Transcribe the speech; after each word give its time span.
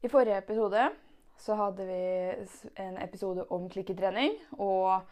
I 0.00 0.08
forrige 0.08 0.38
episode 0.38 0.90
så 1.40 1.56
hadde 1.58 1.86
vi 1.88 2.02
en 2.82 2.98
episode 3.02 3.44
om 3.50 3.66
klikketrening 3.72 4.36
og 4.58 5.02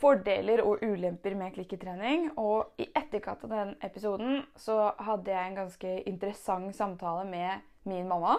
fordeler 0.00 0.62
og 0.64 0.82
ulemper 0.82 1.34
med 1.38 1.54
klikketrening. 1.54 2.30
Og 2.40 2.74
i 2.80 2.88
etterkant 2.96 3.44
av 3.46 3.54
den 3.54 3.72
episoden 3.86 4.42
så 4.58 4.92
hadde 5.00 5.32
jeg 5.32 5.48
en 5.48 5.58
ganske 5.62 5.94
interessant 6.10 6.76
samtale 6.76 7.24
med 7.30 7.64
min 7.88 8.08
mamma. 8.08 8.36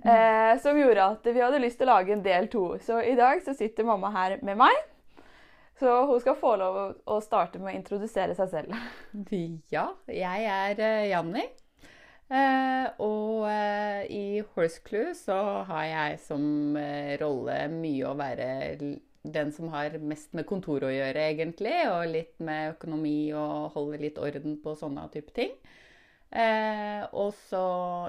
Eh, 0.00 0.54
som 0.62 0.78
gjorde 0.78 1.10
at 1.16 1.26
vi 1.26 1.42
hadde 1.42 1.60
lyst 1.60 1.80
til 1.80 1.88
å 1.88 1.94
lage 1.96 2.14
en 2.14 2.24
del 2.24 2.48
to. 2.52 2.64
Så 2.80 3.02
i 3.04 3.16
dag 3.18 3.42
så 3.44 3.54
sitter 3.56 3.88
mamma 3.88 4.12
her 4.14 4.38
med 4.46 4.58
meg. 4.60 4.89
Så 5.80 5.92
hun 6.06 6.20
skal 6.20 6.36
få 6.36 6.54
lov 6.60 6.76
å- 7.08 7.20
starte 7.24 7.58
med 7.58 7.72
å 7.72 7.76
introdusere 7.78 8.34
seg 8.36 8.50
selv. 8.52 8.74
Ja, 9.72 9.86
jeg 10.12 10.44
er 10.52 10.80
eh, 10.84 11.08
Janni. 11.10 11.46
Eh, 12.30 12.86
og 13.02 13.46
eh, 13.50 14.02
i 14.12 14.24
Horse 14.54 14.82
Clue 14.86 15.14
så 15.18 15.38
har 15.66 15.86
jeg 15.88 16.18
som 16.22 16.76
rolle 17.20 17.56
mye 17.72 18.06
å 18.06 18.14
være 18.18 18.50
den 19.20 19.50
som 19.52 19.72
har 19.72 19.96
mest 20.00 20.32
med 20.36 20.46
kontor 20.48 20.84
å 20.86 20.92
gjøre, 20.92 21.24
egentlig. 21.32 21.74
Og 21.90 22.12
litt 22.12 22.36
med 22.44 22.76
økonomi 22.76 23.32
og 23.36 23.72
holde 23.74 23.98
litt 24.04 24.20
orden 24.20 24.60
på 24.62 24.76
sånne 24.78 25.08
type 25.12 25.34
ting. 25.36 25.56
Og 26.30 27.32
så 27.50 27.64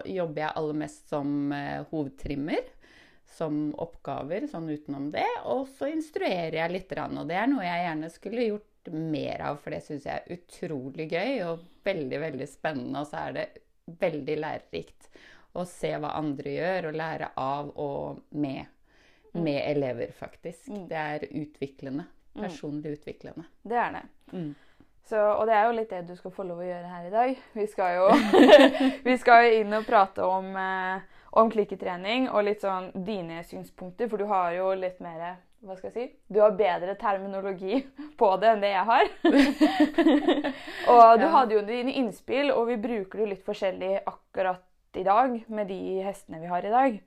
jobber 0.08 0.44
jeg 0.44 0.56
aller 0.62 0.78
mest 0.84 1.10
som 1.12 1.34
hovedtrimmer. 1.90 2.62
Som 3.32 3.72
oppgaver, 3.80 4.48
sånn 4.52 4.70
utenom 4.70 5.10
det. 5.14 5.28
Og 5.50 5.68
så 5.78 5.88
instruerer 5.92 6.58
jeg 6.60 6.74
litt, 6.74 6.92
og 7.00 7.28
det 7.30 7.38
er 7.40 7.50
noe 7.52 7.66
jeg 7.66 7.86
gjerne 7.86 8.12
skulle 8.12 8.48
gjort 8.50 8.92
mer 8.92 9.44
av, 9.48 9.60
for 9.62 9.76
det 9.76 9.84
syns 9.86 10.08
jeg 10.10 10.20
er 10.20 10.36
utrolig 10.36 11.08
gøy 11.12 11.44
og 11.48 11.66
veldig, 11.86 12.20
veldig 12.26 12.48
spennende. 12.50 13.04
Og 13.04 13.08
så 13.08 13.26
er 13.28 13.38
det 13.38 13.46
veldig 14.02 14.38
lærerikt 14.42 15.12
å 15.58 15.66
se 15.68 15.92
hva 16.00 16.16
andre 16.20 16.56
gjør, 16.56 16.90
og 16.90 16.98
lære 17.00 17.32
av 17.40 17.72
og 17.82 18.22
med, 18.40 18.66
med 19.36 19.62
elever, 19.64 20.12
faktisk. 20.16 20.68
Det 20.90 21.00
er 21.00 21.28
utviklende. 21.30 22.08
Personlig 22.32 22.98
utviklende. 22.98 23.44
Det 23.68 23.76
er 23.76 23.98
det. 23.98 24.04
Mm. 24.32 24.52
Så, 25.12 25.20
og 25.20 25.48
det 25.50 25.56
er 25.58 25.66
jo 25.68 25.76
litt 25.76 25.90
det 25.92 26.06
du 26.08 26.14
skal 26.16 26.32
få 26.32 26.46
lov 26.48 26.62
å 26.62 26.68
gjøre 26.68 26.88
her 26.88 27.08
i 27.10 27.12
dag. 27.12 27.40
Vi 27.58 27.66
skal 27.68 27.98
jo, 27.98 28.06
vi 29.08 29.18
skal 29.20 29.44
jo 29.44 29.58
inn 29.60 29.76
og 29.76 29.88
prate 29.88 30.24
om, 30.24 30.48
eh, 30.56 31.21
om 31.32 31.50
klikketrening 31.52 32.30
og 32.30 32.44
litt 32.44 32.62
sånn 32.62 32.92
dine 33.08 33.44
synspunkter, 33.48 34.10
for 34.12 34.18
du 34.18 34.26
har 34.26 34.52
jo 34.58 34.74
litt 34.76 35.00
mer 35.00 35.38
hva 35.62 35.76
skal 35.78 35.92
jeg 35.92 35.94
si? 35.94 36.16
Du 36.34 36.40
har 36.42 36.56
bedre 36.58 36.96
terminologi 36.98 37.84
på 38.18 38.32
det 38.42 38.50
enn 38.50 38.64
det 38.64 38.72
jeg 38.74 38.86
har. 38.88 39.12
og 40.96 41.20
du 41.22 41.28
hadde 41.30 41.54
jo 41.58 41.62
dine 41.68 41.94
innspill, 42.02 42.50
og 42.56 42.68
vi 42.72 42.78
bruker 42.82 43.22
det 43.24 43.30
litt 43.36 43.46
forskjellig 43.46 44.00
akkurat 44.10 44.64
i 44.98 45.04
dag 45.08 45.36
med 45.54 45.70
de 45.70 45.78
hestene 46.04 46.42
vi 46.42 46.50
har 46.52 46.66
i 46.68 46.74
dag. 46.74 46.98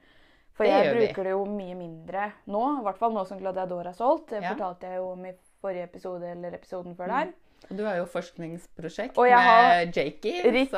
For 0.55 0.65
Det 0.65 0.71
jeg 0.71 0.95
bruker 0.95 1.19
vi. 1.19 1.25
det 1.27 1.33
jo 1.35 1.45
mye 1.51 1.75
mindre 1.75 2.29
nå, 2.47 2.63
i 2.79 2.85
hvert 2.87 2.99
fall 3.01 3.13
nå 3.13 3.25
som 3.27 3.41
Gladiador 3.43 3.89
er 3.91 3.97
solgt. 3.99 4.29
Det 4.31 4.41
Ja. 4.43 4.53
fortalte 4.55 4.87
jeg 4.87 4.97
jo 5.03 5.09
om 5.11 5.25
i 5.27 5.33
forrige 5.61 5.83
episode 5.91 6.31
eller 6.31 6.55
episoden 6.55 6.95
før 6.95 7.07
der. 7.11 7.27
Og 7.27 7.44
du 7.69 7.85
har 7.85 7.97
jo 8.01 8.07
forskningsprosjekt 8.11 9.17
med 9.17 9.97
Jakey. 9.97 10.43
Riktig. 10.51 10.73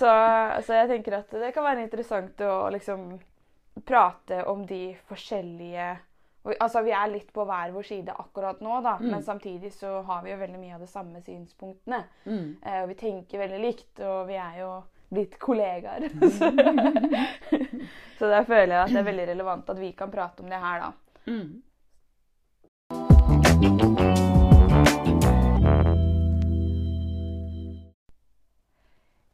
Så, 0.00 0.12
så 0.66 0.78
jeg 0.78 0.88
tenker 0.94 1.18
at 1.20 1.34
det 1.42 1.52
kan 1.54 1.66
være 1.66 1.84
interessant 1.84 2.40
å 2.46 2.70
liksom 2.72 3.18
prate 3.86 4.44
om 4.44 4.66
de 4.66 4.96
forskjellige 5.08 5.96
Altså, 6.60 6.80
Vi 6.80 6.92
er 6.96 7.10
litt 7.12 7.32
på 7.36 7.44
hver 7.44 7.68
vår 7.74 7.84
side 7.84 8.14
akkurat 8.16 8.62
nå, 8.64 8.78
da, 8.80 8.94
men 9.00 9.20
samtidig 9.22 9.74
så 9.76 9.98
har 10.08 10.22
vi 10.24 10.30
jo 10.32 10.38
veldig 10.40 10.60
mye 10.62 10.74
av 10.78 10.80
de 10.80 10.88
samme 10.88 11.20
synspunktene. 11.20 11.98
Mm. 12.24 12.56
Eh, 12.64 12.78
og 12.80 12.88
vi 12.88 12.96
tenker 13.02 13.42
veldig 13.42 13.60
likt, 13.60 14.00
og 14.00 14.24
vi 14.30 14.38
er 14.40 14.56
jo 14.62 14.70
blitt 15.12 15.36
kollegaer. 15.42 16.08
så, 16.38 16.48
så 18.18 18.32
der 18.32 18.48
føler 18.48 18.72
jeg 18.72 18.82
at 18.86 18.94
det 18.94 19.02
er 19.02 19.10
veldig 19.12 19.28
relevant 19.34 19.68
at 19.68 19.84
vi 19.84 19.92
kan 19.92 20.08
prate 20.16 20.40
om 20.40 20.48
det 20.48 20.64
her, 20.64 20.88
da. 20.88 20.90
Mm. 21.28 21.60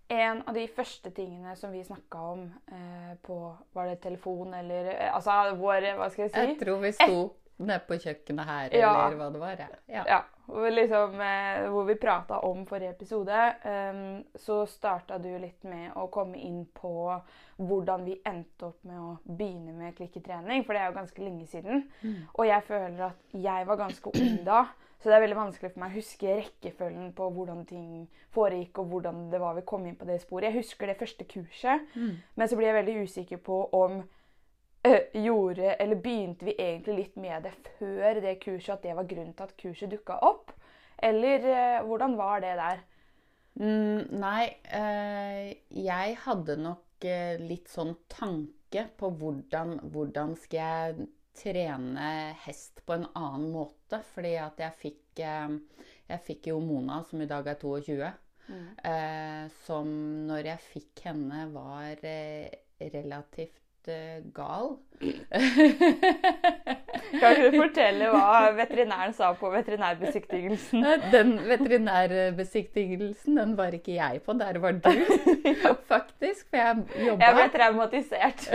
En 0.08 0.42
av 0.46 0.54
de 0.54 0.66
første 0.70 1.10
tingene 1.10 1.56
som 1.58 1.72
vi 1.74 1.80
snakka 1.84 2.20
om 2.32 2.44
eh, 2.70 3.16
på 3.26 3.38
Var 3.74 3.86
det 3.90 3.96
telefon 4.04 4.54
eller 4.54 4.92
eh, 4.92 5.08
Altså 5.14 5.54
vår 5.58 5.88
Hva 5.98 6.06
skal 6.12 6.28
jeg 6.28 6.30
si? 6.34 6.44
Jeg 6.52 6.58
tror 6.60 6.78
vi 6.84 6.92
sto 6.94 7.18
nede 7.56 7.80
på 7.88 7.96
kjøkkenet 7.96 8.44
her, 8.44 8.74
Ja. 8.76 8.90
eller 9.06 9.16
hva 9.16 9.26
det 9.32 9.38
var. 9.40 9.60
Ja. 9.88 10.02
Ja. 10.04 10.18
Hvor, 10.44 10.66
liksom, 10.70 11.14
eh, 11.24 11.62
hvor 11.72 11.86
vi 11.88 11.94
prata 11.96 12.38
om 12.44 12.66
forrige 12.68 12.90
episode, 12.92 13.38
eh, 13.64 14.00
så 14.36 14.58
starta 14.68 15.16
du 15.18 15.30
litt 15.40 15.64
med 15.64 15.94
å 15.96 16.04
komme 16.12 16.36
inn 16.36 16.66
på 16.76 16.92
hvordan 17.56 18.04
vi 18.04 18.18
endte 18.28 18.66
opp 18.68 18.84
med 18.84 19.00
å 19.00 19.16
begynne 19.24 19.72
med 19.72 19.96
klikketrening, 19.96 20.66
for 20.66 20.76
det 20.76 20.82
er 20.82 20.90
jo 20.92 20.98
ganske 20.98 21.24
lenge 21.24 21.46
siden. 21.48 21.86
Og 22.36 22.44
jeg 22.46 22.62
føler 22.68 23.06
at 23.08 23.16
jeg 23.32 23.66
var 23.72 23.76
ganske 23.80 24.12
ung 24.20 24.36
da, 24.44 24.66
så 25.02 25.10
det 25.10 25.16
er 25.16 25.24
veldig 25.26 25.38
vanskelig 25.38 25.70
for 25.72 25.82
meg 25.82 25.92
å 25.92 25.98
huske 26.00 26.36
rekkefølgen 26.38 27.10
på 27.16 27.28
hvordan 27.36 27.64
ting 27.68 27.88
foregikk, 28.34 28.80
og 28.80 28.92
hvordan 28.92 29.26
det 29.32 29.40
var 29.42 29.56
vi 29.58 29.64
kom 29.68 29.84
inn 29.86 29.98
på 29.98 30.08
det 30.08 30.20
sporet. 30.22 30.48
Jeg 30.48 30.62
husker 30.62 30.88
det 30.88 30.98
første 31.00 31.26
kurset, 31.28 31.88
men 32.34 32.48
så 32.48 32.56
blir 32.56 32.70
jeg 32.70 32.78
veldig 32.78 32.96
usikker 33.04 33.42
på 33.44 33.58
om 33.76 33.98
øh, 34.88 35.00
gjorde, 35.12 35.76
eller 35.80 36.00
begynte 36.00 36.48
vi 36.48 36.56
egentlig 36.58 36.96
litt 36.96 37.16
med 37.20 37.44
det 37.48 37.54
før 37.78 38.22
det 38.24 38.38
kurset, 38.40 38.72
at 38.78 38.82
det 38.88 38.96
var 38.96 39.08
grunnen 39.10 39.34
til 39.36 39.48
at 39.48 39.56
kurset 39.60 39.92
dukka 39.92 40.18
opp? 40.24 40.54
Eller 40.98 41.44
øh, 41.44 41.86
hvordan 41.86 42.16
var 42.16 42.40
det 42.40 42.56
der? 42.56 42.84
Mm, 43.60 44.00
nei, 44.16 44.48
øh, 44.80 45.52
jeg 45.84 46.18
hadde 46.24 46.56
nok 46.56 46.82
litt 47.44 47.68
sånn 47.68 47.92
tanke 48.08 48.86
på 48.96 49.10
hvordan, 49.20 49.76
hvordan 49.92 50.32
skal 50.40 50.58
jeg 50.58 51.08
trene 51.36 52.10
hest 52.44 52.82
på 52.86 52.96
en 52.96 53.06
annen 53.12 53.50
måte. 53.54 54.00
Fordi 54.14 54.34
at 54.42 54.62
jeg 54.62 54.78
fikk, 54.82 55.02
eh, 55.24 55.56
jeg 56.12 56.24
fikk 56.28 56.50
jo 56.52 56.60
Mona, 56.64 57.02
som 57.08 57.22
i 57.22 57.30
dag 57.30 57.48
er 57.52 57.60
22, 57.60 58.12
mm. 58.46 58.66
som 59.66 59.88
når 60.28 60.52
jeg 60.52 60.66
fikk 60.68 61.00
henne 61.08 61.48
var 61.50 62.04
eh, 62.06 62.46
relativt 62.94 63.90
gal. 64.36 64.76
kan 67.20 67.34
du 67.40 67.56
fortelle 67.60 68.08
hva 68.12 68.50
veterinæren 68.56 69.12
sa 69.16 69.32
på 69.38 69.50
veterinærbesiktigelsen? 69.52 70.84
Den 71.12 71.34
veterinærbesiktigelsen 71.48 73.36
den 73.40 73.54
var 73.58 73.74
ikke 73.76 73.94
jeg 73.98 74.22
på, 74.26 74.32
der 74.38 74.58
var 74.62 74.72
du, 74.72 74.90
faktisk. 75.92 76.46
For 76.50 76.56
jeg 76.56 77.06
jobba 77.06 77.24
Jeg 77.24 77.38
ble 77.38 77.46
traumatisert. 77.58 78.48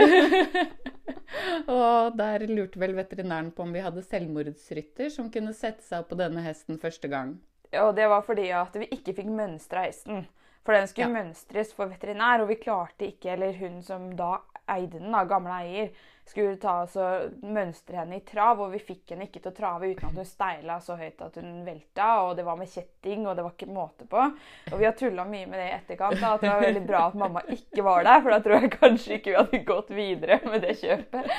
og 1.76 2.16
der 2.18 2.46
lurte 2.50 2.80
vel 2.82 2.94
veterinæren 2.96 3.50
på 3.56 3.62
om 3.66 3.72
vi 3.74 3.82
hadde 3.84 4.02
selvmordsrytter 4.04 5.10
som 5.12 5.30
kunne 5.32 5.54
sette 5.56 5.84
seg 5.86 6.02
opp 6.04 6.12
på 6.12 6.18
denne 6.20 6.44
hesten 6.44 6.78
første 6.82 7.08
gang. 7.12 7.36
Og 7.80 7.94
det 7.96 8.08
var 8.10 8.24
fordi 8.26 8.50
at 8.52 8.74
vi 8.76 8.88
ikke 8.92 9.14
fikk 9.16 9.30
mønstra 9.32 9.86
hesten. 9.86 10.26
For 10.62 10.76
den 10.76 10.86
skulle 10.86 11.08
Ja. 11.08 11.22
mønstres 11.24 11.72
for 11.74 11.90
veterinær, 11.90 12.42
og 12.44 12.48
vi 12.52 12.54
klarte 12.60 13.08
ikke, 13.08 13.32
eller 13.32 13.56
hun 13.58 13.80
som 13.82 14.12
da 14.16 14.36
eide 14.70 14.98
den, 14.98 15.12
da, 15.12 15.24
gamle 15.28 15.58
eier, 15.62 15.92
skulle 16.24 16.56
ta 16.56 16.76
oss 16.84 16.94
og 17.00 17.42
mønstre 17.42 17.98
henne 17.98 18.20
i 18.20 18.24
trav, 18.24 18.60
og 18.62 18.70
vi 18.72 18.80
fikk 18.80 19.12
henne 19.12 19.26
ikke 19.26 19.40
til 19.42 19.50
å 19.50 19.56
trave 19.56 19.88
uten 19.90 20.06
at 20.08 20.18
hun 20.20 20.28
steila 20.28 20.76
så 20.80 20.94
høyt 20.96 21.20
at 21.24 21.38
hun 21.40 21.64
velta, 21.66 22.08
og 22.28 22.36
det 22.38 22.44
var 22.46 22.58
med 22.60 22.70
kjetting, 22.70 23.26
og 23.26 23.36
det 23.36 23.44
var 23.44 23.56
ikke 23.56 23.68
måte 23.74 24.06
på. 24.08 24.22
Og 24.70 24.76
vi 24.78 24.86
har 24.86 24.94
tulla 24.98 25.26
mye 25.28 25.48
med 25.50 25.58
det 25.58 25.66
i 25.66 25.74
etterkant, 25.74 26.20
da, 26.22 26.36
at 26.36 26.44
det 26.44 26.52
var 26.52 26.62
veldig 26.62 26.84
bra 26.86 27.02
at 27.08 27.18
mamma 27.18 27.42
ikke 27.52 27.84
var 27.84 28.06
der, 28.06 28.22
for 28.22 28.36
da 28.36 28.40
tror 28.44 28.56
jeg 28.58 28.72
kanskje 28.76 29.18
ikke 29.18 29.32
vi 29.32 29.38
hadde 29.40 29.62
gått 29.72 29.92
videre 29.98 30.38
med 30.46 30.64
det 30.64 30.76
kjøpet. 30.80 31.34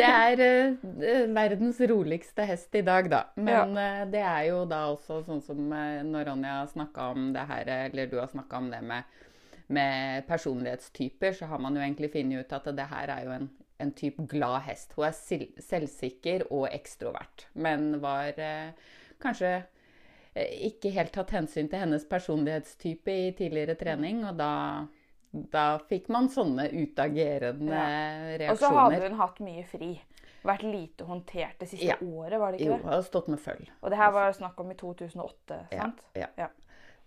Det 0.00 0.08
er 0.08 0.44
uh, 0.48 0.90
verdens 1.36 1.80
roligste 1.92 2.48
hest 2.48 2.80
i 2.80 2.84
dag, 2.86 3.12
da. 3.12 3.22
Men 3.36 3.76
eh, 3.78 4.02
det 4.10 4.24
er 4.24 4.48
jo 4.48 4.64
da 4.68 4.86
også 4.94 5.20
sånn 5.26 5.44
som 5.44 5.60
uh, 5.68 6.00
når 6.06 6.30
Ronja 6.32 6.58
snakka 6.72 7.12
om 7.12 7.32
det 7.36 7.44
her, 7.52 7.72
eller 7.88 8.10
du 8.10 8.18
har 8.22 8.32
snakka 8.32 8.64
om 8.64 8.72
det 8.72 8.80
med, 8.88 9.18
med 9.68 10.26
personlighetstyper, 10.28 11.32
så 11.36 11.46
har 11.50 11.58
man 11.60 11.76
jo 11.76 11.82
egentlig 11.84 12.10
funnet 12.12 12.46
ut 12.46 12.52
at 12.56 12.68
det 12.76 12.86
her 12.90 13.10
er 13.12 13.24
jo 13.26 13.32
en, 13.34 13.48
en 13.84 13.92
type 13.92 14.24
glad 14.30 14.62
hest. 14.68 14.94
Hun 14.96 15.04
er 15.10 15.16
selvsikker 15.60 16.46
og 16.50 16.68
ekstrovert, 16.72 17.46
men 17.54 18.00
var 18.00 18.32
eh, 18.40 18.70
kanskje 19.20 19.50
eh, 20.34 20.54
ikke 20.70 20.92
helt 20.96 21.12
tatt 21.12 21.34
hensyn 21.36 21.68
til 21.68 21.82
hennes 21.84 22.06
personlighetstype 22.08 23.12
i 23.12 23.32
tidligere 23.36 23.76
trening, 23.80 24.24
og 24.30 24.38
da, 24.40 24.52
da 25.52 25.66
fikk 25.90 26.08
man 26.14 26.30
sånne 26.32 26.70
utagerende 26.72 27.82
reaksjoner. 28.40 28.52
Og 28.54 28.62
så 28.62 28.72
hadde 28.78 29.02
hun 29.08 29.20
hatt 29.20 29.42
mye 29.44 29.66
fri. 29.68 29.90
Vært 30.48 30.62
lite 30.62 31.04
håndtert 31.04 31.58
det 31.60 31.66
siste 31.68 31.88
Ja. 31.90 31.96
året, 32.00 32.38
var 32.40 32.52
det 32.54 32.60
ikke 32.60 32.68
Jo, 32.70 32.76
det? 32.76 32.82
hun 32.84 32.92
har 32.92 33.02
stått 33.02 33.28
med 33.28 33.40
føll. 33.42 33.64
Og 33.82 33.90
det 33.90 33.98
her 33.98 34.12
var 34.14 34.32
snakk 34.32 34.60
om 34.62 34.70
i 34.70 34.76
2008, 34.78 35.56
Ja, 35.74 35.80
sant? 35.82 35.98
ja. 36.16 36.28
Ja. 36.38 36.46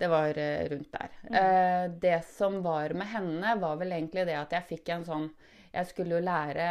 Det 0.02 0.10
var 0.10 0.38
eh, 0.42 0.66
rundt 0.74 0.92
der. 0.98 1.16
Mm. 1.30 2.00
det 2.02 2.20
som 2.26 2.60
var 2.66 2.96
med 2.98 3.08
henne, 3.14 3.56
var 3.62 3.78
vel 3.80 3.94
egentlig 3.94 4.26
det 4.28 4.38
at 4.40 4.58
jeg 4.58 4.70
fikk 4.76 4.94
en 4.96 5.08
sånn 5.08 5.32
Jeg 5.72 5.88
skulle 5.88 6.18
jo 6.18 6.26
lære 6.26 6.66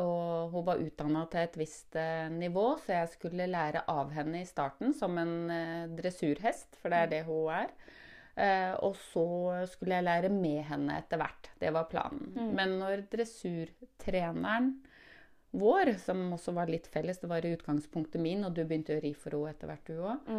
og 0.00 0.52
hun 0.54 0.64
var 0.64 0.80
utdanna 0.80 1.26
til 1.28 1.42
et 1.42 1.56
visst 1.60 1.96
eh, 2.00 2.28
nivå, 2.32 2.64
så 2.80 2.94
jeg 2.94 3.10
skulle 3.12 3.48
lære 3.50 3.84
av 3.92 4.12
henne 4.16 4.40
i 4.40 4.48
starten 4.48 4.94
som 4.96 5.18
en 5.20 5.34
eh, 5.52 5.90
dressurhest, 5.98 6.78
for 6.80 6.92
det 6.92 7.00
er 7.02 7.10
det 7.10 7.20
hun 7.26 7.50
er. 7.52 7.74
Eh, 8.32 8.72
og 8.80 8.96
så 9.10 9.26
skulle 9.68 9.98
jeg 9.98 10.08
lære 10.08 10.30
med 10.32 10.62
henne 10.70 10.96
etter 11.02 11.20
hvert. 11.20 11.50
Det 11.60 11.72
var 11.76 11.90
planen. 11.92 12.32
Men 12.56 12.78
når 12.80 13.04
dressurtreneren 13.12 14.72
vår, 15.52 15.94
som 16.00 16.22
også 16.32 16.54
var 16.56 16.70
litt 16.72 16.86
felles, 16.88 17.20
det 17.20 17.28
var 17.30 17.44
i 17.44 17.52
utgangspunktet 17.56 18.20
min, 18.22 18.44
og 18.46 18.54
du 18.56 18.62
begynte 18.64 18.96
å 18.96 19.02
ri 19.02 19.12
for 19.14 19.36
henne 19.36 19.52
etter 19.52 19.68
hvert, 19.68 19.90
du 19.90 20.00
òg, 20.00 20.30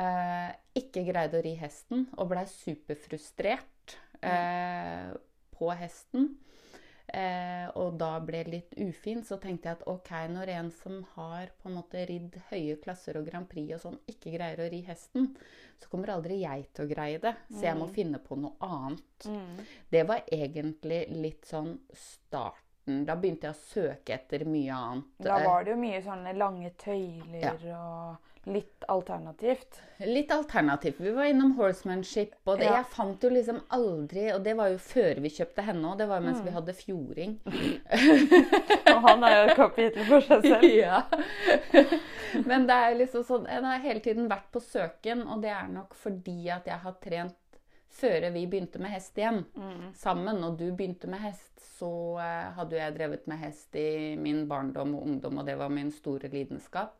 eh, 0.00 0.50
ikke 0.82 1.06
greide 1.08 1.40
å 1.40 1.44
ri 1.44 1.54
hesten 1.60 2.04
og 2.18 2.28
blei 2.34 2.44
superfrustrert 2.52 3.96
eh, 4.20 5.16
på 5.56 5.72
hesten. 5.80 6.36
Eh, 7.08 7.64
og 7.80 7.94
da 7.96 8.18
ble 8.20 8.42
litt 8.44 8.74
ufin, 8.84 9.22
så 9.24 9.38
tenkte 9.40 9.70
jeg 9.70 9.78
at 9.78 9.86
ok, 9.88 10.10
når 10.28 10.50
en 10.58 10.66
som 10.76 10.98
har 11.14 11.54
på 11.56 11.70
en 11.70 11.78
måte 11.78 12.02
ridd 12.04 12.36
høye 12.50 12.76
klasser 12.82 13.16
og 13.16 13.30
Grand 13.30 13.48
Prix 13.48 13.72
og 13.78 13.80
sånn, 13.80 13.96
ikke 14.12 14.34
greier 14.34 14.60
å 14.60 14.68
ri 14.68 14.82
hesten, 14.84 15.30
så 15.80 15.88
kommer 15.88 16.12
aldri 16.12 16.42
jeg 16.42 16.66
til 16.76 16.84
å 16.84 16.90
greie 16.92 17.22
det. 17.22 17.32
Så 17.48 17.64
jeg 17.64 17.80
må 17.80 17.88
finne 17.96 18.20
på 18.20 18.36
noe 18.36 18.60
annet. 18.60 19.24
Det 19.88 20.04
var 20.04 20.28
egentlig 20.28 21.06
litt 21.16 21.48
sånn 21.48 21.78
starten. 22.88 23.04
Da 23.06 23.16
begynte 23.16 23.48
jeg 23.48 23.54
å 23.54 23.94
søke 23.94 24.14
etter 24.16 24.44
mye 24.46 24.72
annet. 24.74 25.04
Da 25.18 25.38
var 25.44 25.64
det 25.64 25.72
jo 25.72 25.76
mye 25.80 26.02
sånne 26.02 26.36
lange 26.36 26.70
tøyler 26.76 27.58
Ja. 27.64 27.78
og 27.78 28.16
litt 28.46 28.84
alternativt. 28.88 29.80
Litt 30.00 30.30
alternativt. 30.30 30.98
Vi 31.00 31.10
var 31.10 31.24
innom 31.24 31.52
horsemanship, 31.58 32.32
og 32.46 32.58
det, 32.58 32.64
Ja. 32.64 32.76
jeg 32.76 32.86
fant 32.86 33.20
jo 33.22 33.28
liksom 33.28 33.60
aldri 33.70 34.32
Og 34.34 34.42
det 34.42 34.56
var 34.56 34.68
jo 34.70 34.78
før 34.78 35.20
vi 35.20 35.28
kjøpte 35.28 35.62
henne 35.64 35.84
òg. 35.84 35.98
Det 35.98 36.08
var 36.08 36.20
mens 36.20 36.40
vi 36.40 36.50
hadde 36.50 36.72
fjording. 36.72 37.40
Og 38.88 39.02
han 39.02 39.24
er 39.24 39.36
jo 39.36 39.50
et 39.50 39.56
kapittel 39.56 40.04
for 40.06 40.20
seg 40.20 40.42
selv. 40.42 40.64
ja. 40.84 41.02
Men 42.46 42.66
det 42.66 42.74
er 42.74 42.94
liksom 42.94 43.24
sånn 43.24 43.46
Jeg 43.48 43.62
har 43.62 43.78
hele 43.78 44.00
tiden 44.00 44.28
vært 44.28 44.50
på 44.52 44.60
søken, 44.60 45.26
og 45.28 45.42
det 45.42 45.50
er 45.50 45.68
nok 45.68 45.94
fordi 45.94 46.48
at 46.48 46.64
jeg 46.66 46.78
har 46.78 46.92
trent 47.02 47.36
før 47.90 48.28
vi 48.34 48.44
begynte 48.46 48.80
med 48.82 48.92
hest 48.92 49.18
igjen 49.18 49.42
sammen, 49.96 50.42
og 50.44 50.58
du 50.60 50.68
begynte 50.72 51.10
med 51.10 51.22
hest, 51.24 51.52
så 51.78 51.90
eh, 52.22 52.50
hadde 52.58 52.78
jeg 52.78 52.96
drevet 52.96 53.26
med 53.30 53.40
hest 53.42 53.76
i 53.78 54.16
min 54.18 54.44
barndom 54.50 54.96
og 54.98 55.06
ungdom, 55.06 55.40
og 55.40 55.46
det 55.46 55.56
var 55.60 55.72
min 55.72 55.92
store 55.94 56.30
lidenskap. 56.32 56.96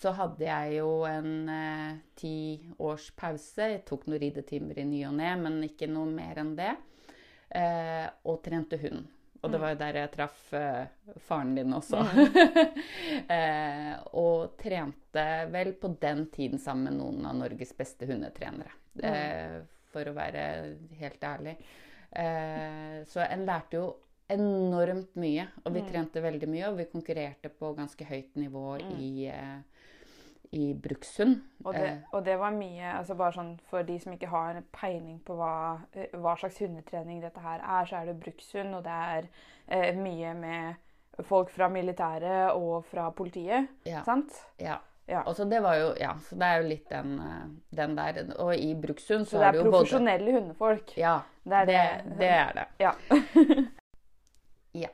Så 0.00 0.14
hadde 0.16 0.46
jeg 0.46 0.78
jo 0.78 0.90
en 1.04 1.48
eh, 1.52 1.96
ti 2.16 2.34
års 2.80 3.10
pause. 3.12 3.66
Jeg 3.74 3.84
tok 3.88 4.06
noen 4.08 4.22
ridetimer 4.22 4.78
i 4.80 4.86
ny 4.88 5.02
og 5.08 5.18
ne, 5.18 5.34
men 5.42 5.58
ikke 5.66 5.90
noe 5.90 6.08
mer 6.08 6.40
enn 6.40 6.54
det. 6.56 6.72
Eh, 7.50 8.06
og 8.24 8.40
trente 8.44 8.78
hund. 8.80 9.08
Og 9.40 9.52
det 9.52 9.60
var 9.60 9.72
jo 9.72 9.80
der 9.80 9.96
jeg 9.96 10.12
traff 10.12 10.40
uh, 10.52 11.14
faren 11.24 11.54
din 11.56 11.72
også. 11.72 12.02
eh, 13.36 13.94
og 14.20 14.56
trente 14.60 15.26
vel 15.52 15.72
på 15.80 15.94
den 16.00 16.26
tiden 16.32 16.60
sammen 16.60 16.90
med 16.90 16.98
noen 17.00 17.28
av 17.30 17.38
Norges 17.38 17.72
beste 17.76 18.08
hundetrenere. 18.10 18.74
Eh, 19.00 19.56
for 19.92 20.08
å 20.08 20.16
være 20.16 20.44
helt 21.00 21.26
ærlig. 21.26 21.56
Eh, 22.10 23.00
så 23.06 23.24
en 23.26 23.44
lærte 23.46 23.78
jo 23.78 23.88
enormt 24.30 25.16
mye. 25.18 25.46
Og 25.64 25.74
vi 25.74 25.82
trente 25.88 26.22
veldig 26.22 26.48
mye, 26.50 26.68
og 26.70 26.78
vi 26.78 26.88
konkurrerte 26.90 27.50
på 27.52 27.72
ganske 27.78 28.06
høyt 28.06 28.38
nivå 28.38 28.76
i, 28.98 29.26
eh, 29.26 29.60
i 30.52 30.72
brukshund. 30.74 31.40
Og 31.64 31.74
det, 31.74 31.86
Eh, 31.86 31.98
og 32.12 32.24
det 32.24 32.38
var 32.38 32.50
mye 32.50 32.92
altså 32.98 33.14
bare 33.14 33.32
sånn 33.32 33.60
For 33.70 33.82
de 33.82 33.98
som 33.98 34.12
ikke 34.12 34.26
har 34.28 34.62
peiling 34.72 35.20
på 35.20 35.34
hva, 35.34 35.80
eh, 35.92 36.10
hva 36.12 36.36
slags 36.38 36.58
hundetrening 36.58 37.20
dette 37.22 37.40
her 37.40 37.60
er, 37.60 37.86
så 37.86 38.00
er 38.00 38.06
det 38.06 38.20
brukshund, 38.20 38.74
og 38.74 38.84
det 38.84 38.92
er 38.92 39.28
eh, 39.68 39.94
mye 39.94 40.34
med 40.34 40.74
folk 41.22 41.50
fra 41.50 41.68
militæret 41.68 42.52
og 42.54 42.84
fra 42.84 43.10
politiet. 43.10 43.68
Ja. 43.84 44.02
Sant? 44.02 44.32
ja. 44.60 44.78
Ja. 45.10 45.24
Så 45.34 45.44
det 45.50 45.58
var 45.64 45.74
jo, 45.74 45.90
ja, 45.98 46.12
så 46.22 46.36
det 46.38 46.46
er 46.46 46.60
jo 46.62 46.68
litt 46.70 46.88
den, 46.92 47.16
eh, 47.18 47.46
den 47.80 47.96
der. 47.98 48.20
Og 48.38 48.52
i 48.54 48.70
brukshund 48.78 49.26
så, 49.26 49.36
Så 49.36 49.42
det 49.42 49.48
er 49.48 49.58
jo 49.58 49.64
både 49.66 49.72
profesjonelle 49.74 50.34
hundefolk. 50.36 50.92
Ja, 51.00 51.16
Det 51.42 51.62
er 51.62 51.66
det, 51.66 51.78
det. 52.06 52.16
det 52.20 52.32
er 52.38 52.52
det. 52.60 52.66
Ja. 52.78 52.94
Ja. 54.72 54.88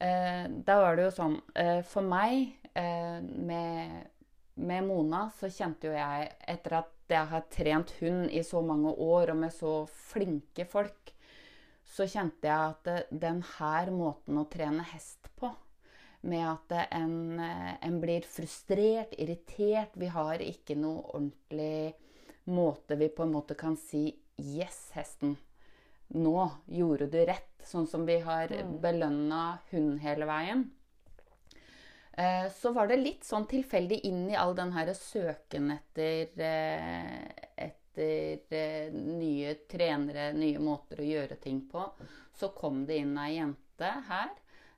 Eh, 0.00 0.48
da 0.66 0.80
var 0.82 0.96
det 0.98 1.04
jo 1.04 1.10
sånn 1.14 1.36
eh, 1.54 1.84
For 1.86 2.02
meg, 2.02 2.48
eh, 2.74 3.20
med, 3.22 4.08
med 4.58 4.86
Mona, 4.88 5.28
så 5.38 5.50
kjente 5.54 5.86
jo 5.86 5.94
jeg 5.94 6.32
Etter 6.50 6.80
at 6.80 6.90
jeg 7.14 7.30
har 7.30 7.44
trent 7.50 7.92
hund 8.00 8.26
i 8.34 8.42
så 8.42 8.58
mange 8.62 8.90
år, 8.90 9.30
og 9.32 9.38
med 9.44 9.54
så 9.54 9.76
flinke 10.10 10.66
folk, 10.68 11.14
så 11.88 12.04
kjente 12.10 12.50
jeg 12.50 12.74
at 12.74 12.90
eh, 12.92 13.06
den 13.26 13.38
her 13.54 13.94
måten 13.94 14.42
å 14.42 14.48
trene 14.50 14.82
hest 14.90 15.30
på 15.38 15.54
med 16.20 16.44
at 16.50 16.88
en, 16.90 17.40
eh, 17.40 17.74
en 17.86 18.00
blir 18.00 18.20
frustrert, 18.20 19.14
irritert. 19.18 19.94
Vi 19.94 20.06
har 20.06 20.38
ikke 20.42 20.76
noe 20.76 21.02
ordentlig 21.14 21.94
måte 22.48 22.96
vi 22.96 23.08
på 23.08 23.22
en 23.22 23.32
måte 23.32 23.54
kan 23.54 23.76
si 23.76 24.16
'yes, 24.36 24.90
hesten'. 24.94 25.36
Nå 26.08 26.50
gjorde 26.66 27.06
du 27.06 27.18
rett. 27.26 27.62
Sånn 27.62 27.86
som 27.86 28.06
vi 28.06 28.18
har 28.20 28.48
belønna 28.80 29.58
hund 29.70 30.00
hele 30.00 30.26
veien. 30.26 30.70
Eh, 32.12 32.50
Så 32.50 32.72
var 32.72 32.88
det 32.88 32.96
litt 32.96 33.24
sånn 33.24 33.46
tilfeldig 33.46 34.00
inn 34.00 34.30
i 34.30 34.36
all 34.36 34.54
den 34.54 34.72
her 34.72 34.86
søken 34.94 35.70
etter, 35.70 36.40
eh, 36.40 37.28
etter 37.56 38.90
nye 38.90 39.54
trenere, 39.68 40.32
nye 40.32 40.58
måter 40.58 40.96
å 40.96 41.06
gjøre 41.06 41.36
ting 41.40 41.60
på. 41.70 41.84
Så 42.34 42.48
kom 42.54 42.86
det 42.86 42.98
inn 42.98 43.16
ei 43.18 43.36
jente 43.36 43.92
her. 44.08 44.30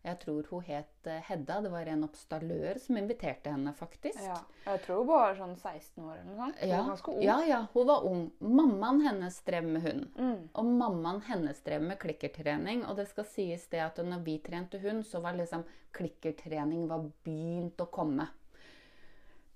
Jeg 0.03 0.17
tror 0.23 0.47
hun 0.49 0.63
het 0.65 1.07
eh, 1.13 1.19
Hedda. 1.29 1.59
Det 1.61 1.71
var 1.75 1.89
en 1.93 2.05
oppstallør 2.07 2.79
som 2.81 2.97
inviterte 2.97 3.51
henne, 3.53 3.75
faktisk. 3.77 4.17
ja. 4.25 4.39
Jeg 4.65 4.81
tror 4.87 5.03
hun 5.03 5.07
var 5.11 5.35
sånn 5.37 5.57
16 5.59 6.05
år 6.07 6.15
eller 6.15 6.31
noe 6.31 6.39
sånt. 6.47 6.61
Hun 6.63 6.69
Ja, 6.71 6.79
var 6.81 6.89
ganske 6.95 7.13
ung. 7.13 7.23
ja, 7.27 7.37
ja, 7.45 7.59
hun 7.75 7.87
var 7.91 8.07
ung. 8.09 8.23
Mammaen 8.41 9.01
hennes 9.05 9.41
drev 9.45 9.65
med 9.69 9.83
hund. 9.85 10.07
Mm. 10.17 10.49
Og 10.55 10.65
mammaen 10.65 11.21
hennes 11.29 11.61
drev 11.67 11.83
med 11.85 11.99
klikkertrening. 12.01 12.87
Og 12.89 12.97
det 12.97 13.09
skal 13.11 13.25
sies 13.29 13.67
det 13.69 13.83
at 13.85 14.01
når 14.01 14.25
vi 14.25 14.39
trente 14.39 14.81
hund, 14.81 15.05
så 15.05 15.21
var 15.21 15.37
liksom 15.37 15.65
klikkertrening 15.93 16.89
var 16.89 17.05
begynt 17.27 17.77
å 17.85 17.91
komme. 17.93 18.29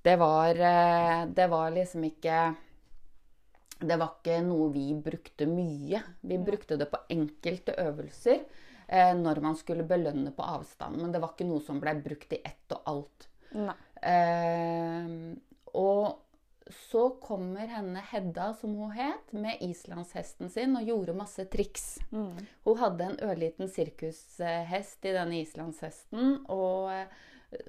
Det 0.05 0.19
var, 0.21 0.51
eh, 0.61 1.25
det 1.33 1.47
var 1.49 1.71
liksom 1.73 2.05
ikke 2.05 2.55
Det 3.81 3.97
var 3.99 4.13
ikke 4.21 4.37
noe 4.45 4.69
vi 4.73 4.93
brukte 4.95 5.47
mye. 5.51 6.03
Vi 6.23 6.37
brukte 6.39 6.77
det 6.79 6.87
på 6.93 7.01
enkelte 7.11 7.73
øvelser. 7.81 8.45
Eh, 8.89 9.15
når 9.17 9.41
man 9.45 9.57
skulle 9.57 9.87
belønne 9.89 10.33
på 10.35 10.43
avstand. 10.43 11.01
Men 11.01 11.15
det 11.15 11.23
var 11.23 11.35
ikke 11.35 11.49
noe 11.49 11.63
som 11.65 11.81
ble 11.83 11.97
brukt 12.05 12.37
i 12.37 12.43
ett 12.45 12.77
og 12.77 12.93
alt. 12.95 13.29
Eh, 13.55 15.09
og 15.75 16.21
så 16.71 17.11
kommer 17.21 17.69
henne 17.69 18.01
Hedda, 18.09 18.55
som 18.57 18.73
hun 18.79 18.95
het, 18.97 19.33
med 19.37 19.61
islandshesten 19.61 20.49
sin 20.51 20.77
og 20.79 20.89
gjorde 20.89 21.17
masse 21.17 21.45
triks. 21.53 21.99
Mm. 22.11 22.39
Hun 22.65 22.81
hadde 22.81 23.09
en 23.11 23.21
ørliten 23.29 23.69
sirkushest 23.69 25.05
i 25.05 25.13
denne 25.13 25.43
islandshesten. 25.43 26.39
og 26.49 26.93
eh, 26.95 27.23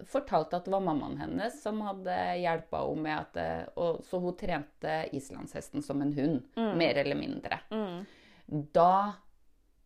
fortalte 0.07 0.57
at 0.57 0.65
det 0.65 0.73
var 0.73 0.81
mammaen 0.81 1.19
hennes 1.19 1.59
som 1.61 1.81
hadde 1.85 2.15
hjelpa 2.41 2.81
henne 2.87 3.03
med 3.03 3.19
at 3.19 3.75
og, 3.77 3.99
Så 4.07 4.17
hun 4.23 4.37
trente 4.39 4.95
islandshesten 5.13 5.83
som 5.85 6.01
en 6.01 6.13
hund, 6.15 6.41
mer 6.55 6.97
eller 7.03 7.19
mindre. 7.19 7.59
Mm. 7.69 8.05
Da 8.73 9.13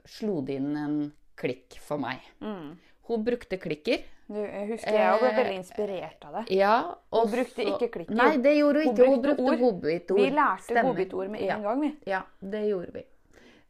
slo 0.05 0.39
det 0.45 0.59
inn 0.59 0.75
en 0.77 1.00
klikk 1.39 1.79
for 1.86 2.01
meg. 2.01 2.24
Mm. 2.43 2.77
Hun 3.10 3.24
brukte 3.25 3.58
klikker. 3.62 4.03
Jeg 4.29 4.65
husker 4.69 4.93
jeg 4.93 5.19
ble 5.19 5.29
Eh, 5.31 5.38
veldig 5.39 5.55
inspirert 5.58 6.25
av 6.27 6.34
det. 6.38 6.43
Ja, 6.53 6.74
og 7.12 7.24
Hun 7.24 7.31
brukte 7.31 7.63
så- 7.63 7.72
ikke 7.72 7.88
klikker. 7.96 8.15
Nei, 8.15 8.38
det 8.38 8.58
gjorde 8.58 8.84
hun 8.84 8.93
ikke. 8.93 9.08
Hun 9.08 9.22
brukte 9.24 9.43
brukte 9.43 9.58
godbitord. 9.63 10.19
Vi 10.19 10.29
lærte 10.29 10.84
godbitord 10.84 11.29
med 11.29 11.41
en 11.41 11.48
ja. 11.48 11.58
gang, 11.60 11.81
vi. 11.81 11.98
Ja, 12.05 12.22
det 12.41 12.62
gjorde 12.69 12.93
vi. 12.93 13.03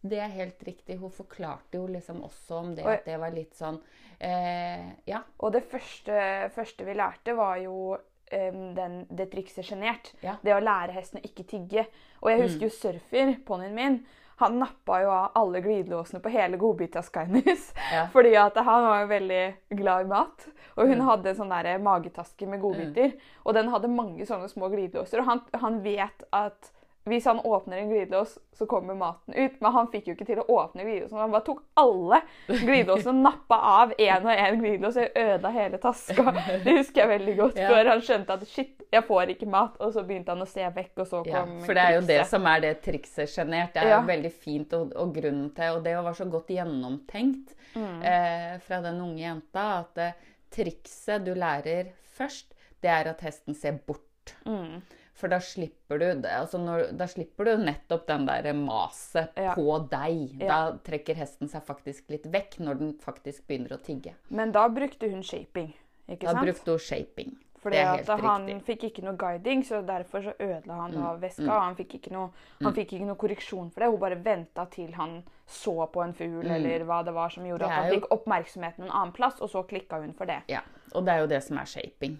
Det 0.02 0.20
er 0.20 0.28
helt 0.28 0.64
riktig. 0.64 0.98
Hun 1.00 1.12
forklarte 1.12 1.76
jo 1.76 1.88
liksom 1.88 2.22
også 2.24 2.60
om 2.60 2.76
det 2.76 2.86
at 2.86 3.06
det 3.06 3.18
var 3.20 3.32
litt 3.32 3.56
sånn 3.56 3.80
eh, 4.20 4.92
Ja. 5.08 5.24
Og 5.40 5.54
det 5.54 5.64
første, 5.64 6.50
første 6.52 6.86
vi 6.86 6.94
lærte, 6.94 7.36
var 7.36 7.58
jo 7.58 7.98
um, 8.32 8.76
den, 8.76 9.06
det 9.10 9.32
trikset 9.32 9.66
sjenert. 9.66 10.14
Ja. 10.22 10.34
Mm. 10.34 10.44
Det 10.44 10.56
å 10.56 10.64
lære 10.64 10.96
hesten 10.96 11.22
å 11.22 11.24
ikke 11.24 11.48
tigge. 11.48 11.86
Og 12.22 12.32
jeg 12.32 12.42
husker 12.42 12.68
jo 12.68 12.70
surfer, 12.70 13.36
ponnien 13.46 13.74
min. 13.74 14.06
Han 14.40 14.60
nappa 14.62 15.02
jo 15.04 15.12
av 15.12 15.38
alle 15.40 15.60
glidelåsene 15.62 16.22
på 16.24 16.32
hele 16.32 16.58
godbita 16.58 17.04
hennes. 17.16 17.70
Ja. 17.92 18.06
Fordi 18.16 18.34
at 18.40 18.56
han 18.56 18.88
var 18.88 19.02
jo 19.04 19.12
veldig 19.12 19.44
glad 19.82 20.06
i 20.06 20.10
mat. 20.14 20.48
Og 20.80 20.88
hun 20.88 21.04
hadde 21.04 21.34
en 21.34 21.40
sånn 21.42 21.56
magetaske 21.84 22.48
med 22.48 22.62
godbiter. 22.64 23.18
Og 23.44 23.58
den 23.58 23.72
hadde 23.74 23.92
mange 23.92 24.28
sånne 24.30 24.48
små 24.48 24.72
glidelåser. 24.72 25.20
Og 25.20 25.28
han, 25.28 25.44
han 25.60 25.82
vet 25.84 26.24
at 26.32 26.72
hvis 27.10 27.26
han 27.30 27.40
åpner 27.46 27.78
en 27.82 27.90
glidelås, 27.92 28.38
så 28.54 28.66
kommer 28.70 28.96
maten 28.96 29.34
ut. 29.34 29.56
Men 29.62 29.72
han 29.76 29.88
fikk 29.92 30.08
jo 30.08 30.14
ikke 30.16 30.26
til 30.28 30.40
å 30.42 30.46
åpne 30.56 30.84
glidelåsen. 30.86 31.18
Han 31.20 31.32
bare 31.34 31.46
tok 31.48 31.62
alle 31.82 32.22
glidelåsene 32.48 33.22
nappa 33.24 33.58
av 33.84 33.94
én 33.98 34.26
og 34.26 34.32
én 34.34 34.60
glidelås 34.62 34.98
og 35.02 35.18
ødela 35.18 35.52
hele 35.56 35.78
taska. 35.84 36.26
Det 36.64 36.78
husker 36.78 37.02
jeg 37.04 37.12
veldig 37.16 37.36
godt. 37.40 37.60
Ja. 37.62 37.70
Før 37.74 37.92
han 37.94 38.02
skjønte 38.06 38.38
at 38.40 38.48
shit, 38.48 38.76
jeg 38.94 39.04
får 39.08 39.34
ikke 39.36 39.50
mat. 39.50 39.76
Og 39.84 39.94
så 39.94 40.04
begynte 40.08 40.34
han 40.34 40.42
å 40.46 40.50
se 40.50 40.66
vekk, 40.76 40.94
og 41.04 41.08
så 41.12 41.24
kom 41.26 41.34
Ja, 41.34 41.44
for 41.66 41.78
det 41.78 41.84
er 41.86 41.96
jo 42.00 42.06
det 42.10 42.20
som 42.32 42.48
er 42.50 42.64
det 42.66 42.74
trikset 42.86 43.30
sjenert. 43.34 43.74
Det 43.74 43.84
er 43.84 43.90
Ja. 43.94 44.02
jo 44.02 44.08
veldig 44.08 44.34
fint, 44.34 44.74
og, 44.74 44.94
og 44.96 45.14
grunnen 45.16 45.50
til 45.56 45.76
Og 45.78 45.84
det 45.84 45.96
var 45.98 46.14
så 46.18 46.26
godt 46.30 46.48
gjennomtenkt 46.56 47.56
Mm. 47.76 48.02
eh, 48.02 48.56
fra 48.66 48.80
den 48.82 48.98
unge 49.02 49.22
jenta 49.22 49.66
at 49.84 49.98
eh, 50.02 50.14
trikset 50.50 51.24
du 51.26 51.36
lærer 51.38 51.92
først, 52.18 52.56
det 52.82 52.90
er 52.90 53.10
at 53.12 53.22
hesten 53.22 53.54
ser 53.56 53.78
bort. 53.86 54.34
Mm. 54.46 54.82
For 55.20 55.28
da 55.28 55.38
slipper 55.44 56.00
du 56.00 56.06
det- 56.22 56.32
altså 56.32 56.58
når, 56.64 56.96
Da 56.98 57.06
slipper 57.12 57.44
du 57.46 57.58
nettopp 57.58 58.06
den 58.08 58.26
der 58.26 58.54
maset 58.54 59.30
Ja. 59.36 59.54
på 59.54 59.90
deg. 59.90 60.40
Ja. 60.42 60.48
Da 60.48 60.78
trekker 60.78 61.16
hesten 61.16 61.50
seg 61.50 61.66
faktisk 61.66 62.10
litt 62.10 62.24
vekk 62.32 62.60
når 62.64 62.80
den 62.80 62.94
faktisk 62.94 63.46
begynner 63.48 63.76
å 63.78 63.82
tigge. 63.84 64.14
Men 64.30 64.52
da 64.54 64.68
brukte 64.70 65.10
hun 65.12 65.22
shaping, 65.22 65.74
ikke 66.08 66.22
Da 66.22 66.32
sant? 66.32 66.46
brukte 66.46 66.66
hun 66.72 66.80
shaping. 66.80 67.36
Fordi 67.60 67.76
at 67.76 68.08
han 68.08 68.46
riktig. 68.48 68.64
fikk 68.64 68.84
ikke 68.90 69.04
noe 69.04 69.18
guiding, 69.18 69.64
så 69.64 69.86
derfor 69.86 70.22
så 70.24 70.34
ødela 70.40 70.76
han 70.80 70.92
da 70.94 71.14
Mm. 71.14 71.20
veska. 71.20 71.42
Mm. 71.44 71.60
Han 71.62 71.76
fikk, 71.76 72.12
noe, 72.12 72.30
han 72.64 72.74
fikk 72.74 72.94
ikke 72.94 73.06
noe 73.06 73.16
korreksjon 73.18 73.70
for 73.74 73.82
det. 73.82 73.90
Hun 73.92 74.00
bare 74.00 74.16
venta 74.24 74.66
til 74.72 74.94
han 74.94 75.24
så 75.46 75.92
på 75.92 76.02
en 76.02 76.14
fugl 76.14 76.46
eller 76.50 76.86
hva 76.86 77.04
det 77.04 77.14
var 77.14 77.28
som 77.30 77.44
gjorde 77.44 77.60
Mm. 77.60 77.68
Det 77.68 77.70
at 77.70 77.84
han 77.84 77.92
jo- 77.94 78.00
fikk 78.00 78.08
oppmerksomheten 78.12 78.84
en 78.86 78.90
annen 78.92 79.12
plass, 79.12 79.42
og 79.42 79.50
så 79.50 79.68
klikka 79.68 80.00
hun 80.00 80.14
for 80.14 80.26
det. 80.26 80.42
Ja, 80.48 80.62
og 80.96 81.04
det 81.04 81.14
er 81.14 81.20
jo 81.20 81.28
det 81.28 81.44
som 81.44 81.58
er 81.58 81.66
shaping. 81.66 82.18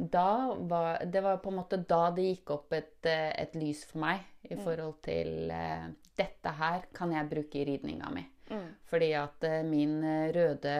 Da 0.00 0.56
var, 0.56 1.02
det 1.04 1.20
var 1.20 1.40
på 1.42 1.50
en 1.50 1.58
måte 1.58 1.76
da 1.84 2.06
det 2.16 2.24
gikk 2.24 2.54
opp 2.54 2.72
et, 2.72 2.96
eh, 3.04 3.30
et 3.36 3.56
lys 3.58 3.82
for 3.84 4.00
meg 4.00 4.22
i 4.48 4.56
forhold 4.56 4.94
til 5.04 5.50
uh, 5.52 5.90
dette 6.16 6.52
her 6.56 6.86
kan 6.96 7.12
jeg 7.12 7.28
bruke 7.28 7.60
i 7.60 7.66
ridninga 7.68 8.08
mi. 8.14 8.22
Fordi 8.88 9.10
at 9.14 9.44
uh, 9.44 9.58
min 9.68 10.00
røde 10.34 10.72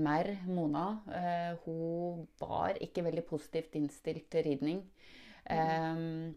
merr, 0.00 0.32
Mona, 0.48 0.86
uh, 1.04 1.66
hun 1.66 2.24
var 2.40 2.80
ikke 2.80 3.04
veldig 3.04 3.26
positivt 3.28 3.76
innstilt 3.76 4.30
til 4.32 4.48
ridning. 4.48 4.80
Ehm, 5.52 6.32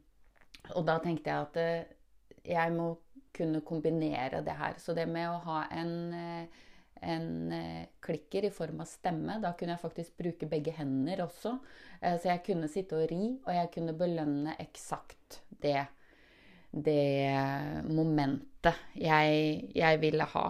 og 0.73 0.85
da 0.87 0.97
tenkte 0.99 1.31
jeg 1.31 1.45
at 1.45 2.45
jeg 2.45 2.71
må 2.73 2.89
kunne 3.35 3.61
kombinere 3.61 4.41
det 4.43 4.55
her. 4.59 4.79
Så 4.81 4.95
det 4.97 5.07
med 5.07 5.29
å 5.29 5.41
ha 5.45 5.59
en, 5.71 5.91
en 7.01 7.51
eh, 7.51 7.87
klikker 7.99 8.45
i 8.45 8.51
form 8.53 8.81
av 8.81 8.89
stemme, 8.89 9.39
da 9.43 9.53
kunne 9.57 9.75
jeg 9.75 9.83
faktisk 9.83 10.17
bruke 10.17 10.47
begge 10.49 10.73
hender 10.77 11.25
også. 11.25 11.57
Eh, 12.01 12.17
så 12.19 12.31
jeg 12.31 12.43
kunne 12.45 12.69
sitte 12.71 12.99
og 12.99 13.09
ri, 13.11 13.33
og 13.45 13.51
jeg 13.53 13.71
kunne 13.73 13.97
belønne 13.97 14.55
eksakt 14.63 15.41
det, 15.63 15.81
det 16.71 17.33
momentet 17.87 18.79
jeg, 18.99 19.65
jeg 19.75 20.01
ville 20.03 20.29
ha 20.35 20.47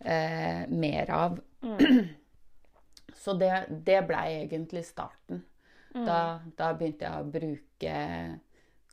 eh, 0.00 0.64
mer 0.72 1.12
av. 1.14 1.38
Så 3.16 3.34
det, 3.34 3.52
det 3.86 4.02
blei 4.06 4.42
egentlig 4.44 4.84
starten. 4.86 5.44
Da, 5.96 6.42
da 6.58 6.74
begynte 6.76 7.06
jeg 7.06 7.22
å 7.24 7.30
bruke 7.32 7.92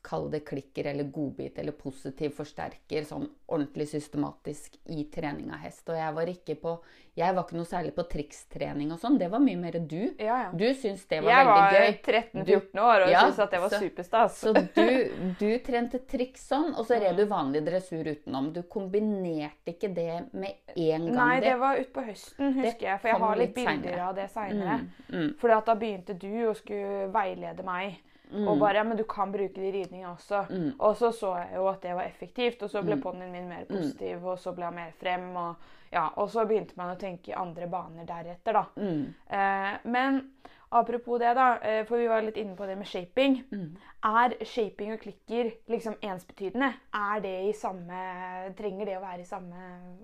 Kall 0.04 0.26
det 0.30 0.42
klikker 0.44 0.90
eller 0.90 1.08
godbit 1.08 1.58
eller 1.58 1.72
positiv 1.72 2.34
forsterker 2.36 3.06
sånn 3.08 3.24
ordentlig 3.48 3.86
systematisk 3.88 4.76
i 4.92 5.06
trening 5.12 5.48
av 5.54 5.62
hest. 5.64 5.86
Og 5.88 5.96
jeg 5.96 6.14
var 6.18 6.30
ikke 6.32 6.56
på 6.60 6.74
Jeg 7.14 7.30
var 7.30 7.44
ikke 7.44 7.54
noe 7.54 7.68
særlig 7.70 7.92
på 7.94 8.02
trikstrening 8.10 8.90
og 8.90 8.98
sånn. 8.98 9.16
Det 9.20 9.28
var 9.30 9.38
mye 9.38 9.56
mer 9.56 9.76
du. 9.78 10.00
Ja, 10.18 10.38
ja. 10.42 10.48
Du 10.50 10.64
syntes 10.74 11.04
det 11.06 11.20
var 11.22 11.30
Jeg 11.30 11.46
var 11.46 11.60
gøy. 11.70 11.76
Jeg 11.78 11.94
var 11.94 12.08
13-14 12.10 12.80
år 12.82 13.04
og 13.04 13.12
Ja, 13.12 13.20
syntes 13.22 13.38
at 13.44 13.50
det 13.54 13.60
var 13.62 13.70
så- 13.70 13.80
superstas. 13.84 14.38
Så 14.40 14.52
du, 14.52 15.34
du 15.38 15.58
trente 15.62 16.00
triks 16.10 16.48
sånn, 16.50 16.74
og 16.74 16.88
så 16.88 16.98
red 17.00 17.16
du 17.16 17.24
vanlig 17.30 17.62
dressur 17.64 18.02
utenom. 18.02 18.52
Du 18.52 18.62
kombinerte 18.62 19.72
ikke 19.76 19.94
det 19.94 20.24
med 20.32 20.74
en 20.74 21.06
gang. 21.06 21.14
Nei, 21.20 21.40
det 21.40 21.54
var 21.60 21.78
utpå 21.78 22.04
høsten, 22.08 22.52
husker 22.58 22.88
jeg. 22.90 23.00
For 23.00 23.08
jeg 23.08 23.22
har 23.22 23.36
litt 23.36 23.54
litt 23.54 23.66
bilder 23.66 24.02
av 24.08 24.14
det 24.18 24.28
seinere. 24.32 24.80
mm. 24.80 25.14
mm. 25.14 25.30
For 25.40 25.48
da 25.54 25.76
begynte 25.78 26.18
du 26.18 26.32
å 26.50 26.54
skulle 26.58 27.08
veilede 27.14 27.64
meg. 27.66 28.00
Mm. 28.34 28.48
Og 28.50 28.58
bare 28.58 28.74
ja, 28.80 28.82
men 28.84 28.96
du 28.98 29.04
kan 29.04 29.30
bruke 29.32 29.54
det 29.54 29.68
i 29.68 29.72
ridninga 29.78 30.08
også. 30.16 30.40
Og 30.80 30.96
så 30.96 31.12
så 31.14 31.36
jeg 31.38 31.54
jo 31.56 31.68
at 31.70 31.80
det 31.82 31.94
var 31.94 32.02
effektivt, 32.02 32.62
og 32.62 32.70
så 32.70 32.80
Mm. 32.82 32.86
ble 32.86 32.96
ponnien 33.02 33.30
min 33.32 33.48
mer 33.48 33.64
positiv, 33.70 34.24
og 34.26 34.38
så 34.38 34.52
ble 34.56 34.64
han 34.64 34.74
mer 34.74 34.90
frem. 35.00 35.36
Og, 35.36 35.54
ja, 35.92 36.08
og 36.16 36.28
så 36.30 36.44
begynte 36.46 36.74
man 36.76 36.96
å 36.96 36.98
tenke 36.98 37.28
i 37.30 37.34
andre 37.38 37.66
baner 37.70 38.04
deretter, 38.04 38.52
da. 38.52 38.64
Mm. 38.76 39.14
Eh, 39.30 39.78
men 39.84 40.30
apropos 40.72 41.18
det, 41.20 41.34
da, 41.36 41.58
eh, 41.62 41.84
for 41.86 41.96
vi 41.96 42.08
var 42.08 42.22
litt 42.22 42.36
inne 42.36 42.56
på 42.56 42.66
det 42.66 42.76
med 42.76 42.86
shaping. 42.86 43.44
Mm. 43.52 43.76
Er 44.04 44.34
shaping 44.44 44.92
og 44.92 44.98
klikker 45.00 45.52
liksom 45.70 45.94
ensbetydende? 46.02 46.72
Er 46.92 47.20
det 47.20 47.36
i 47.48 47.52
samme 47.52 48.52
Trenger 48.56 48.84
det 48.86 48.96
å 48.98 49.00
være 49.00 49.20
i 49.20 49.24
samme 49.24 49.54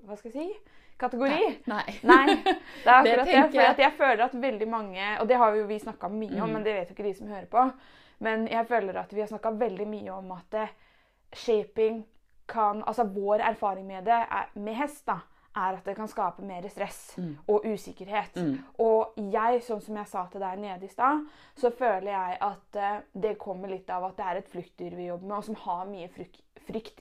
Hva 0.06 0.16
skal 0.16 0.30
jeg 0.30 0.32
si? 0.32 0.58
Kategori? 0.98 1.58
Nei. 1.66 1.84
Nei. 2.04 2.26
Det 2.44 2.86
er 2.86 2.94
akkurat 3.02 3.26
det. 3.26 3.74
For 3.74 3.82
jeg. 3.82 3.92
føler 3.98 4.24
at 4.24 4.32
veldig 4.40 4.68
mange 4.68 5.18
Og 5.20 5.28
det 5.28 5.36
har 5.36 5.54
jo 5.56 5.66
vi 5.66 5.78
snakka 5.78 6.08
mye 6.08 6.30
Mm. 6.30 6.42
om, 6.42 6.52
men 6.52 6.62
det 6.64 6.74
vet 6.74 6.88
jo 6.88 6.94
ikke 6.94 7.08
de 7.10 7.14
som 7.14 7.26
hører 7.28 7.46
på. 7.46 7.72
Men 8.20 8.46
jeg 8.48 8.66
føler 8.68 8.98
at 9.00 9.12
vi 9.14 9.20
har 9.20 9.28
snakka 9.30 9.50
veldig 9.60 9.86
mye 9.88 10.12
om 10.12 10.32
at 10.36 10.54
eh, 10.54 10.72
shaping 11.32 12.02
kan 12.50 12.80
Altså 12.86 13.04
vår 13.06 13.40
erfaring 13.46 13.86
med 13.86 14.04
det, 14.04 14.16
er, 14.26 14.48
med 14.58 14.74
hest, 14.74 15.04
da, 15.06 15.20
er 15.56 15.76
at 15.78 15.84
det 15.86 15.94
kan 15.96 16.08
skape 16.10 16.42
mer 16.42 16.66
stress 16.68 17.14
Mm. 17.18 17.36
og 17.48 17.64
usikkerhet. 17.66 18.36
Og 18.78 19.14
jeg, 19.32 19.62
sånn 19.62 19.80
som 19.82 19.96
jeg 19.96 20.06
sa 20.10 20.24
til 20.32 20.40
deg 20.42 20.58
nede 20.58 20.84
i 20.86 20.88
stad, 20.90 21.24
så 21.58 21.70
føler 21.70 22.10
jeg 22.10 22.38
at 22.40 22.76
eh, 22.76 23.00
det 23.14 23.36
kommer 23.38 23.68
litt 23.70 23.90
av 23.90 24.04
at 24.08 24.16
det 24.18 24.26
er 24.26 24.40
et 24.40 24.50
fluktdyr 24.50 24.96
vi 24.96 25.06
jobber 25.08 25.26
med, 25.26 25.36
og 25.36 25.44
som 25.44 25.54
har 25.64 25.86
mye 25.90 26.08
frykt, 26.08 26.42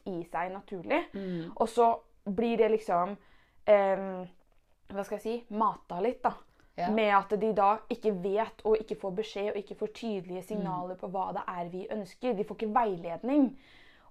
i 0.05 0.23
seg 0.31 0.51
naturlig. 0.53 1.03
Mm. 1.13 1.51
Og 1.55 1.69
så 1.69 1.91
blir 2.25 2.57
det 2.57 2.71
liksom 2.71 3.11
em, 3.69 4.27
Hva 4.89 5.03
skal 5.05 5.17
jeg 5.19 5.21
si 5.21 5.35
Mata 5.53 5.99
litt, 6.01 6.23
da. 6.23 6.31
Ja. 6.79 6.89
Med 6.95 7.09
at 7.17 7.33
de 7.41 7.49
da 7.57 7.73
ikke 7.91 8.13
vet 8.23 8.61
og 8.63 8.77
ikke 8.79 8.95
får 9.01 9.11
beskjed 9.17 9.49
og 9.51 9.57
ikke 9.59 9.75
får 9.75 9.91
tydelige 9.99 10.39
Mm. 10.41 10.47
signaler 10.47 10.95
på 10.95 11.09
hva 11.11 11.27
det 11.35 11.43
er 11.47 11.69
vi 11.73 11.87
ønsker. 11.91 12.33
De 12.37 12.43
får 12.47 12.55
ikke 12.61 12.73
veiledning. 12.79 13.49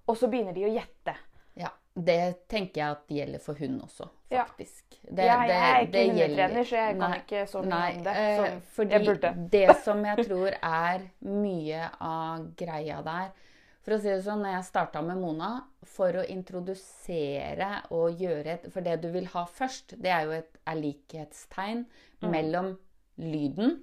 Og 0.07 0.17
så 0.17 0.27
begynner 0.29 0.53
de 0.53 0.65
å 0.67 0.73
gjette. 0.73 1.15
Ja, 1.57 1.69
det 1.95 2.47
tenker 2.47 2.81
jeg 2.81 2.91
at 2.91 3.07
gjelder 3.09 3.39
for 3.43 3.53
hund 3.59 3.81
også, 3.83 4.07
Ja. 4.31 4.43
faktisk. 4.45 4.83
Det, 5.03 5.25
jeg, 5.25 5.49
jeg 5.49 5.71
er 5.73 5.81
ikke 5.87 6.03
hundetrener, 6.11 6.63
så 6.63 6.75
jeg 6.77 6.95
kan 6.99 7.09
Nei, 7.09 7.17
ikke 7.19 7.41
så 7.49 7.61
mye 7.61 7.69
nei, 7.69 7.91
om 7.97 8.03
det 8.03 8.13
eh, 8.15 8.37
som 8.37 8.61
fordi 8.77 8.91
jeg 8.93 9.05
burde. 9.05 9.31
det 9.51 9.75
som 9.83 10.05
jeg 10.05 10.25
tror 10.29 10.53
er 10.61 10.99
mye 11.21 11.89
av 11.99 12.45
greia 12.55 13.01
der 13.03 13.31
For 13.81 13.95
å 13.95 13.99
si 14.01 14.09
det 14.11 14.23
sånn, 14.25 14.41
når 14.43 14.53
jeg 14.57 14.65
starta 14.67 15.01
med 15.01 15.17
Mona, 15.21 15.63
for 15.87 16.11
å 16.19 16.25
introdusere 16.27 17.69
og 17.95 18.19
gjøre 18.19 18.45
et 18.57 18.67
For 18.73 18.81
det 18.85 18.97
du 19.01 19.09
vil 19.13 19.25
ha 19.33 19.45
først, 19.45 19.95
det 20.01 20.11
er 20.11 20.25
jo 20.27 20.31
et 20.39 20.57
er 20.67 20.75
likhetstegn 20.75 21.85
Mm. 22.21 22.31
mellom 22.31 22.77
lyden 23.17 23.77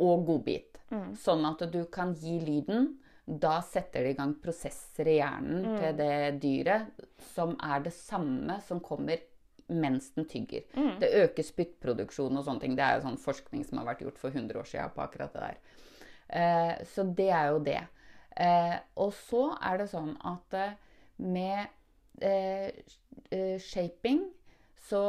og 0.00 0.24
godbit. 0.26 0.78
Mm. 0.90 1.14
Sånn 1.16 1.44
at 1.46 1.70
du 1.70 1.84
kan 1.86 2.14
gi 2.14 2.40
lyden 2.40 2.96
da 3.28 3.60
setter 3.60 4.02
det 4.02 4.10
i 4.10 4.14
gang 4.18 4.34
prosesser 4.42 5.06
i 5.06 5.18
hjernen 5.20 5.62
Mm. 5.62 5.78
til 5.78 5.96
det 5.96 6.40
dyret 6.40 6.86
som 7.34 7.56
er 7.62 7.80
det 7.80 7.92
samme 7.92 8.60
som 8.62 8.80
kommer 8.80 9.18
mens 9.68 10.10
den 10.16 10.24
tygger. 10.24 10.64
Mm. 10.74 10.98
Det 10.98 11.12
øker 11.14 11.42
spyttproduksjon 11.44 12.36
og 12.36 12.44
sånne 12.44 12.60
ting. 12.60 12.74
Det 12.74 12.82
er 12.84 12.98
jo 13.00 13.06
sånn 13.08 13.18
forskning 13.18 13.64
som 13.64 13.78
har 13.78 13.86
vært 13.94 14.00
gjort 14.02 14.18
for 14.18 14.30
100 14.30 14.56
år 14.58 14.64
siden 14.66 14.90
på 14.90 15.02
akkurat 15.08 15.32
det 15.32 15.40
der. 15.40 15.56
Eh, 16.30 16.84
så 16.84 17.04
det 17.14 17.30
er 17.30 17.52
jo 17.52 17.58
det. 17.60 17.86
Eh, 18.40 18.76
og 19.02 19.12
så 19.16 19.50
er 19.60 19.82
det 19.82 19.90
sånn 19.92 20.14
at 20.28 20.56
eh, 20.56 20.76
med 21.20 21.68
eh, 22.24 22.70
eh, 23.30 23.56
shaping 23.60 24.24
så 24.88 25.04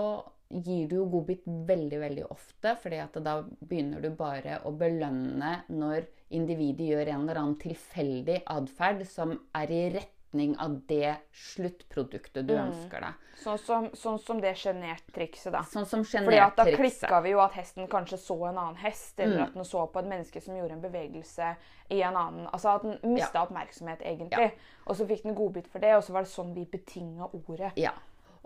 gir 0.51 0.89
du 0.91 0.97
jo 0.97 1.05
godbit 1.13 1.45
veldig, 1.45 1.99
veldig 2.01 2.25
ofte, 2.27 2.73
fordi 2.81 2.99
at 2.99 3.15
da 3.23 3.37
begynner 3.61 4.03
du 4.03 4.09
bare 4.19 4.59
å 4.67 4.73
belønne 4.75 5.53
når 5.71 6.09
individet 6.35 6.89
gjør 6.89 7.13
en 7.13 7.23
eller 7.23 7.39
annen 7.39 7.59
tilfeldig 7.61 8.41
atferd 8.51 9.05
som 9.07 9.37
er 9.57 9.71
i 9.71 9.83
retning 10.31 10.57
av 10.59 10.81
det 10.87 11.15
sluttproduktet 11.31 12.47
du 12.47 12.53
ønsker 12.55 13.01
deg. 13.01 13.13
Sånn 13.41 13.57
som, 13.59 13.87
sånn 13.93 14.19
som 14.21 14.39
det 14.41 14.53
sjenert-trikset, 14.55 15.51
da. 15.51 15.63
Sånn 15.63 15.85
som 15.85 16.03
Fordi 16.05 16.39
at 16.39 16.55
da 16.55 16.65
klikka 16.65 17.21
vi 17.23 17.31
jo 17.31 17.39
at 17.41 17.53
hesten 17.53 17.87
kanskje 17.87 18.17
så 18.17 18.37
en 18.49 18.57
annen 18.57 18.75
hest, 18.77 19.19
eller 19.19 19.37
Mm. 19.37 19.43
at 19.43 19.53
den 19.53 19.63
så 19.65 19.87
på 19.91 19.99
et 19.99 20.05
menneske 20.05 20.41
som 20.41 20.55
gjorde 20.55 20.71
en 20.73 20.81
bevegelse 20.81 21.55
i 21.89 22.01
en 22.01 22.15
annen 22.15 22.47
Altså 22.53 22.75
at 22.75 22.81
den 22.83 23.13
mista 23.13 23.41
oppmerksomhet, 23.41 24.01
egentlig. 24.01 24.51
Og 24.87 24.95
så 24.95 25.07
fikk 25.07 25.23
den 25.23 25.35
godbit 25.35 25.67
for 25.67 25.79
det, 25.79 25.95
og 25.95 26.03
så 26.03 26.13
var 26.13 26.21
det 26.21 26.29
sånn 26.29 26.53
vi 26.53 26.65
betinga 26.65 27.27
ordet. 27.33 27.71
Ja. 27.75 27.91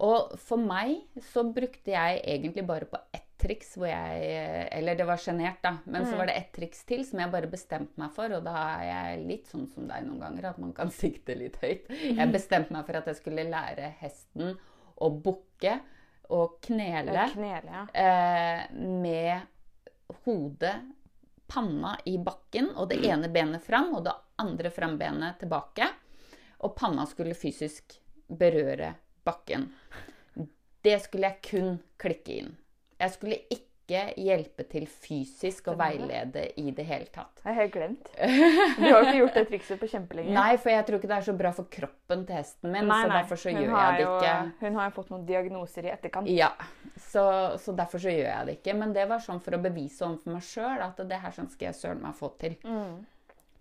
Og 0.03 0.33
for 0.43 0.59
meg 0.59 1.05
så 1.31 1.45
brukte 1.47 1.93
jeg 1.93 2.19
egentlig 2.23 2.65
bare 2.67 2.87
på 2.89 2.99
ett 3.15 3.23
triks 3.39 3.75
hvor 3.77 3.89
jeg 3.89 4.67
Eller 4.73 4.97
det 4.97 5.05
var 5.07 5.19
sjenert, 5.21 5.61
da. 5.63 5.77
Men 5.85 6.07
så 6.07 6.17
var 6.17 6.29
det 6.29 6.37
ett 6.39 6.51
triks 6.55 6.83
til 6.87 7.03
som 7.07 7.19
jeg 7.21 7.31
bare 7.31 7.49
bestemte 7.51 7.99
meg 7.99 8.13
for. 8.15 8.31
Og 8.35 8.43
da 8.45 8.55
er 8.75 8.85
jeg 8.89 9.25
litt 9.29 9.51
sånn 9.51 9.67
som 9.71 9.87
deg 9.89 10.05
noen 10.07 10.23
ganger, 10.23 10.49
at 10.51 10.61
man 10.61 10.73
kan 10.75 10.91
sikte 11.03 11.37
litt 11.39 11.59
høyt. 11.63 11.91
Jeg 11.91 12.31
bestemte 12.33 12.75
meg 12.75 12.87
for 12.87 12.99
at 12.99 13.11
jeg 13.11 13.19
skulle 13.21 13.47
lære 13.47 13.93
hesten 14.01 14.55
å 14.95 15.11
bukke 15.11 15.79
og 16.33 16.55
knele 16.65 17.27
Knele, 17.35 17.69
ja. 17.69 17.81
eh, 17.93 18.61
med 18.73 20.15
hodet, 20.25 20.73
panna 21.45 21.91
i 22.09 22.15
bakken, 22.17 22.71
og 22.73 22.89
det 22.89 23.03
ene 23.05 23.29
benet 23.29 23.61
fram 23.61 23.91
og 23.93 24.07
det 24.07 24.15
andre 24.41 24.71
frambenet 24.73 25.37
tilbake. 25.43 25.87
Og 26.65 26.73
panna 26.77 27.05
skulle 27.05 27.37
fysisk 27.37 27.99
berøre 28.25 28.95
bakken. 29.25 29.69
Det 30.85 30.99
skulle 31.01 31.31
jeg 31.31 31.41
kun 31.49 31.79
klikke 32.01 32.35
inn. 32.43 32.51
Jeg 33.01 33.11
skulle 33.15 33.39
ikke 33.49 33.61
hjelpe 34.17 34.63
til 34.69 34.85
fysisk 34.89 35.67
og 35.69 35.75
veilede 35.77 36.47
i 36.57 36.71
det 36.73 36.85
hele 36.89 37.05
tatt. 37.13 37.41
Jeg 37.43 37.51
har 37.53 37.57
helt 37.59 37.73
glemt. 37.75 38.07
Du 38.17 38.85
har 38.85 38.95
jo 38.95 39.01
ikke 39.03 39.17
gjort 39.19 39.35
det 39.37 39.43
trikset 39.51 39.81
på 39.81 39.89
kjempelenge. 39.91 40.33
Nei, 40.33 40.55
for 40.61 40.73
jeg 40.73 40.85
tror 40.87 40.97
ikke 40.97 41.09
det 41.11 41.17
er 41.19 41.27
så 41.27 41.35
bra 41.37 41.51
for 41.53 41.67
kroppen 41.69 42.23
til 42.25 42.37
hesten 42.39 42.71
min, 42.73 42.87
Nei, 42.89 43.01
så 43.03 43.09
nei. 43.11 43.17
derfor 43.19 43.41
så 43.43 43.51
Hun 43.53 43.59
gjør 43.61 43.75
jeg 43.77 43.97
det 43.99 44.05
jo- 44.07 44.15
ikke. 44.17 44.35
Hun 44.63 44.79
har 44.79 44.89
jo 44.89 44.95
fått 44.95 45.11
noen 45.13 45.25
diagnoser 45.29 45.85
i 45.85 45.93
etterkant. 45.93 46.31
Ja, 46.33 46.49
så, 47.11 47.25
så 47.61 47.75
derfor 47.77 48.01
så 48.01 48.09
gjør 48.13 48.29
jeg 48.31 48.45
det 48.49 48.57
ikke. 48.59 48.77
Men 48.81 48.93
det 48.97 49.05
var 49.09 49.21
sånn 49.25 49.41
for 49.45 49.57
å 49.57 49.61
bevise 49.61 50.01
overfor 50.07 50.33
meg 50.37 50.41
sjøl 50.49 50.81
at 50.87 51.03
det 51.09 51.21
her 51.21 51.31
sånn 51.37 51.49
skal 51.53 51.69
jeg 51.71 51.77
søren 51.81 52.01
meg 52.05 52.17
få 52.17 52.31
til. 52.41 52.57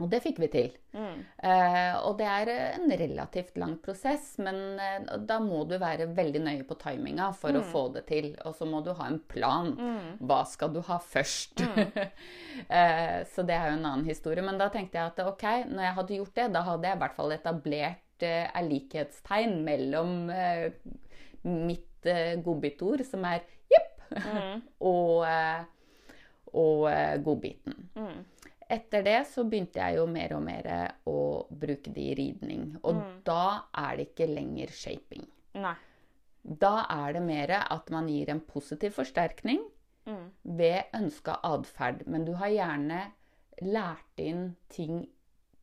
Og 0.03 0.09
det 0.11 0.19
fikk 0.25 0.41
vi 0.43 0.49
til. 0.51 0.73
Eh, 0.95 1.95
og 2.03 2.17
det 2.19 2.27
er 2.27 2.51
en 2.55 2.91
relativt 2.99 3.59
lang 3.63 3.77
prosess, 3.83 4.33
men 4.43 4.59
uh, 4.81 5.13
da 5.23 5.37
må 5.43 5.61
du 5.71 5.77
være 5.79 6.09
veldig 6.17 6.43
nøye 6.43 6.65
på 6.67 6.75
timinga 6.81 7.29
for 7.39 7.55
å 7.55 7.63
få 7.71 7.85
det 7.95 8.03
til. 8.09 8.33
Og 8.43 8.57
så 8.59 8.67
må 8.67 8.83
du 8.83 8.91
ha 8.99 9.07
en 9.07 9.21
plan. 9.31 9.71
Hva 10.19 10.41
skal 10.51 10.75
du 10.75 10.81
ha 10.89 10.99
først? 10.99 11.63
uh, 11.63 13.21
så 13.33 13.47
det 13.47 13.55
er 13.55 13.71
jo 13.71 13.79
en 13.79 13.87
annen 13.87 14.09
historie. 14.11 14.43
Men 14.43 14.59
da 14.59 14.67
tenkte 14.75 14.99
jeg 14.99 15.15
at 15.15 15.23
ok, 15.29 15.47
når 15.71 15.87
jeg 15.87 15.99
hadde 16.01 16.19
gjort 16.19 16.37
det, 16.41 16.51
da 16.59 16.67
hadde 16.73 16.91
jeg 16.91 16.99
i 16.99 17.03
hvert 17.05 17.19
fall 17.21 17.39
etablert 17.39 18.27
uh, 18.27 18.45
et 18.51 18.69
likhetstegn 18.71 19.61
mellom 19.67 20.31
eh, 20.35 20.71
mitt 21.45 22.07
eh, 22.07 22.37
godbitord, 22.43 23.05
som 23.09 23.25
er 23.29 23.43
jepp, 23.73 24.05
og, 24.93 25.25
eh, 25.29 25.65
og 26.55 26.87
eh, 26.91 27.17
godbiten. 27.25 27.87
Etter 28.73 29.05
det 29.05 29.19
så 29.29 29.45
begynte 29.45 29.81
jeg 29.81 29.99
jo 29.99 30.07
mer 30.09 30.33
og 30.37 30.43
mer 30.45 30.69
å 31.09 31.19
bruke 31.51 31.93
det 31.93 32.05
i 32.13 32.15
ridning. 32.19 32.71
Og 32.83 33.03
da 33.27 33.67
er 33.85 33.99
det 33.99 34.09
ikke 34.11 34.31
lenger 34.31 34.73
shaping. 34.73 35.27
Nei. 35.61 35.75
Da 36.45 36.87
er 36.93 37.17
det 37.17 37.23
mer 37.25 37.53
at 37.63 37.91
man 37.93 38.09
gir 38.13 38.33
en 38.33 38.43
positiv 38.45 38.97
forsterkning 38.99 39.63
ved 40.43 40.97
ønska 40.97 41.39
atferd. 41.45 42.05
Men 42.07 42.27
du 42.27 42.35
har 42.41 42.53
gjerne 42.53 43.01
lært 43.65 44.21
inn 44.21 44.55
ting 44.73 45.05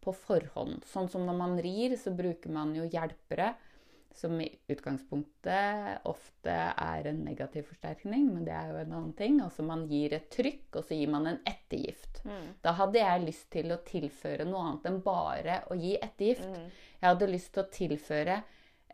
på 0.02 0.14
forhånd. 0.18 0.86
Sånn 0.90 1.10
som 1.12 1.28
når 1.28 1.38
man 1.38 1.60
rir, 1.62 1.94
så 1.98 2.14
bruker 2.16 2.54
man 2.54 2.74
jo 2.78 2.88
hjelpere. 2.90 3.54
Som 4.14 4.42
i 4.44 4.48
utgangspunktet 4.68 6.06
ofte 6.10 6.52
er 6.52 7.08
en 7.08 7.22
negativ 7.24 7.70
forsterkning, 7.70 8.26
men 8.34 8.44
det 8.46 8.54
er 8.54 8.74
jo 8.74 8.82
en 8.82 8.96
annen 8.98 9.14
ting. 9.18 9.38
Altså 9.44 9.64
man 9.64 9.86
gir 9.90 10.18
et 10.18 10.28
trykk, 10.34 10.66
og 10.76 10.84
så 10.84 10.98
gir 10.98 11.14
man 11.14 11.30
en 11.32 11.40
ettergift. 11.48 12.22
Da 12.62 12.76
hadde 12.76 13.00
jeg 13.00 13.24
lyst 13.24 13.48
til 13.56 13.72
å 13.72 13.80
tilføre 13.88 14.48
noe 14.50 14.66
annet 14.66 14.90
enn 14.92 15.00
bare 15.06 15.62
å 15.72 15.80
gi 15.80 15.96
ettergift. 15.96 16.60
Jeg 17.00 17.08
hadde 17.08 17.32
lyst 17.32 17.54
til 17.56 17.64
å 17.64 17.72
tilføre 17.72 18.42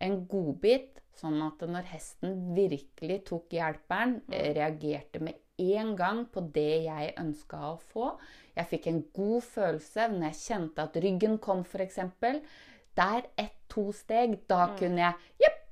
en 0.06 0.22
godbit, 0.30 1.02
sånn 1.18 1.42
at 1.42 1.66
når 1.66 1.90
hesten 1.90 2.38
virkelig 2.54 3.24
tok 3.26 3.58
hjelperen, 3.58 4.20
mm. 4.28 4.38
reagerte 4.60 5.22
med 5.26 5.42
en 5.58 5.96
gang 5.98 6.26
på 6.30 6.44
det 6.54 6.84
jeg 6.86 7.16
ønska 7.18 7.62
å 7.72 7.78
få. 7.82 8.12
Jeg 8.58 8.70
fikk 8.72 8.90
en 8.92 9.04
god 9.16 9.48
følelse 9.48 10.08
når 10.14 10.28
jeg 10.30 10.42
kjente 10.44 10.86
at 10.86 11.00
ryggen 11.02 11.40
kom, 11.42 11.66
f.eks. 11.66 11.98
Der 12.98 13.30
ett-to 13.78 13.92
steg, 13.94 14.40
da 14.48 14.76
kunne 14.78 15.02
jeg 15.02 15.14
jepp! 15.40 15.64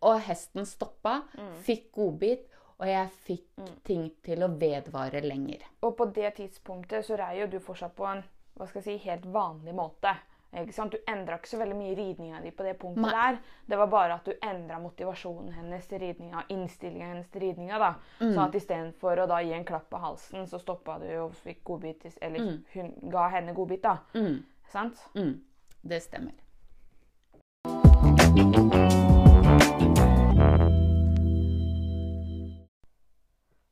Og 0.00 0.20
hesten 0.24 0.64
stoppa, 0.66 1.22
fikk 1.64 1.90
godbit, 1.92 2.46
og 2.80 2.88
jeg 2.88 3.10
fikk 3.26 3.60
ting 3.84 4.08
til 4.24 4.42
å 4.42 4.48
vedvare 4.56 5.20
lenger. 5.20 5.66
Og 5.84 5.96
på 5.98 6.06
det 6.14 6.34
tidspunktet 6.38 7.04
så 7.04 7.18
rei 7.20 7.40
jo 7.40 7.46
du 7.52 7.60
fortsatt 7.60 7.94
på 7.96 8.06
en 8.08 8.22
hva 8.56 8.66
skal 8.68 8.82
jeg 8.82 8.98
si, 9.00 9.08
helt 9.08 9.24
vanlig 9.32 9.72
måte. 9.76 10.14
Du 10.50 10.96
endra 11.06 11.36
ikke 11.38 11.48
så 11.48 11.60
veldig 11.60 11.76
mye 11.78 11.94
ridninga 11.94 12.40
di 12.42 12.50
på 12.50 12.64
det 12.66 12.74
punktet 12.80 13.04
Nei. 13.06 13.12
der. 13.12 13.38
Det 13.70 13.78
var 13.78 13.86
bare 13.92 14.16
at 14.18 14.26
du 14.26 14.32
endra 14.42 14.80
motivasjonen 14.82 15.52
hennes 15.54 15.86
til 15.86 16.00
ridninga, 16.02 16.42
innstillinga 16.50 17.12
hennes 17.12 17.30
til 17.30 17.44
ridninga. 17.44 17.78
da. 17.78 17.92
Mm. 18.18 18.32
Sånn 18.34 18.42
at 18.48 18.58
istedenfor 18.58 19.22
å 19.22 19.28
da 19.30 19.38
gi 19.46 19.54
en 19.54 19.64
klapp 19.68 19.86
på 19.92 20.00
halsen, 20.02 20.48
så 20.50 20.58
stoppa 20.58 20.98
du 20.98 21.08
og 21.22 21.38
fikk 21.44 21.62
godbit. 21.64 22.08
Eller 22.20 22.40
Eller 22.40 22.58
hun 22.74 22.92
ga 23.12 23.28
henne 23.28 23.54
godbit, 23.54 23.82
da. 23.86 23.98
Mm, 24.14 24.42
Sant? 24.72 25.06
mm, 25.14 25.34
det 25.82 26.02
stemmer. 26.02 26.34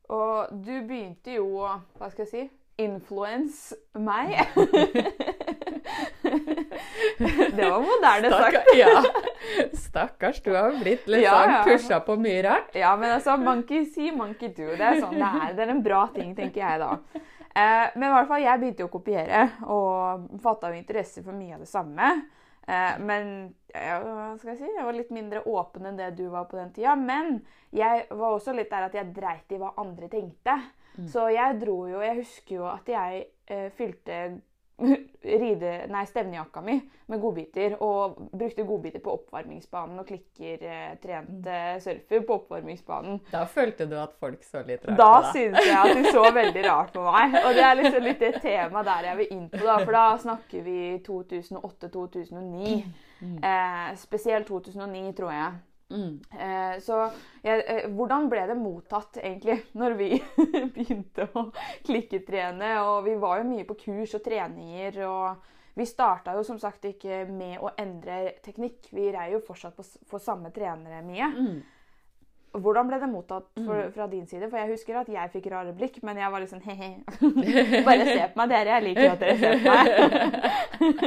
Og 0.08 0.48
du 0.64 0.72
begynte 0.88 1.34
jo 1.36 1.44
å 1.60 1.74
Hva 1.98 2.08
skal 2.12 2.24
jeg 2.24 2.30
si? 2.32 2.44
Influence 2.78 3.74
meg. 3.98 4.36
det 7.56 7.70
var 7.70 7.80
moderne 7.82 8.30
sagt. 8.30 8.70
Ja. 8.78 9.02
Stakkars, 9.74 10.38
du 10.44 10.52
har 10.54 10.70
blitt 10.78 11.08
litt 11.10 11.24
Ja, 11.24 11.32
sånn 11.34 11.50
ja. 11.56 11.62
pusha 11.66 11.98
på 12.06 12.14
mye 12.22 12.42
rart. 12.46 12.70
Ja, 12.78 12.92
men 13.00 13.10
altså, 13.16 13.34
monkey 13.42 13.82
see, 13.90 14.12
monkey 14.14 14.48
do. 14.54 14.68
Det 14.78 14.86
er 14.92 15.00
sånn 15.02 15.18
det 15.18 15.26
er. 15.26 15.50
Det 15.58 15.62
er 15.66 15.70
en 15.74 15.82
bra 15.82 16.04
ting, 16.14 16.30
tenker 16.38 16.62
jeg 16.62 16.78
da. 16.84 16.92
Eh, 17.58 17.86
men 17.98 18.06
i 18.06 18.12
hvert 18.14 18.28
fall, 18.30 18.42
jeg 18.44 18.60
begynte 18.62 18.82
jo 18.84 18.88
å 18.90 18.94
kopiere, 18.94 19.40
og 19.66 20.28
fatta 20.44 20.70
jo 20.70 20.78
interesse 20.78 21.18
for 21.24 21.32
mye 21.34 21.54
av 21.58 21.62
det 21.64 21.70
samme. 21.70 22.06
Eh, 22.68 22.98
men 23.00 23.30
jeg, 23.72 24.00
hva 24.04 24.32
skal 24.36 24.52
jeg 24.52 24.60
si, 24.60 24.72
jeg 24.76 24.84
var 24.84 24.96
litt 24.96 25.12
mindre 25.14 25.44
åpen 25.48 25.88
enn 25.88 25.98
det 25.98 26.10
du 26.18 26.26
var 26.32 26.48
på 26.50 26.58
den 26.60 26.72
tida. 26.76 26.94
Men 27.00 27.40
jeg 27.74 28.06
var 28.10 28.34
også 28.34 28.52
litt 28.56 28.70
der 28.72 28.88
at 28.88 28.98
jeg 28.98 29.14
dreit 29.16 29.54
i 29.54 29.60
hva 29.60 29.72
andre 29.80 30.10
tenkte. 30.12 30.58
Så 31.06 31.28
jeg 31.30 31.60
dro 31.60 31.84
jo 31.86 32.00
Jeg 32.02 32.16
husker 32.16 32.54
jo 32.56 32.64
at 32.66 32.88
jeg 32.90 33.20
eh, 33.46 33.68
fylte 33.76 34.16
ride, 35.42 35.72
nei, 35.90 36.04
stevnejakka 36.06 36.60
mi 36.62 36.76
med 37.10 37.20
godbiter. 37.20 37.74
Og 37.82 38.16
brukte 38.30 38.64
godbiter 38.68 39.02
på 39.04 39.14
oppvarmingsbanen 39.16 39.98
og 39.98 40.06
klikker 40.08 40.62
eh, 40.62 40.92
trente 41.02 41.56
surfer 41.84 42.22
på 42.28 42.36
oppvarmingsbanen. 42.42 43.20
Da 43.32 43.44
følte 43.50 43.88
du 43.90 43.96
at 43.98 44.14
folk 44.20 44.44
så 44.46 44.62
litt 44.66 44.86
rart 44.86 44.98
Da 45.00 45.08
på 45.08 45.22
deg. 45.24 45.30
syntes 45.34 45.66
jeg 45.66 45.78
at 45.78 45.96
de 45.98 46.12
så 46.14 46.24
veldig 46.38 46.64
rart 46.68 46.92
på 46.94 47.04
meg. 47.08 47.38
Og 47.44 47.50
det 47.58 47.64
er 47.66 47.80
liksom 47.82 48.06
litt 48.06 48.22
det 48.22 48.34
temaet 48.44 48.90
der 48.92 49.10
jeg 49.10 49.20
vil 49.22 49.32
inn 49.38 49.48
på. 49.52 49.62
da, 49.64 49.78
For 49.84 49.98
da 49.98 50.04
snakker 50.26 50.66
vi 50.68 50.78
2008-2009. 51.08 52.84
Eh, 53.42 53.96
spesielt 53.98 54.46
2009, 54.46 55.12
tror 55.18 55.32
jeg. 55.34 55.52
Mm. 55.88 56.18
Eh, 56.30 56.74
så 56.84 56.98
jeg, 57.42 57.62
eh, 57.64 57.86
hvordan 57.96 58.28
ble 58.28 58.42
det 58.50 58.56
mottatt, 58.60 59.20
egentlig, 59.22 59.60
når 59.80 59.96
vi 59.98 60.10
begynte 60.76 61.28
å 61.32 61.48
klikketrene? 61.86 62.74
Og 62.84 63.06
vi 63.08 63.16
var 63.20 63.40
jo 63.40 63.48
mye 63.52 63.68
på 63.68 63.78
kurs 63.86 64.16
og 64.18 64.24
treninger. 64.26 65.00
og 65.08 65.54
vi 65.78 65.86
starta 65.86 66.32
jo 66.34 66.42
som 66.42 66.58
sagt 66.58 66.88
ikke 66.88 67.22
med 67.30 67.60
å 67.62 67.70
endre 67.78 68.34
teknikk. 68.42 68.88
Vi 68.90 69.12
rei 69.14 69.28
jo 69.30 69.42
fortsatt 69.46 69.76
på, 69.78 69.84
for 70.10 70.18
samme 70.18 70.50
trenere 70.50 71.04
mye. 71.06 71.28
Hvordan 72.52 72.88
ble 72.88 72.98
det 73.02 73.08
mottatt 73.10 73.46
for, 73.60 73.90
fra 73.94 74.06
din 74.08 74.26
side? 74.26 74.48
For 74.48 74.58
jeg 74.60 74.70
husker 74.72 74.96
at 75.02 75.08
jeg 75.12 75.30
fikk 75.34 75.48
rare 75.52 75.72
blikk, 75.76 75.98
men 76.06 76.16
jeg 76.20 76.32
var 76.32 76.42
liksom 76.42 76.62
he-he. 76.64 76.90
Bare 77.88 78.06
se 78.08 78.28
på 78.32 78.40
meg, 78.40 78.52
dere. 78.52 78.76
Jeg 78.76 78.84
liker 78.86 79.10
at 79.12 79.20
dere 79.22 79.36
ser 79.42 79.54
på 79.60 79.74
meg. 79.74 79.84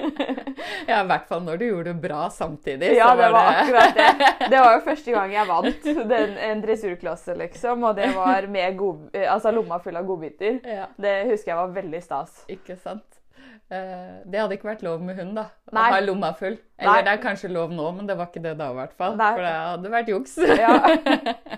ja, 0.92 1.00
i 1.00 1.08
hvert 1.10 1.28
fall 1.30 1.44
når 1.48 1.62
du 1.62 1.66
gjorde 1.66 1.90
det 1.92 2.04
bra 2.04 2.26
samtidig. 2.34 2.92
Ja, 2.98 3.12
så 3.12 3.22
det 3.22 3.32
var 3.34 3.52
akkurat 3.54 3.98
det. 3.98 4.10
Det 4.54 4.60
var 4.60 4.76
jo 4.76 4.84
første 4.86 5.16
gang 5.18 5.34
jeg 5.36 5.50
vant 5.54 5.90
den, 6.14 6.36
en 6.50 6.66
dressurklasse, 6.66 7.38
liksom. 7.46 7.88
Og 7.90 7.98
det 7.98 8.12
var 8.18 8.50
med 8.52 8.78
god, 8.78 9.08
altså 9.24 9.56
lomma 9.56 9.82
full 9.84 9.98
av 9.98 10.06
godbiter. 10.10 10.62
Ja. 10.68 10.86
Det 11.02 11.16
husker 11.32 11.56
jeg 11.56 11.62
var 11.64 11.74
veldig 11.82 12.04
stas. 12.06 12.44
Ikke 12.52 12.78
sant? 12.78 13.21
Eh, 13.72 14.16
det 14.28 14.42
hadde 14.42 14.58
ikke 14.58 14.70
vært 14.72 14.84
lov 14.86 15.04
med 15.06 15.20
hund, 15.22 15.38
da. 15.38 15.48
Å 15.72 15.86
ha 15.94 16.02
lomma 16.04 16.34
full. 16.38 16.58
Eller 16.78 16.98
Nei. 16.98 17.06
det 17.08 17.14
er 17.14 17.22
kanskje 17.24 17.52
lov 17.54 17.72
nå, 17.76 17.86
men 17.98 18.10
det 18.10 18.18
var 18.20 18.32
ikke 18.32 18.44
det 18.44 18.56
da, 18.60 18.72
i 18.74 18.80
hvert 18.82 18.98
fall. 19.00 19.16
Nei. 19.20 19.32
For 19.38 19.46
det 19.48 19.54
hadde 19.58 19.94
vært 19.96 20.12
juks. 20.12 20.36
Ja. 20.60 20.74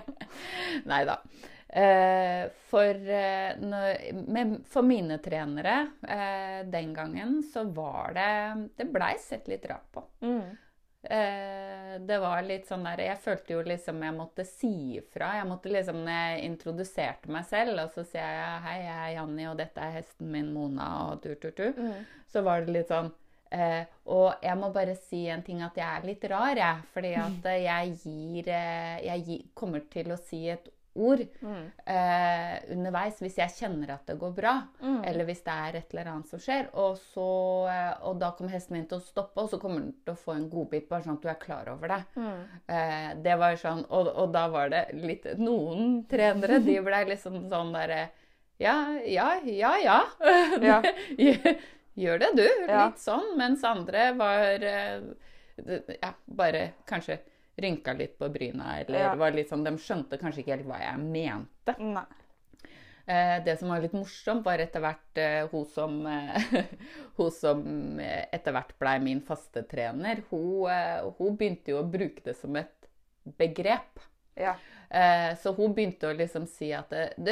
Nei 0.92 1.02
da. 1.10 1.18
Eh, 1.74 2.44
for, 2.70 3.14
eh, 3.18 4.58
for 4.70 4.86
mine 4.86 5.18
trenere 5.26 5.78
den 6.70 6.92
gangen 6.94 7.40
så 7.50 7.64
var 7.74 8.14
det 8.14 8.28
Det 8.78 8.86
blei 8.94 9.16
sett 9.22 9.50
litt 9.50 9.66
rart 9.72 9.88
på. 9.96 10.06
Mm. 10.22 10.54
Eh, 11.04 12.00
det 12.00 12.18
var 12.24 12.46
litt 12.48 12.70
sånn 12.70 12.86
der 12.88 13.02
Jeg 13.04 13.20
følte 13.20 13.58
jo 13.58 13.64
liksom 13.68 14.00
jeg 14.06 14.16
måtte 14.16 14.46
si 14.48 15.00
ifra. 15.02 15.34
Jeg 15.40 15.50
måtte 15.50 15.72
liksom 15.74 16.00
Når 16.06 16.20
jeg 16.20 16.46
introduserte 16.48 17.32
meg 17.34 17.48
selv, 17.50 17.82
og 17.84 17.92
så 17.96 18.06
sier 18.08 18.38
jeg 18.38 18.62
hei, 18.68 18.78
jeg 18.86 19.00
er 19.00 19.16
Janni, 19.18 19.50
og 19.50 19.58
dette 19.60 19.84
er 19.84 19.98
hesten 20.00 20.32
min 20.32 20.54
Mona, 20.56 20.88
og 21.10 21.20
tur, 21.26 21.36
tur, 21.42 21.52
tur. 21.58 21.76
Mm. 21.76 22.06
så 22.32 22.46
var 22.46 22.64
det 22.64 22.78
litt 22.78 22.94
sånn 22.94 23.12
eh, 23.52 23.84
Og 24.06 24.46
jeg 24.46 24.60
må 24.62 24.72
bare 24.76 24.96
si 24.96 25.26
en 25.28 25.44
ting 25.44 25.62
at 25.66 25.76
jeg 25.78 25.90
er 25.90 26.08
litt 26.08 26.24
rar, 26.32 26.56
jeg. 26.58 26.88
Fordi 26.96 27.14
at 27.26 27.52
eh, 27.52 27.66
jeg 27.66 27.98
gir 28.06 28.54
eh, 28.56 29.04
Jeg 29.10 29.28
gir, 29.28 29.44
kommer 29.54 29.84
til 29.92 30.16
å 30.16 30.20
si 30.22 30.46
et 30.56 30.72
ord 30.96 31.24
Mm. 31.42 31.72
eh, 31.90 32.58
underveis 32.76 33.18
hvis 33.20 33.38
jeg 33.38 33.50
kjenner 33.58 33.94
at 33.96 34.06
det 34.06 34.16
går 34.22 34.34
bra. 34.38 34.54
Mm. 34.82 35.00
Eller 35.10 35.26
hvis 35.26 35.42
det 35.44 35.54
er 35.54 35.78
et 35.80 35.94
eller 35.96 36.10
annet 36.12 36.30
som 36.30 36.40
skjer. 36.40 36.68
Og, 36.74 36.98
så, 37.14 37.26
eh, 37.72 37.94
og 38.08 38.20
da 38.22 38.32
kommer 38.38 38.54
hesten 38.54 38.78
min 38.78 38.86
til 38.88 39.00
å 39.00 39.06
stoppe, 39.06 39.42
og 39.42 39.50
så 39.50 39.60
kommer 39.62 39.80
den 39.82 39.94
til 40.06 40.14
å 40.14 40.20
få 40.22 40.36
en 40.36 40.50
godbit, 40.52 40.88
bare 40.90 41.04
sånn 41.08 41.18
at 41.18 41.22
du 41.26 41.30
er 41.34 41.40
klar 41.42 41.70
over 41.74 41.88
det. 41.96 42.02
Mm. 42.16 42.44
Eh, 42.68 43.10
det 43.26 43.38
var 43.42 43.56
sånn, 43.58 43.86
og, 43.90 44.08
og 44.16 44.32
da 44.36 44.48
var 44.54 44.70
det 44.70 44.84
litt 44.94 45.26
Noen 45.42 46.04
trenere 46.10 46.60
de 46.64 46.80
ble 46.86 47.04
liksom 47.14 47.42
sånn 47.50 47.74
derre 47.74 48.10
Ja, 48.62 48.76
ja, 49.10 49.40
ja, 49.44 49.74
ja. 49.82 50.00
Ja. 50.62 50.82
Gjør 51.94 52.20
det, 52.22 52.30
du. 52.38 52.46
Ja. 52.68 52.88
Litt 52.88 53.02
sånn. 53.02 53.34
Mens 53.38 53.62
andre 53.70 54.12
var 54.18 54.64
eh, 54.66 55.02
ja, 56.02 56.14
bare 56.26 56.72
kanskje 56.90 57.20
rynka 57.58 57.94
litt 57.94 58.18
på 58.20 58.30
bryna, 58.34 58.80
eller 58.82 59.00
Ja. 59.00 59.16
var 59.16 59.32
litt 59.32 59.50
sånn 59.50 59.64
De 59.64 59.72
skjønte 59.78 60.18
kanskje 60.18 60.42
ikke 60.44 60.56
helt 60.58 60.66
hva 60.66 60.80
jeg 60.82 61.00
mente. 61.00 61.76
Nei. 61.80 62.06
Eh, 63.06 63.44
det 63.44 63.58
som 63.60 63.68
var 63.70 63.82
litt 63.84 63.94
morsomt, 63.94 64.46
var 64.46 64.62
etter 64.64 64.80
hvert 64.80 65.18
eh, 65.20 65.48
hun 65.52 65.66
som, 65.66 65.98
eh, 66.08 66.54
hun 67.18 67.32
som 67.32 68.00
etter 68.00 68.56
hvert 68.56 68.72
blei 68.80 69.00
min 69.04 69.22
faste 69.22 69.64
trener. 69.68 70.24
Hun, 70.32 71.14
hun 71.20 71.36
begynte 71.38 71.74
jo 71.76 71.82
å 71.82 71.90
bruke 71.92 72.24
det 72.24 72.38
som 72.40 72.56
et 72.56 72.88
begrep. 73.38 74.00
Ja. 74.40 74.56
Eh, 74.94 75.32
så 75.42 75.50
hun 75.58 75.72
begynte 75.74 76.06
å 76.06 76.14
liksom 76.14 76.44
si 76.46 76.68
at 76.78 76.92
Du, 77.18 77.32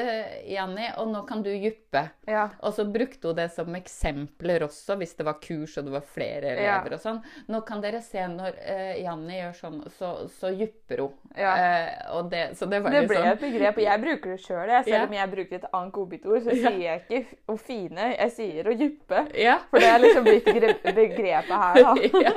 Jenny, 0.50 0.88
og 0.98 1.12
nå 1.14 1.20
kan 1.30 1.44
du 1.46 1.52
juppe. 1.54 2.02
Ja. 2.26 2.48
Og 2.66 2.74
så 2.74 2.88
brukte 2.90 3.30
hun 3.30 3.38
det 3.38 3.46
som 3.54 3.76
eksempler 3.78 4.64
også, 4.66 4.96
hvis 4.98 5.14
det 5.20 5.28
var 5.28 5.38
kurs 5.44 5.76
og 5.78 5.86
det 5.86 5.94
var 5.94 6.02
flere 6.16 6.56
elever 6.56 6.90
Ja. 6.90 6.98
og 6.98 7.04
sånn. 7.04 7.20
Nå 7.54 7.62
kan 7.68 7.84
dere 7.84 8.02
se 8.02 8.24
når 8.34 8.58
uh, 8.66 8.96
Janni 9.04 9.38
gjør 9.38 9.54
sånn, 9.60 9.78
så, 10.00 10.10
så 10.40 10.50
jupper 10.58 11.04
hun. 11.06 11.14
Ja. 11.38 11.54
Uh, 11.54 12.18
og 12.18 12.32
det, 12.34 12.42
så 12.58 12.66
det 12.72 12.82
var 12.82 12.96
Det 12.98 13.04
litt 13.04 13.12
ble 13.14 13.22
sånn 13.22 13.30
et 13.36 13.46
begrep, 13.46 13.78
og 13.78 13.86
jeg 13.86 14.04
bruker 14.08 14.34
det 14.34 14.40
sjøl. 14.48 14.74
Selv 14.90 15.06
om 15.12 15.16
jeg 15.20 15.32
bruker 15.36 15.60
et 15.62 15.70
annet 15.72 15.94
godbitord, 16.00 16.42
så 16.48 16.58
sier 16.58 16.82
jeg 16.88 17.06
ikke 17.06 17.24
å 17.54 17.60
fine, 17.62 18.10
jeg 18.18 18.36
sier 18.40 18.72
å 18.74 18.76
juppe. 18.82 19.24
Ja. 19.38 19.60
For 19.70 19.78
det 19.86 19.94
er 19.94 20.04
liksom 20.08 20.26
blitt 20.26 20.50
begrepet 20.98 21.54
her, 21.54 21.82
da. 21.86 21.94
ja. 22.26 22.36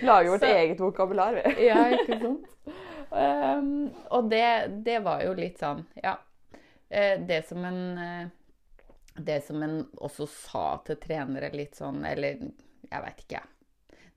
Lager 0.00 0.30
vårt 0.30 0.40
Så- 0.40 0.46
eget 0.46 0.80
vokabular. 0.80 1.32
vi. 1.34 1.66
ja, 1.66 1.88
ikke 1.94 2.18
sant? 2.20 2.46
Um, 3.10 3.90
og 4.12 4.28
det, 4.30 4.44
det 4.84 4.98
var 5.04 5.22
jo 5.24 5.32
litt 5.38 5.60
sånn, 5.62 5.84
ja. 6.02 6.16
Eh, 6.88 7.20
Det 7.20 7.42
som 7.48 7.64
en 7.64 7.98
eh, 7.98 8.28
Det 9.14 9.40
som 9.44 9.62
en 9.62 9.78
også 9.96 10.26
sa 10.30 10.66
til 10.86 10.96
trenere 11.00 11.50
litt 11.56 11.76
sånn, 11.76 12.04
eller 12.04 12.38
jeg 12.88 13.02
veit 13.04 13.24
ikke, 13.24 13.40
jeg. 13.40 13.57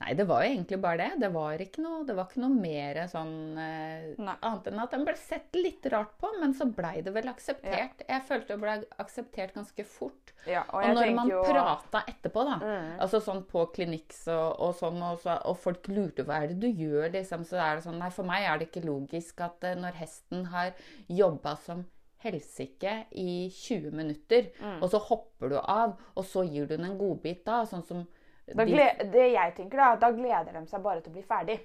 Nei, 0.01 0.13
det 0.17 0.25
var 0.25 0.41
jo 0.43 0.49
egentlig 0.55 0.79
bare 0.81 0.97
det. 0.97 1.19
Det 1.21 1.29
var 1.33 1.61
ikke 1.61 1.83
noe, 1.83 1.99
det 2.07 2.15
var 2.17 2.25
ikke 2.25 2.41
noe 2.41 2.55
mer 2.57 2.99
sånn 3.11 3.33
eh, 3.61 4.07
Annet 4.41 4.67
enn 4.71 4.79
at 4.81 4.95
den 4.95 5.05
ble 5.05 5.13
sett 5.19 5.53
litt 5.59 5.85
rart 5.93 6.15
på, 6.17 6.31
men 6.41 6.55
så 6.57 6.65
blei 6.73 7.03
det 7.05 7.13
vel 7.13 7.29
akseptert. 7.29 8.01
Jeg 8.09 8.25
følte 8.27 8.55
det 8.55 8.59
ble 8.63 8.73
akseptert 9.03 9.53
ganske 9.53 9.85
fort. 9.85 10.33
Ja, 10.49 10.63
og 10.73 10.81
Og, 10.81 10.95
når 10.97 11.13
man 11.19 11.29
jo 11.29 11.43
prata 11.45 12.01
etterpå, 12.09 12.43
da, 12.49 12.57
Mm. 12.65 12.99
altså 13.05 13.21
sånn 13.21 13.43
på 13.45 13.67
klinikks 13.75 14.23
og, 14.33 14.59
og 14.59 14.75
sånn, 14.81 14.97
og, 15.11 15.19
så, 15.21 15.37
og 15.45 15.57
folk 15.61 15.87
lurte 15.93 16.25
hva 16.25 16.41
er 16.43 16.47
det 16.55 16.59
du 16.63 16.67
gjør, 16.67 17.11
liksom, 17.13 17.45
så 17.45 17.61
er 17.61 17.75
det 17.77 17.85
sånn 17.85 17.99
Nei, 18.01 18.09
for 18.09 18.25
meg 18.25 18.43
er 18.49 18.57
det 18.57 18.71
ikke 18.71 18.85
logisk 18.87 19.39
at 19.45 19.63
eh, 19.69 19.75
når 19.77 19.99
hesten 20.01 20.45
har 20.49 20.73
jobba 21.07 21.55
som 21.61 21.85
helsike 22.25 23.05
i 23.17 23.49
20 23.49 23.91
minutter, 23.97 24.49
Mm. 24.61 24.81
og 24.83 24.89
så 24.91 24.99
hopper 25.01 25.49
du 25.49 25.57
av, 25.59 25.95
og 26.15 26.23
så 26.25 26.43
gir 26.47 26.67
du 26.67 26.75
den 26.77 26.85
en 26.85 26.97
godbit 26.97 27.43
da, 27.45 27.63
sånn 27.65 27.85
som 27.85 28.07
da 28.55 28.65
de- 28.65 29.11
Det 29.11 29.31
jeg 29.33 29.55
tenker, 29.55 29.77
da, 29.77 29.95
da 29.95 30.11
gleder 30.11 30.51
de 30.59 30.65
seg 30.67 30.81
bare 30.83 31.01
til 31.01 31.11
å 31.11 31.13
bli 31.13 31.23
ferdig. 31.23 31.59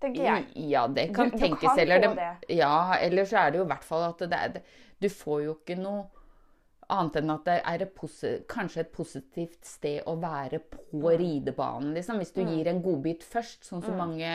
Tenker 0.00 0.22
jeg. 0.24 0.46
Ja, 0.70 0.86
det 0.88 1.14
kan 1.14 1.30
Du- 1.30 1.38
du 1.38 1.56
kan 1.56 1.78
eller 1.78 2.00
det. 2.14 2.56
Ja, 2.56 2.94
eller 3.00 3.22
så 3.24 3.38
er 3.46 3.50
det 3.50 3.58
jo 3.58 3.64
i 3.64 3.68
hvert 3.68 3.84
fall 3.84 4.02
at 4.08 4.18
det 4.18 4.30
det- 4.30 4.62
du 5.00 5.08
får 5.08 5.44
jo 5.44 5.54
ikke 5.54 5.78
noe 5.78 6.06
annet 6.92 7.16
enn 7.20 7.30
at 7.32 7.44
det 7.48 7.54
er 7.64 7.82
et 7.86 7.94
kanskje 8.52 8.80
et 8.82 8.90
positivt 8.92 9.64
sted 9.64 10.02
å 10.06 10.14
være 10.20 10.58
på 10.60 10.78
Mm. 10.92 11.18
ridebanen, 11.18 11.94
liksom. 11.96 12.18
Hvis 12.20 12.32
du 12.34 12.42
gir 12.44 12.68
en 12.68 12.82
godbit 12.84 13.22
først, 13.24 13.62
sånn 13.64 13.82
som 13.82 13.96
mange 13.96 14.28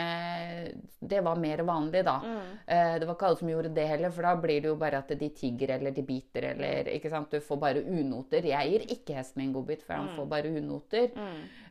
Det 0.99 1.21
var 1.23 1.35
mer 1.37 1.57
vanlig 1.63 2.03
da. 2.03 2.15
Mm. 2.19 2.57
Eh, 2.67 2.99
Det 2.99 3.07
var 3.07 3.15
ikke 3.15 3.27
alle 3.27 3.37
som 3.37 3.47
gjorde 3.49 3.73
det 3.75 3.87
heller, 3.87 4.09
for 4.11 4.21
da 4.23 4.35
blir 4.35 4.61
det 4.61 4.69
jo 4.71 4.75
bare 4.75 4.97
at 4.97 5.07
de 5.19 5.29
tigger 5.29 5.69
eller 5.75 5.91
de 5.91 6.01
biter 6.01 6.43
eller 6.51 6.83
Ikke 6.95 7.09
sant. 7.09 7.29
Du 7.29 7.39
får 7.39 7.59
bare 7.59 7.83
unoter. 7.85 8.41
Jeg 8.43 8.71
gir 8.71 8.87
ikke 8.97 9.15
hesten 9.15 9.37
min 9.43 9.53
godbit, 9.53 9.83
for 9.83 9.93
han 9.93 10.09
får 10.17 10.27
bare 10.27 10.49
unoter. 10.57 11.11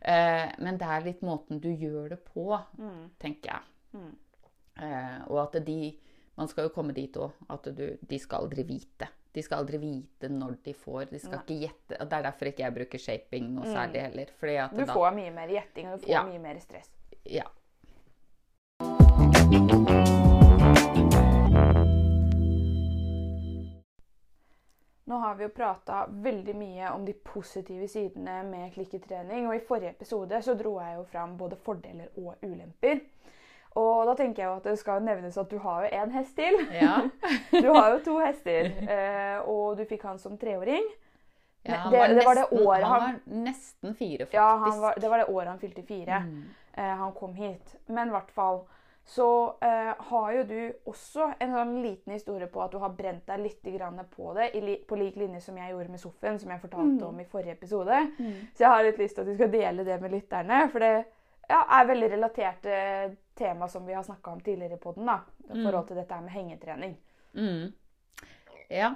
Eh, 0.02 0.52
Men 0.58 0.76
det 0.78 0.86
er 0.86 1.00
litt 1.04 1.20
måten 1.22 1.60
du 1.60 1.68
gjør 1.74 2.08
det 2.10 2.24
på, 2.24 2.60
tenker 3.18 3.50
jeg. 3.50 3.62
Eh, 4.78 5.18
og 5.28 5.38
at 5.54 5.64
de 5.64 5.96
Man 6.38 6.48
skal 6.48 6.64
jo 6.68 6.68
komme 6.74 6.92
dit 6.92 7.14
òg, 7.16 7.32
at 7.48 7.62
du, 7.74 7.96
de 8.06 8.18
skal 8.18 8.42
aldri 8.44 8.62
vite. 8.68 9.06
De 9.36 9.42
skal 9.44 9.60
aldri 9.60 9.76
vite 9.82 10.30
når 10.32 10.54
de 10.64 10.72
får. 10.72 11.10
De 11.10 11.18
skal 11.20 11.42
ikke 11.42 11.58
gjette. 11.66 11.98
og 12.00 12.08
Det 12.08 12.16
er 12.18 12.22
derfor 12.24 12.48
ikke 12.48 12.62
jeg 12.64 12.74
bruker 12.78 13.02
shaping 13.02 13.50
noe 13.52 13.68
særlig 13.68 14.00
heller. 14.06 14.32
Du 14.72 14.80
da, 14.80 14.94
får 14.94 15.12
mye 15.18 15.34
mer 15.36 15.52
gjetting, 15.52 15.92
og 15.92 16.00
du 16.00 16.06
får 16.06 16.14
Ja. 16.14 16.24
mye 16.24 16.38
mer 16.40 16.60
stress. 16.64 16.90
ja. 17.26 17.44
Nå 25.04 25.14
har 25.16 25.34
vi 25.34 25.44
jo 25.44 25.48
prata 25.54 26.06
veldig 26.10 26.54
mye 26.58 26.88
om 26.90 27.04
de 27.06 27.12
positive 27.12 27.86
sidene 27.88 28.40
med 28.48 28.72
klikketrening, 28.74 29.46
og 29.46 29.54
i 29.56 29.60
forrige 29.68 29.92
episode 29.94 30.40
så 30.42 30.54
dro 30.58 30.72
jeg 30.82 30.96
jo 30.96 31.04
fram 31.12 31.36
både 31.38 31.56
fordeler 31.62 32.08
og 32.18 32.34
ulemper. 32.42 33.04
Og 33.76 34.06
da 34.08 34.14
tenker 34.16 34.42
jeg 34.42 34.48
jo 34.48 34.56
at 34.56 34.64
det 34.70 34.78
skal 34.80 35.02
nevnes 35.04 35.36
at 35.36 35.50
du 35.52 35.58
har 35.60 35.84
jo 35.84 35.90
én 35.98 36.12
hest 36.16 36.36
til. 36.36 36.54
Ja. 36.72 36.94
Du 37.52 37.68
har 37.74 37.90
jo 37.92 37.98
to 38.04 38.18
hester, 38.22 38.70
eh, 38.88 39.38
og 39.48 39.76
du 39.76 39.84
fikk 39.84 40.02
han 40.08 40.18
som 40.18 40.38
treåring. 40.40 40.86
Ja, 41.66 41.74
han 41.84 41.92
var 41.92 42.08
det 42.08 42.24
var 42.24 42.34
det 42.38 42.44
nesten- 42.46 42.62
året 42.66 42.84
han 42.86 43.00
han 43.00 43.12
var 43.26 43.42
nesten 43.48 43.94
fire, 43.98 44.24
faktisk. 44.26 44.34
Ja, 44.38 44.48
han 44.62 44.80
var, 44.80 44.94
det 45.00 45.08
var 45.10 45.18
det 45.18 45.28
året 45.28 45.48
han 45.48 45.58
fylte 45.58 45.82
fire. 45.82 46.20
Mm. 46.24 46.42
Eh, 46.76 46.94
han 47.02 47.12
kom 47.12 47.34
hit. 47.34 47.76
Men 47.86 48.08
i 48.08 48.14
hvert 48.16 48.30
fall 48.30 48.60
så 49.06 49.26
eh, 49.62 49.92
har 50.08 50.32
jo 50.34 50.42
du 50.44 50.72
også 50.90 51.28
en 51.40 51.52
sånn 51.54 51.74
liten 51.82 52.12
historie 52.16 52.46
på 52.50 52.62
at 52.64 52.72
du 52.72 52.78
har 52.82 52.90
brent 52.96 53.26
deg 53.28 53.38
litt 53.44 53.60
på 54.16 54.32
det, 54.34 54.48
i 54.58 54.76
på 54.88 54.96
lik 54.98 55.16
linje 55.16 55.40
som 55.40 55.56
jeg 55.58 55.70
gjorde 55.70 55.90
med 55.90 56.00
Soffen, 56.02 56.38
som 56.38 56.50
jeg 56.50 56.60
fortalte 56.60 57.02
Mm. 57.04 57.08
om 57.08 57.20
i 57.20 57.24
forrige 57.24 57.52
episode. 57.52 58.00
Så 58.54 58.64
jeg 58.64 58.68
har 58.68 58.82
litt 58.82 58.98
lyst 58.98 59.14
til 59.14 59.22
at 59.22 59.28
du 59.28 59.34
skal 59.34 59.50
dele 59.52 59.84
det 59.84 60.00
med 60.00 60.10
lytterne, 60.10 60.68
for 60.72 60.78
det 60.80 61.04
ja, 61.48 61.60
er 61.78 61.88
veldig 61.90 62.10
relatert 62.14 62.62
til 62.64 63.16
tema 63.36 63.68
som 63.68 63.86
vi 63.86 63.94
har 63.96 64.04
snakka 64.06 64.32
om 64.32 64.40
tidligere 64.40 64.78
i 64.78 64.82
poden, 64.82 65.08
da. 65.08 65.20
I 65.46 65.60
forhold 65.60 65.90
til 65.90 66.00
dette 66.00 66.20
med 66.22 66.34
hengetrening. 66.34 66.96
Mm. 67.36 67.74
Ja. 68.72 68.94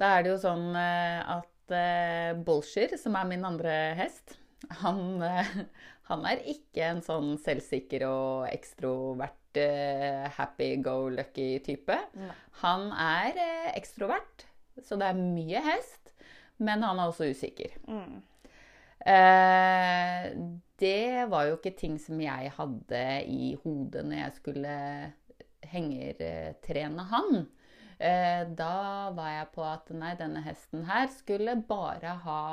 Da 0.00 0.16
er 0.16 0.24
det 0.24 0.32
jo 0.32 0.40
sånn 0.42 0.74
eh, 0.76 1.20
at 1.38 1.72
uh, 1.76 2.40
Bolsjer, 2.44 2.96
som 3.00 3.16
er 3.20 3.28
min 3.28 3.44
andre 3.46 3.74
hest, 3.98 4.38
han, 4.80 5.00
uh, 5.22 5.50
han 6.10 6.24
er 6.26 6.42
ikke 6.50 6.86
en 6.88 7.02
sånn 7.04 7.36
selvsikker 7.40 8.02
og 8.08 8.48
ekstrovert, 8.50 9.60
eh, 9.60 10.26
happy-go-lucky 10.34 11.50
type. 11.62 11.96
Han 12.64 12.88
er 12.90 13.38
eh, 13.38 13.68
ekstrovert, 13.78 14.46
så 14.82 14.98
det 14.98 15.10
er 15.10 15.20
mye 15.20 15.62
hest, 15.68 16.10
men 16.58 16.82
han 16.82 16.98
er 16.98 17.12
også 17.12 17.30
usikker. 17.30 17.76
Mm. 17.86 18.18
Eh, 19.06 20.26
det 20.80 21.26
var 21.28 21.46
jo 21.48 21.56
ikke 21.58 21.76
ting 21.76 21.98
som 22.00 22.20
jeg 22.20 22.52
hadde 22.56 23.00
i 23.28 23.54
hodet 23.62 24.04
når 24.04 24.18
jeg 24.22 24.36
skulle 24.38 24.74
hengertrene 25.70 27.04
han. 27.10 27.40
Eh, 28.00 28.46
da 28.56 29.10
var 29.12 29.28
jeg 29.34 29.48
på 29.52 29.64
at 29.68 29.90
nei, 29.92 30.14
denne 30.16 30.40
hesten 30.46 30.86
her 30.88 31.10
skulle 31.12 31.58
bare 31.68 32.14
ha 32.24 32.44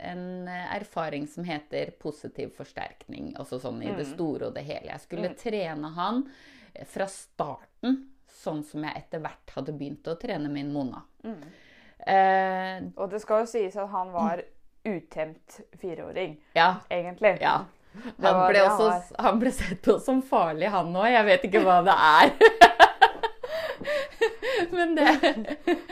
en 0.00 0.48
erfaring 0.48 1.26
som 1.28 1.44
heter 1.44 1.92
positiv 2.00 2.54
forsterkning. 2.56 3.34
Altså 3.36 3.60
sånn 3.60 3.82
i 3.84 3.92
det 3.92 4.06
store 4.14 4.48
og 4.48 4.54
det 4.56 4.64
hele. 4.64 4.88
Jeg 4.94 5.04
skulle 5.04 5.34
trene 5.36 5.92
han 5.98 6.24
fra 6.88 7.06
starten, 7.12 8.06
sånn 8.40 8.64
som 8.66 8.82
jeg 8.88 9.04
etter 9.04 9.20
hvert 9.22 9.52
hadde 9.54 9.76
begynt 9.76 10.08
å 10.10 10.16
trene 10.20 10.48
min 10.50 10.72
Mona. 10.72 11.04
Eh, 12.04 12.80
Og 12.96 13.10
det 13.12 13.20
skal 13.22 13.44
jo 13.44 13.46
sies 13.52 13.76
at 13.76 13.88
han 13.92 14.10
var 14.16 14.42
utemt 14.84 15.60
fireåring, 15.80 16.36
ja, 16.56 16.74
egentlig. 16.90 17.38
ja. 17.40 17.64
Han 17.94 18.40
ble, 18.50 18.62
også, 18.66 18.88
han 19.22 19.38
ble 19.38 19.52
sett 19.54 19.78
på 19.84 20.00
som 20.02 20.18
farlig, 20.26 20.66
han 20.72 20.88
òg. 20.98 21.12
Jeg 21.12 21.26
vet 21.28 21.44
ikke 21.46 21.60
hva 21.62 21.76
det 21.86 21.94
er. 21.94 22.32
Men 24.74 24.94
det 24.96 25.06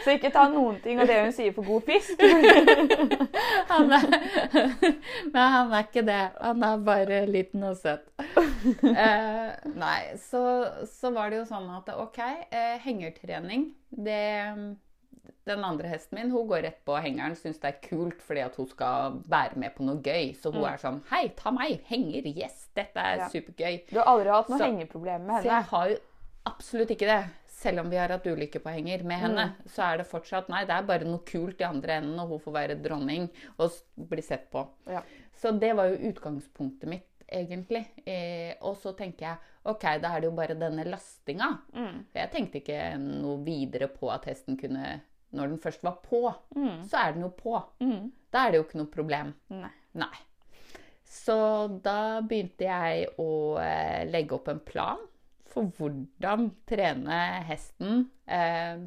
Så 0.02 0.16
ikke 0.16 0.32
ta 0.34 0.46
noen 0.50 0.78
ting 0.82 1.00
av 1.02 1.08
det 1.10 1.20
hun 1.22 1.34
sier 1.34 1.54
for 1.54 1.66
god 1.66 1.84
fisk. 1.86 2.22
han 3.72 3.94
er, 3.94 4.06
Men 5.32 5.42
han 5.56 5.72
er 5.72 5.86
ikke 5.86 6.04
det. 6.06 6.22
Han 6.40 6.64
er 6.66 6.84
bare 6.86 7.22
liten 7.30 7.66
og 7.68 7.76
søt. 7.78 8.08
Eh, 8.22 9.50
nei, 9.78 10.00
så, 10.22 10.42
så 10.90 11.12
var 11.14 11.30
det 11.30 11.42
jo 11.42 11.48
sånn 11.50 11.70
at 11.78 11.92
OK, 11.94 12.20
eh, 12.50 12.76
hengertrening, 12.82 13.70
det 13.90 14.22
den 15.46 15.64
andre 15.66 15.88
hesten 15.90 16.18
min 16.18 16.30
hun 16.30 16.46
går 16.50 16.62
rett 16.62 16.80
på 16.86 16.94
hengeren, 17.02 17.34
syns 17.38 17.58
det 17.62 17.68
er 17.72 17.80
kult 17.88 18.22
fordi 18.22 18.42
at 18.44 18.56
hun 18.58 18.68
skal 18.70 19.18
være 19.30 19.58
med 19.58 19.74
på 19.74 19.84
noe 19.86 19.98
gøy. 20.02 20.32
Så 20.38 20.52
hun 20.54 20.64
er 20.68 20.78
sånn 20.82 21.00
Hei, 21.10 21.28
ta 21.38 21.50
meg! 21.54 21.82
Henger! 21.90 22.26
Yes! 22.30 22.68
Dette 22.74 22.96
er 23.02 23.16
Ja. 23.24 23.28
supergøy. 23.32 23.82
Du 23.90 23.98
har 23.98 24.06
aldri 24.12 24.30
hatt 24.34 24.48
noe 24.52 24.58
hengeproblem 24.62 25.26
med 25.26 25.42
Så 25.42 25.50
jeg 25.50 25.68
har 25.72 25.88
jo 25.90 25.96
absolutt 26.46 26.90
ikke 26.94 27.06
det. 27.10 27.20
Selv 27.62 27.78
om 27.84 27.90
vi 27.90 27.96
har 28.00 28.10
hatt 28.10 28.24
ulykke 28.26 28.58
på 28.62 28.72
henger 28.74 29.04
med 29.06 29.18
henne, 29.22 29.44
så 29.70 29.84
er 29.92 29.98
det 30.00 30.08
fortsatt 30.10 30.48
Nei, 30.50 30.64
det 30.66 30.74
er 30.74 30.82
bare 30.88 31.06
noe 31.06 31.22
kult 31.26 31.60
i 31.60 31.64
andre 31.68 32.00
enden, 32.00 32.18
og 32.18 32.28
hun 32.34 32.40
får 32.42 32.52
være 32.56 32.78
dronning 32.82 33.28
og 33.58 33.70
bli 34.10 34.22
sett 34.22 34.48
på. 34.50 34.64
Ja. 34.90 35.02
Så 35.38 35.52
det 35.58 35.70
var 35.78 35.86
jo 35.92 36.10
utgangspunktet 36.10 36.88
mitt, 36.90 37.06
egentlig. 37.30 37.84
Eh, 38.04 38.54
og 38.62 38.74
så 38.82 38.96
tenker 38.98 39.26
jeg 39.28 39.36
OK, 39.70 39.82
da 40.02 40.10
er 40.16 40.20
det 40.20 40.26
jo 40.26 40.34
bare 40.34 40.58
denne 40.58 40.82
lastinga. 40.90 41.52
Mm. 41.72 42.04
Jeg 42.18 42.30
tenkte 42.32 42.58
ikke 42.58 42.80
noe 42.98 43.38
videre 43.46 43.86
på 43.86 44.10
at 44.10 44.26
hesten 44.26 44.58
kunne 44.58 45.00
Når 45.32 45.48
den 45.48 45.58
først 45.62 45.82
var 45.82 45.98
på, 46.04 46.34
Mm. 46.54 46.82
så 46.88 46.98
er 47.08 47.12
den 47.12 47.22
jo 47.22 47.30
på. 47.30 47.62
Mm. 47.80 48.10
Da 48.32 48.46
er 48.46 48.50
det 48.52 48.58
jo 48.60 48.64
ikke 48.66 48.78
noe 48.82 48.90
problem. 48.92 49.34
Nei. 49.50 49.70
Nei. 49.94 50.18
Så 51.04 51.36
da 51.84 52.20
begynte 52.20 52.64
jeg 52.64 53.06
å 53.20 53.58
eh, 53.60 54.04
legge 54.08 54.32
opp 54.36 54.48
en 54.48 54.60
plan 54.60 54.98
for 55.52 55.64
hvordan 55.76 56.50
trene 56.68 57.18
hesten 57.44 58.06
eh, 58.26 58.78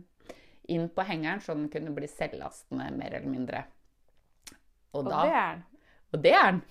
inn 0.73 0.87
på 0.89 1.05
hengeren, 1.05 1.39
så 1.41 1.53
den 1.53 1.67
kunne 1.69 1.93
bli 1.93 2.07
selvlastende, 2.09 2.87
mer 2.97 3.13
eller 3.19 3.29
mindre. 3.29 3.63
Og, 4.95 5.03
Og 5.05 5.09
da, 5.11 5.21
det 5.21 5.31
er 5.33 5.41
han. 5.51 5.63
og 6.13 6.21
det 6.23 6.31
er 6.33 6.41
han. 6.47 6.61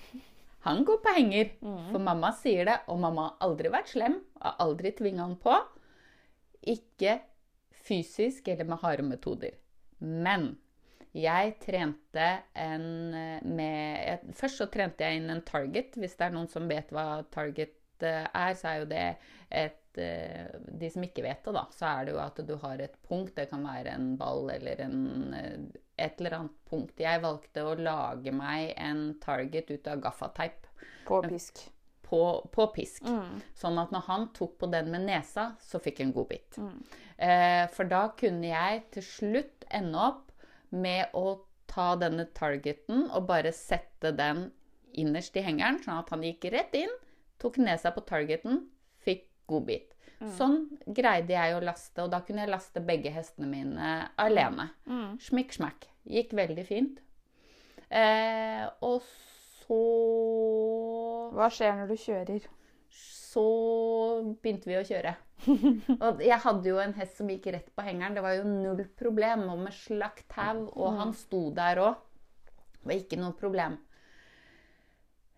Han 0.65 0.85
går 0.89 0.99
på 1.05 1.13
henger, 1.15 1.51
Mm. 1.63 1.91
for 1.93 1.99
mamma 2.01 2.33
sier 2.33 2.65
det, 2.65 2.79
og 2.89 2.99
mamma 2.99 3.29
har 3.29 3.49
aldri 3.51 3.69
vært 3.71 3.91
slem, 3.93 4.21
har 4.41 4.57
aldri 4.65 4.91
tvinga 4.97 5.21
han 5.27 5.37
på. 5.37 5.55
Ikke 6.67 7.21
fysisk 7.85 8.49
eller 8.49 8.65
med 8.65 8.79
harde 8.81 9.03
metoder. 9.05 9.53
Men 9.99 10.55
jeg 11.15 11.55
trente 11.63 12.27
en 12.59 13.15
eh, 13.15 13.47
med 13.47 14.33
Først 14.35 14.59
så 14.59 14.67
trente 14.73 15.07
jeg 15.07 15.21
inn 15.21 15.31
en 15.31 15.45
target. 15.47 15.95
Hvis 16.01 16.17
det 16.19 16.27
er 16.27 16.35
noen 16.35 16.51
som 16.51 16.67
vet 16.71 16.91
hva 16.95 17.23
target 17.35 18.03
eh, 18.03 18.27
er, 18.27 18.57
så 18.59 18.73
er 18.73 18.81
jo 18.83 18.89
det 18.91 19.05
et 19.55 20.01
eh, 20.03 20.57
De 20.83 20.91
som 20.91 21.07
ikke 21.07 21.23
vet 21.23 21.45
det, 21.47 21.55
da, 21.55 21.69
så 21.75 21.93
er 21.93 22.09
det 22.09 22.17
jo 22.17 22.23
at 22.25 22.43
du 22.49 22.57
har 22.65 22.83
et 22.83 22.99
punkt. 23.07 23.37
Det 23.37 23.47
kan 23.53 23.63
være 23.67 23.95
en 23.95 24.17
ball 24.19 24.51
eller 24.57 24.83
en, 24.89 24.99
et 25.95 26.19
eller 26.19 26.41
annet 26.41 26.59
punkt. 26.67 26.99
Jeg 26.99 27.23
valgte 27.23 27.63
å 27.63 27.79
lage 27.79 28.35
meg 28.35 28.75
en 28.75 29.07
target 29.23 29.71
ut 29.71 29.87
av 29.93 30.03
gaffateip 30.09 30.67
På 31.07 31.23
pisk. 31.23 31.63
på, 32.03 32.21
på 32.51 32.67
pisk. 32.75 33.07
Mm. 33.07 33.39
Sånn 33.55 33.79
at 33.79 33.95
når 33.95 34.09
han 34.11 34.29
tok 34.35 34.59
på 34.59 34.73
den 34.75 34.91
med 34.91 35.07
nesa, 35.07 35.53
så 35.63 35.79
fikk 35.79 36.03
han 36.03 36.11
godbit. 36.17 36.59
Eh, 37.17 37.65
for 37.71 37.87
da 37.87 38.09
kunne 38.19 38.51
jeg 38.51 38.81
til 38.97 39.05
slutt 39.07 39.54
ende 39.75 40.01
opp 40.01 40.33
med 40.75 41.15
å 41.17 41.41
ta 41.71 41.95
denne 41.99 42.27
targeten 42.37 43.09
og 43.09 43.27
bare 43.29 43.53
sette 43.55 44.13
den 44.15 44.49
innerst 44.95 45.35
i 45.37 45.43
hengeren, 45.43 45.81
sånn 45.83 45.99
at 45.99 46.13
han 46.15 46.23
gikk 46.23 46.47
rett 46.55 46.75
inn, 46.79 46.93
tok 47.43 47.59
nesa 47.63 47.91
på 47.95 48.05
targeten, 48.07 48.63
fikk 49.05 49.27
godbit. 49.51 49.91
Sånn 50.39 50.79
greide 50.97 51.35
jeg 51.35 51.53
å 51.57 51.61
laste, 51.61 52.01
og 52.05 52.13
da 52.15 52.23
kunne 52.25 52.45
jeg 52.45 52.53
laste 52.55 52.81
begge 52.81 53.11
hestene 53.13 53.49
mine 53.51 53.89
alene. 54.21 54.71
Mm. 54.89 55.19
Smikk, 55.21 55.53
smakk. 55.53 55.85
Gikk 56.09 56.33
veldig 56.39 56.65
fint. 56.65 57.03
Eh, 57.91 58.65
og 58.87 59.03
så 59.05 59.81
Hva 61.35 61.51
skjer 61.53 61.77
når 61.77 61.93
du 61.93 61.97
kjører? 62.01 62.47
så 63.35 63.43
begynte 64.43 64.71
vi 64.71 64.79
å 64.79 64.85
kjøre. 64.87 65.15
Og 65.99 66.23
jeg 66.25 66.41
hadde 66.45 66.71
jo 66.71 66.79
en 66.83 66.95
hest 66.99 67.19
som 67.19 67.31
gikk 67.31 67.51
rett 67.55 67.71
på 67.75 67.85
hengeren. 67.87 68.17
Det 68.17 68.25
var 68.25 68.37
jo 68.39 68.47
null 68.49 68.85
problem. 68.99 69.49
Og 69.53 69.65
med 69.67 69.77
slakt 69.77 70.29
tau, 70.33 70.67
og 70.73 71.01
han 71.01 71.15
sto 71.17 71.49
der 71.57 71.83
òg. 71.83 71.99
Det 72.79 72.91
var 72.91 72.97
ikke 73.01 73.21
noe 73.21 73.37
problem. 73.39 73.79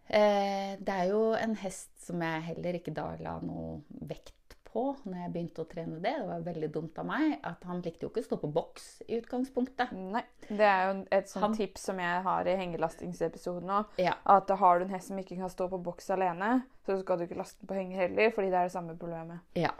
Eh, 0.06 0.76
det 0.78 0.94
er 0.94 1.10
jo 1.10 1.32
en 1.34 1.56
hest 1.58 1.90
som 2.06 2.22
jeg 2.22 2.46
heller 2.52 2.78
ikke 2.78 2.94
da 2.94 3.08
la 3.18 3.38
noe 3.42 3.80
vekt 4.06 4.35
på 4.76 4.84
når 5.08 5.22
jeg 5.24 5.32
begynte 5.34 5.64
å 5.64 5.68
trene 5.72 5.98
det. 6.04 6.12
Det 6.20 6.28
var 6.28 6.44
veldig 6.50 6.68
dumt 6.76 6.98
av 7.00 7.08
meg. 7.08 7.38
At 7.48 7.64
han 7.64 7.80
likte 7.84 8.04
jo 8.06 8.10
ikke 8.12 8.22
å 8.24 8.28
stå 8.28 8.38
på 8.44 8.52
boks 8.52 8.86
i 9.08 9.16
utgangspunktet. 9.22 9.92
Nei. 9.96 10.22
Det 10.50 10.68
er 10.68 10.82
jo 10.92 11.06
et 11.16 11.32
sånt 11.32 11.46
Han- 11.48 11.56
tips 11.56 11.88
som 11.88 11.98
jeg 12.04 12.22
har 12.28 12.46
i 12.52 12.56
hengelastingsepisoden 12.60 13.72
òg. 13.80 13.86
Ja. 14.04 14.14
At 14.26 14.50
har 14.50 14.78
du 14.78 14.84
en 14.84 14.90
hest 14.94 15.08
som 15.08 15.18
ikke 15.18 15.36
kan 15.40 15.48
stå 15.52 15.68
på 15.72 15.82
boks 15.82 16.10
alene, 16.10 16.62
så 16.86 17.00
skal 17.00 17.18
du 17.18 17.24
ikke 17.26 17.38
laste 17.40 17.60
den 17.64 17.68
på 17.72 17.74
henger 17.80 17.96
heller, 18.04 18.30
fordi 18.36 18.50
det 18.52 18.58
er 18.60 18.68
det 18.70 18.72
samme 18.76 18.96
problemet. 18.98 19.40
ja. 19.54 19.70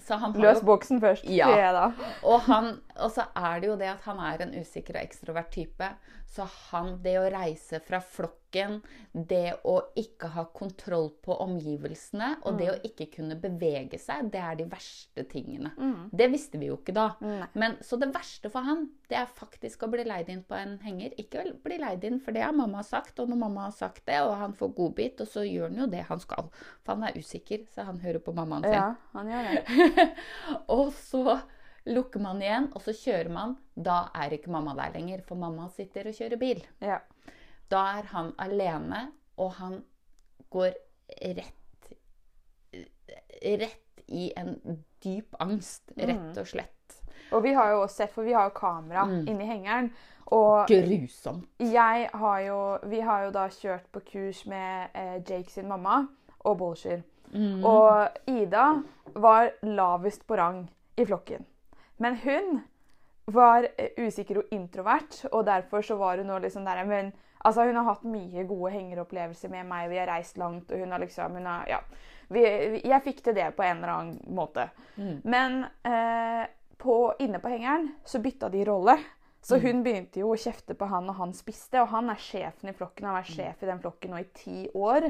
Så 0.00 0.14
han 0.16 0.32
har 0.32 0.40
Løs 0.40 0.60
boksen 0.62 1.00
først, 1.02 1.24
Ja. 1.28 1.90
Og, 2.24 2.40
han, 2.46 2.80
og 2.96 3.10
så 3.10 3.24
er 3.36 3.60
det 3.60 3.68
jo 3.68 3.76
det 3.76 3.88
at 3.90 4.00
han 4.06 4.20
er 4.20 4.42
en 4.46 4.54
usikker 4.62 4.94
og 4.96 5.02
ekstrovert 5.02 5.50
type. 5.50 5.88
Så 6.30 6.44
han, 6.70 6.92
det 7.02 7.16
å 7.18 7.26
reise 7.32 7.80
fra 7.82 7.98
flokken, 7.98 8.76
det 9.10 9.56
å 9.66 9.76
ikke 9.98 10.28
ha 10.36 10.44
kontroll 10.54 11.08
på 11.22 11.34
omgivelsene, 11.42 12.28
og 12.46 12.60
det 12.60 12.68
å 12.70 12.76
ikke 12.86 13.08
kunne 13.16 13.34
bevege 13.38 13.98
seg, 13.98 14.28
det 14.30 14.38
er 14.38 14.60
de 14.60 14.68
verste 14.70 15.24
tingene. 15.30 15.72
Det 16.14 16.30
visste 16.30 16.60
vi 16.62 16.70
jo 16.70 16.78
ikke 16.78 16.94
da. 16.94 17.08
Men, 17.58 17.74
så 17.82 17.98
det 17.98 18.12
verste 18.14 18.50
for 18.52 18.66
han, 18.66 18.86
det 19.10 19.18
er 19.18 19.26
faktisk 19.26 19.82
å 19.82 19.90
bli 19.90 20.06
leid 20.06 20.30
inn 20.30 20.44
på 20.46 20.54
en 20.54 20.78
henger. 20.84 21.18
Ikke 21.18 21.42
å 21.42 21.54
bli 21.64 21.80
leid 21.82 22.06
inn, 22.06 22.22
for 22.22 22.36
det 22.36 22.46
har 22.46 22.54
mamma 22.54 22.86
sagt, 22.86 23.18
og 23.18 23.30
når 23.30 23.44
mamma 23.44 23.66
har 23.66 23.74
sagt 23.74 24.06
det, 24.06 24.22
og 24.22 24.36
han 24.38 24.54
får 24.54 24.74
godbit, 24.78 25.24
og 25.24 25.34
så 25.34 25.42
gjør 25.46 25.72
han 25.72 25.82
jo 25.82 25.90
det 25.90 26.06
han 26.12 26.22
skal. 26.22 26.52
For 26.84 26.94
han 26.94 27.10
er 27.10 27.18
usikker, 27.18 27.66
så 27.74 27.90
han 27.90 27.98
hører 28.04 28.22
på 28.22 28.34
mammaen 28.38 28.70
sin. 28.70 28.78
Ja, 28.78 28.92
han 29.18 29.34
gjør 29.34 29.50
det. 29.50 30.12
og 30.78 30.92
så 30.94 31.40
lukker 31.86 32.20
man 32.20 32.42
igjen, 32.42 32.68
og 32.74 32.82
så 32.82 32.92
kjører 32.92 33.30
man. 33.32 33.56
Da 33.76 34.08
er 34.14 34.30
ikke 34.36 34.50
mamma 34.50 34.74
der 34.74 34.92
lenger, 34.98 35.22
for 35.26 35.34
mamma 35.36 35.68
sitter 35.68 36.08
og 36.08 36.14
kjører 36.14 36.38
bil. 36.38 36.62
Ja. 36.80 36.98
Da 37.70 37.84
er 37.98 38.02
han 38.12 38.32
alene, 38.38 39.12
og 39.38 39.52
han 39.52 39.82
går 40.50 40.72
rett 41.36 41.56
Rett 43.42 44.00
i 44.06 44.32
en 44.36 44.56
dyp 45.02 45.34
angst, 45.40 45.92
rett 45.96 46.36
og 46.38 46.46
slett. 46.46 46.96
Og 47.32 47.42
vi 47.44 47.52
har 47.54 47.70
jo 47.72 47.82
også 47.84 48.02
sett, 48.02 48.12
for 48.14 48.26
vi 48.26 48.32
har 48.34 48.48
jo 48.50 48.54
kamera 48.58 49.04
Mm. 49.06 49.28
inni 49.28 49.44
hengeren. 49.46 49.90
Og 50.32 50.66
Grusomt. 50.68 51.48
jeg 51.58 52.10
har 52.14 52.40
jo 52.40 52.78
Vi 52.88 53.00
har 53.00 53.24
jo 53.24 53.30
da 53.30 53.48
kjørt 53.48 53.86
på 53.92 54.00
kurs 54.00 54.46
med 54.46 54.88
eh, 54.94 55.22
Jake 55.28 55.50
sin 55.50 55.68
mamma 55.68 56.06
og 56.44 56.58
Bolsjer. 56.58 57.02
Mm. 57.32 57.64
Og 57.64 58.08
Ida 58.28 58.82
var 59.14 59.50
lavest 59.62 60.26
på 60.26 60.36
rang 60.36 60.68
i 60.96 61.04
flokken. 61.04 61.44
Men 62.00 62.16
hun 62.24 62.60
var 63.30 63.66
eh, 63.76 63.92
usikker 64.00 64.40
og 64.42 64.54
introvert, 64.54 65.24
og 65.30 65.44
derfor 65.46 65.84
så 65.86 65.96
var 66.00 66.20
hun 66.20 66.30
nå 66.30 66.38
liksom 66.42 66.64
der 66.66 66.84
Men 66.88 67.12
altså, 67.38 67.64
hun 67.68 67.76
har 67.76 67.88
hatt 67.92 68.06
mye 68.08 68.44
gode 68.48 68.72
hengeropplevelser 68.74 69.52
med 69.52 69.68
meg, 69.68 69.90
vi 69.90 70.00
har 70.00 70.10
reist 70.10 70.38
langt, 70.38 70.72
og 70.72 70.78
hun 70.78 70.92
har 70.92 71.02
liksom 71.02 71.36
hun 71.38 71.46
har, 71.46 71.68
ja, 71.68 71.80
vi, 72.28 72.42
Jeg 72.84 73.02
fikk 73.04 73.22
til 73.24 73.34
det 73.36 73.52
på 73.56 73.62
en 73.62 73.76
eller 73.76 73.94
annen 73.94 74.34
måte. 74.34 74.70
Men 75.24 75.64
eh, 75.84 76.46
på, 76.80 77.14
inne 77.18 77.38
på 77.38 77.52
hengeren 77.52 77.90
så 78.04 78.18
bytta 78.18 78.48
de 78.48 78.64
rolle. 78.64 78.96
Så 79.40 79.56
hun 79.56 79.82
begynte 79.82 80.20
jo 80.20 80.34
å 80.34 80.38
kjefte 80.38 80.74
på 80.76 80.84
han, 80.90 81.08
og 81.08 81.16
han 81.16 81.30
spiste. 81.32 81.80
Og 81.80 81.88
han 81.94 82.10
er 82.12 82.20
sjefen 82.20 82.68
i 82.68 82.74
flokken. 82.76 83.06
Han 83.06 83.16
har 83.16 83.22
vært 83.22 83.36
sjef 83.36 83.62
i 83.62 83.70
den 83.70 83.80
flokken 83.80 84.12
nå 84.12 84.20
i 84.20 84.26
ti 84.36 84.66
år. 84.76 85.06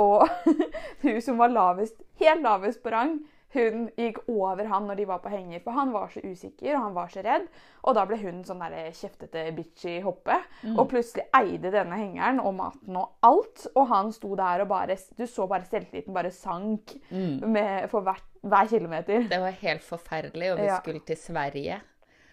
Og 0.00 0.26
hun 1.04 1.20
som 1.24 1.40
var 1.40 1.52
lavest, 1.52 1.96
helt 2.20 2.44
lavest 2.44 2.82
på 2.84 2.92
rang, 2.92 3.16
hun 3.54 3.86
gikk 3.96 4.18
over 4.28 4.64
han 4.70 4.86
når 4.88 4.96
de 5.00 5.04
var 5.08 5.18
på 5.24 5.30
henger, 5.32 5.60
for 5.64 5.72
han 5.76 5.92
var 5.94 6.08
så 6.12 6.20
usikker 6.24 6.74
og 6.76 6.82
han 6.82 6.94
var 6.96 7.08
så 7.12 7.22
redd. 7.24 7.46
Og 7.84 7.94
da 7.96 8.04
ble 8.10 8.18
hun 8.20 8.42
sånn 8.44 8.60
der 8.60 8.90
kjeftete 8.92 9.46
bitchy 9.56 10.00
hoppe, 10.04 10.36
og 10.74 10.88
plutselig 10.90 11.24
eide 11.38 11.70
denne 11.74 11.96
hengeren 12.00 12.40
og 12.40 12.54
maten 12.58 12.96
og 13.00 13.16
alt. 13.22 13.66
Og 13.74 13.88
han 13.88 14.12
sto 14.12 14.34
der 14.36 14.64
og 14.66 14.68
bare 14.68 14.96
Du 15.16 15.26
så 15.26 15.46
bare 15.48 15.64
selvtilliten 15.64 16.14
bare 16.14 16.30
sank 16.30 16.96
med, 17.10 17.88
for 17.90 18.00
hvert, 18.02 18.24
hver 18.42 18.66
kilometer. 18.68 19.28
Det 19.28 19.40
var 19.40 19.50
helt 19.62 19.82
forferdelig, 19.82 20.52
og 20.52 20.58
vi 20.58 20.66
Ja. 20.70 20.80
skulle 20.80 21.00
til 21.06 21.16
Sverige. 21.16 21.80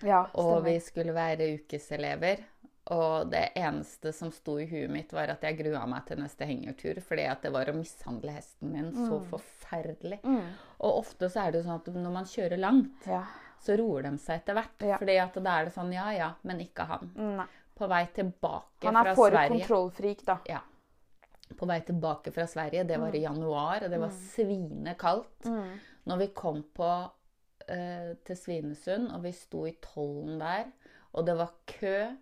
Ja, 0.04 0.24
Og 0.34 0.64
vi 0.66 0.80
skulle 0.80 1.14
være 1.14 1.54
ukeselever. 1.60 2.38
Og 2.92 3.30
det 3.32 3.50
eneste 3.56 4.12
som 4.12 4.32
sto 4.34 4.58
i 4.58 4.66
huet 4.66 4.90
mitt, 4.90 5.12
var 5.14 5.30
at 5.30 5.42
jeg 5.46 5.60
grua 5.60 5.86
meg 5.88 6.06
til 6.08 6.18
neste 6.18 6.48
hengertur. 6.50 6.98
Fordi 7.06 7.22
at 7.30 7.44
det 7.44 7.52
var 7.54 7.66
å 7.70 7.76
mishandle 7.78 8.32
hesten 8.34 8.72
min 8.74 8.92
så 8.92 9.20
Mm. 9.22 9.28
Forferdelig. 9.72 10.20
Og 10.82 10.98
ofte 11.00 11.30
så 11.30 11.46
er 11.48 11.52
det 11.52 11.62
jo 11.64 11.70
sånn 11.70 11.80
at 11.82 11.88
når 11.96 12.12
man 12.14 12.26
kjører 12.26 12.60
langt, 12.60 13.08
Ja. 13.08 13.24
så 13.62 13.78
roer 13.78 14.04
de 14.04 14.18
seg 14.18 14.42
etter 14.42 14.54
hvert. 14.58 14.82
Ja. 14.82 14.98
Fordi 14.98 15.18
at 15.22 15.34
da 15.44 15.60
er 15.60 15.66
det 15.66 15.74
sånn 15.74 15.94
ja 15.94 16.10
ja, 16.12 16.34
men 16.44 16.60
ikke 16.60 16.86
han. 16.88 17.12
Nei. 17.16 17.46
På 17.78 17.88
vei 17.90 18.06
tilbake 18.14 18.82
fra 18.82 18.92
Sverige. 18.92 18.96
Han 18.96 19.08
er 19.08 19.16
for 19.16 19.30
Sverige 19.32 19.50
kontrollfrik, 19.60 20.26
da. 20.26 20.40
ja. 20.48 20.60
På 21.58 21.68
vei 21.68 21.80
tilbake 21.82 22.32
fra 22.32 22.46
Sverige, 22.48 22.84
det 22.88 22.98
Mm. 22.98 23.02
var 23.02 23.16
i 23.16 23.22
januar, 23.22 23.84
og 23.84 23.90
det 23.90 24.00
var 24.00 24.10
svinekaldt. 24.10 25.46
Når 26.08 26.18
vi 26.18 26.28
kom 26.28 26.64
på 26.74 27.12
eh, 27.68 28.14
til 28.26 28.36
Svinesund, 28.36 29.12
og 29.14 29.22
vi 29.24 29.32
sto 29.32 29.66
i 29.66 29.76
tollen 29.82 30.40
der, 30.40 30.66
og 31.14 31.26
det 31.26 31.36
var 31.38 31.52
kø 31.68 32.16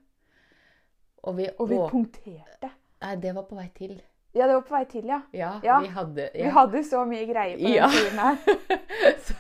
Og 1.24 1.36
vi, 1.36 1.50
Og 1.60 1.68
vi 1.70 1.76
punkterte. 1.76 2.70
Nei, 3.02 3.16
det 3.18 3.34
var 3.36 3.44
på 3.44 3.56
vei 3.56 3.68
til. 3.76 4.02
Ja, 4.34 4.46
det 4.46 4.54
var 4.54 4.62
på 4.62 4.76
vei 4.76 4.84
til, 4.86 5.06
ja. 5.10 5.22
Ja, 5.34 5.60
Ja. 5.64 5.80
vi 5.82 5.88
hadde 5.94 6.30
Vi 6.36 6.50
hadde 6.54 6.84
så 6.86 7.06
mye 7.10 7.26
greier 7.26 7.58
på 7.58 7.70
Ja. 7.74 7.88
den 7.88 7.96
turen 7.98 8.20
her. 8.20 8.38
så, 9.26 9.34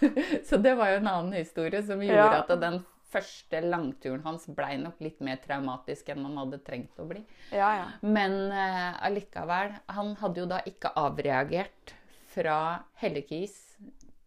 så 0.49 0.57
det 0.57 0.75
var 0.77 0.89
jo 0.89 1.01
en 1.03 1.07
annen 1.11 1.33
historie 1.37 1.83
som 1.85 2.01
gjorde 2.01 2.15
Ja. 2.15 2.39
at 2.41 2.59
den 2.61 2.79
første 3.09 3.61
langturen 3.65 4.21
hans 4.23 4.45
blei 4.53 4.77
nok 4.77 4.99
litt 5.01 5.21
mer 5.25 5.37
traumatisk 5.41 6.09
enn 6.13 6.25
han 6.25 6.37
hadde 6.37 6.59
trengt 6.65 6.97
å 7.01 7.07
bli. 7.09 7.23
Ja, 7.51 7.69
ja. 7.79 7.85
Men 8.01 8.51
uh, 8.53 8.97
allikevel, 9.05 9.73
han 9.89 10.11
hadde 10.21 10.43
jo 10.43 10.45
da 10.49 10.59
ikke 10.69 10.91
avreagert 10.95 11.93
fra 12.29 12.57
Hellekis 13.01 13.55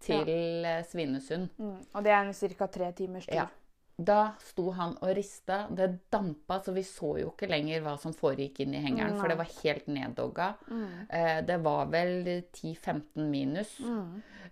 til 0.03 0.27
ja. 0.67 0.81
Svinesund. 0.83 1.51
Mm. 1.59 1.77
Og 1.95 2.03
det 2.03 2.11
er 2.11 2.25
en 2.27 2.57
ca. 2.59 2.67
tre 2.67 2.93
timers 2.99 3.27
tur. 3.27 3.37
Ja. 3.37 3.47
Da 3.97 4.33
sto 4.41 4.71
han 4.73 4.97
og 5.03 5.13
rista. 5.17 5.67
Det 5.71 6.11
dampa, 6.11 6.61
så 6.65 6.73
vi 6.73 6.83
så 6.83 7.13
jo 7.21 7.33
ikke 7.33 7.49
lenger 7.51 7.83
hva 7.85 7.97
som 8.01 8.15
foregikk 8.17 8.61
inni 8.65 8.81
hengeren, 8.83 9.19
for 9.21 9.29
det 9.29 9.37
var 9.39 9.51
helt 9.63 9.87
neddogga. 9.87 10.55
Eh, 11.09 11.43
det 11.47 11.59
var 11.63 11.87
vel 11.93 12.25
10-15 12.53 13.29
minus. 13.31 13.77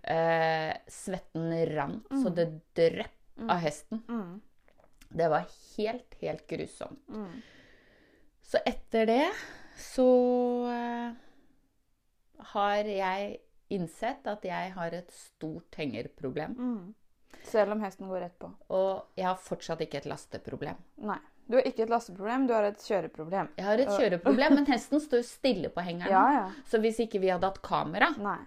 Eh, 0.03 0.73
svetten 0.87 1.51
rant 1.75 2.07
så 2.23 2.29
det 2.29 2.47
drypp 2.77 3.17
av 3.49 3.57
hesten. 3.57 4.03
Det 5.09 5.27
var 5.29 5.45
helt, 5.77 6.15
helt 6.21 6.47
grusomt. 6.47 6.99
Så 8.41 8.57
etter 8.65 9.05
det 9.05 9.31
så 9.77 10.05
eh, 10.69 11.13
har 12.53 12.83
jeg 12.83 13.37
innsett 13.71 14.25
at 14.27 14.43
jeg 14.43 14.71
har 14.75 14.91
et 14.93 15.11
stort 15.11 15.75
hengerproblem. 15.79 16.55
Selv 17.47 17.71
om 17.75 17.81
hesten 17.83 18.09
går 18.11 18.21
rett 18.25 18.39
på. 18.39 18.51
Og 18.69 19.17
jeg 19.17 19.25
har 19.27 19.39
fortsatt 19.41 19.81
ikke 19.85 20.01
et 20.03 20.09
lasteproblem. 20.09 20.79
Nei. 21.07 21.19
Du 21.51 21.57
har 21.57 21.65
ikke 21.67 21.83
et 21.83 21.89
lasteproblem, 21.91 22.45
du 22.47 22.53
har 22.55 22.63
et 22.69 22.79
kjøreproblem. 22.79 23.49
Jeg 23.57 23.65
har 23.65 23.81
et 23.83 23.89
kjøreproblem, 23.91 24.53
men 24.61 24.67
hesten 24.71 25.01
står 25.03 25.23
stille 25.27 25.71
på 25.73 25.83
hengeren. 25.83 26.13
Ja, 26.13 26.21
ja. 26.37 26.45
Så 26.69 26.79
hvis 26.79 27.01
ikke 27.03 27.19
vi 27.19 27.31
hadde 27.33 27.49
hatt 27.49 27.59
kamera, 27.65 28.13
Nei. 28.21 28.37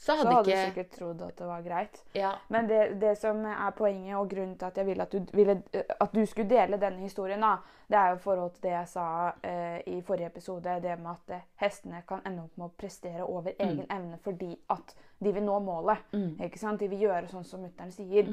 Så 0.00 0.14
Så 0.16 0.16
hadde, 0.16 0.30
ikke... 0.40 0.44
du 0.44 0.70
sikkert 0.70 0.94
trodd 0.96 1.22
at 1.22 1.38
det 1.38 1.46
var 1.46 1.62
greit. 1.62 1.98
ja, 2.14 2.30
Men 2.48 2.68
det, 2.68 3.00
det 3.00 3.18
som 3.20 3.44
er 3.44 3.70
poenget, 3.76 4.16
og 4.16 4.30
grunnen 4.30 4.54
til 4.58 4.66
at 4.66 4.78
jeg 4.80 4.86
ville 4.86 5.02
at 5.02 5.12
du, 5.12 5.26
ville, 5.32 5.62
at 6.00 6.14
du 6.14 6.26
skulle 6.26 6.48
dele 6.48 6.78
denne 6.80 7.04
historien, 7.04 7.40
da, 7.40 7.58
det 7.90 7.98
er 7.98 8.08
jo 8.08 8.16
i 8.16 8.22
forhold 8.22 8.54
til 8.54 8.62
det 8.62 8.72
jeg 8.72 8.88
sa 8.88 9.04
eh, 9.42 9.76
i 9.92 10.00
forrige 10.00 10.26
episode, 10.26 10.78
det 10.82 10.96
med 11.02 11.10
at 11.10 11.34
eh, 11.36 11.44
hestene 11.60 12.00
kan 12.08 12.24
ende 12.24 12.46
opp 12.46 12.56
med 12.56 12.66
å 12.70 12.72
prestere 12.80 13.28
over 13.28 13.52
egen 13.58 13.84
evne 13.90 14.16
fordi 14.24 14.54
at 14.72 14.96
de 15.20 15.34
vil 15.36 15.44
nå 15.44 15.58
målet. 15.60 15.98
ikke 16.40 16.58
sant? 16.58 16.80
De 16.80 16.88
vil 16.88 17.04
gjøre 17.04 17.28
sånn 17.28 17.44
som 17.44 17.60
mutter'n 17.60 17.92
sier. 17.92 18.30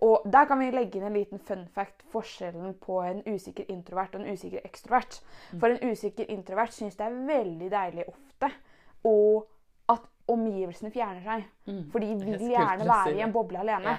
Og 0.00 0.24
der 0.24 0.48
kan 0.48 0.58
vi 0.58 0.70
legge 0.72 0.98
inn 0.98 1.04
en 1.10 1.18
liten 1.18 1.38
fun 1.38 1.66
fact, 1.68 2.00
forskjellen 2.14 2.78
på 2.80 3.02
en 3.04 3.20
usikker 3.26 3.68
introvert 3.68 4.14
og 4.16 4.24
en 4.24 4.32
usikker 4.32 4.64
ekstrovert. 4.64 5.20
For 5.58 5.68
en 5.68 5.90
usikker 5.92 6.32
introvert 6.32 6.72
syns 6.72 6.96
det 6.96 7.04
er 7.10 7.24
veldig 7.28 7.70
deilig 7.70 8.08
ofte 8.08 8.54
å 9.04 9.16
omgivelsene 10.32 10.90
fjerner 10.94 11.22
seg. 11.26 11.44
For 11.92 12.02
de 12.02 12.14
vil 12.24 12.50
gjerne 12.52 12.86
være 12.88 13.16
i 13.18 13.24
en 13.26 13.32
boble 13.34 13.60
alene. 13.62 13.98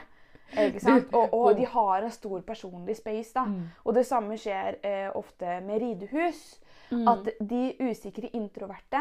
Sant? 0.84 1.14
Og, 1.16 1.34
og 1.34 1.56
de 1.56 1.66
har 1.66 2.04
en 2.04 2.12
stor 2.12 2.42
personlig 2.48 2.98
space. 3.00 3.32
da. 3.36 3.46
Og 3.86 3.96
det 3.96 4.06
samme 4.06 4.38
skjer 4.38 4.82
eh, 4.84 5.10
ofte 5.16 5.60
med 5.66 5.82
ridehus. 5.82 6.60
At 6.92 7.30
de 7.40 7.66
usikre 7.88 8.28
introverte 8.36 9.00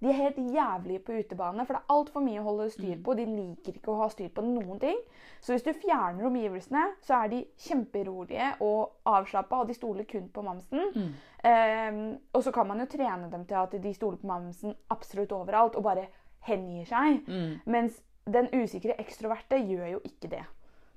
de 0.00 0.06
er 0.06 0.12
helt 0.12 0.36
jævlige 0.54 0.98
på 0.98 1.12
utebane, 1.12 1.66
for 1.66 1.74
det 1.74 1.80
er 1.80 1.94
altfor 1.94 2.22
mye 2.22 2.38
å 2.38 2.44
holde 2.46 2.68
styr 2.70 3.00
på. 3.02 3.14
De 3.18 3.24
liker 3.26 3.80
ikke 3.80 3.90
å 3.90 3.96
ha 3.98 4.06
styr 4.12 4.28
på 4.30 4.44
noen 4.46 4.78
ting. 4.78 5.00
Så 5.42 5.52
hvis 5.56 5.66
du 5.66 5.72
fjerner 5.74 6.28
omgivelsene, 6.28 6.84
så 7.02 7.16
er 7.24 7.32
de 7.32 7.40
kjemperolige 7.64 8.52
og 8.62 9.10
avslappa, 9.10 9.64
og 9.64 9.72
de 9.72 9.74
stoler 9.74 10.06
kun 10.06 10.28
på 10.30 10.44
mamsen. 10.46 11.10
Eh, 11.42 11.98
og 12.32 12.46
så 12.46 12.54
kan 12.54 12.70
man 12.70 12.84
jo 12.84 12.86
trene 12.94 13.30
dem 13.30 13.44
til 13.50 13.58
at 13.58 13.74
de 13.82 13.94
stoler 13.94 14.22
på 14.22 14.30
mamsen 14.30 14.74
absolutt 14.94 15.34
overalt 15.34 15.74
og 15.78 15.82
bare 15.82 16.06
hengir 16.46 16.86
seg. 16.88 17.26
Mens 17.66 18.02
den 18.28 18.48
usikre 18.52 18.96
ekstroverte 19.00 19.58
gjør 19.60 19.96
jo 19.96 20.00
ikke 20.04 20.30
det. 20.36 20.44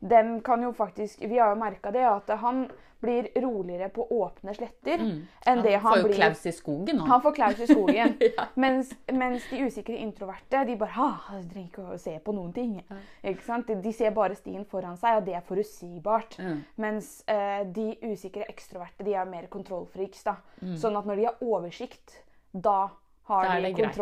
Dem 0.02 0.40
kan 0.42 0.64
jo 0.64 0.72
faktisk, 0.74 1.22
Vi 1.22 1.38
har 1.38 1.54
jo 1.54 1.60
merka 1.62 1.92
det, 1.92 2.06
at 2.06 2.40
han 2.40 2.66
blir 3.02 3.28
roligere 3.42 3.90
på 3.90 4.06
åpne 4.14 4.54
sletter 4.54 5.02
enn 5.02 5.62
det 5.66 5.72
Han 5.74 5.82
han 5.82 5.94
får 5.94 6.02
jo 6.02 6.08
blir 6.08 6.20
klaus 6.20 6.44
i 6.46 6.52
skogen 6.54 7.00
nå. 7.00 7.06
han 7.10 7.22
får 7.22 7.34
klaus 7.34 7.60
i 7.60 7.68
skogen. 7.70 8.14
mens, 8.64 8.92
mens 9.10 9.48
de 9.50 9.64
usikre 9.66 9.98
introverte 9.98 10.62
de 10.68 10.76
bare 10.78 10.94
ha, 11.00 11.08
jeg 11.34 11.48
trenger 11.50 11.72
ikke 11.72 11.86
å 11.96 11.98
se 12.02 12.14
på 12.22 12.36
noen 12.38 12.54
ting. 12.54 12.76
Ikke 13.24 13.46
sant? 13.46 13.68
De, 13.68 13.80
de 13.82 13.94
ser 13.98 14.14
bare 14.14 14.38
stien 14.38 14.66
foran 14.70 15.00
seg, 15.02 15.18
og 15.18 15.26
det 15.26 15.34
er 15.40 15.48
forutsigbart. 15.48 16.38
Mm. 16.42 16.62
Mens 16.86 17.10
eh, 17.26 17.64
de 17.74 17.88
usikre 18.06 18.46
ekstroverte 18.50 19.06
de 19.08 19.18
er 19.18 19.34
mer 19.34 19.50
kontrollfriks, 19.50 20.22
da. 20.30 20.38
Mm. 20.62 20.78
Sånn 20.82 21.02
at 21.02 21.10
når 21.10 21.24
de 21.24 21.28
har 21.32 21.42
oversikt, 21.42 22.22
da 22.54 22.80
har 23.32 23.50
Da 23.50 23.58
de 23.58 23.70
det 23.70 23.76
greit. 23.80 24.02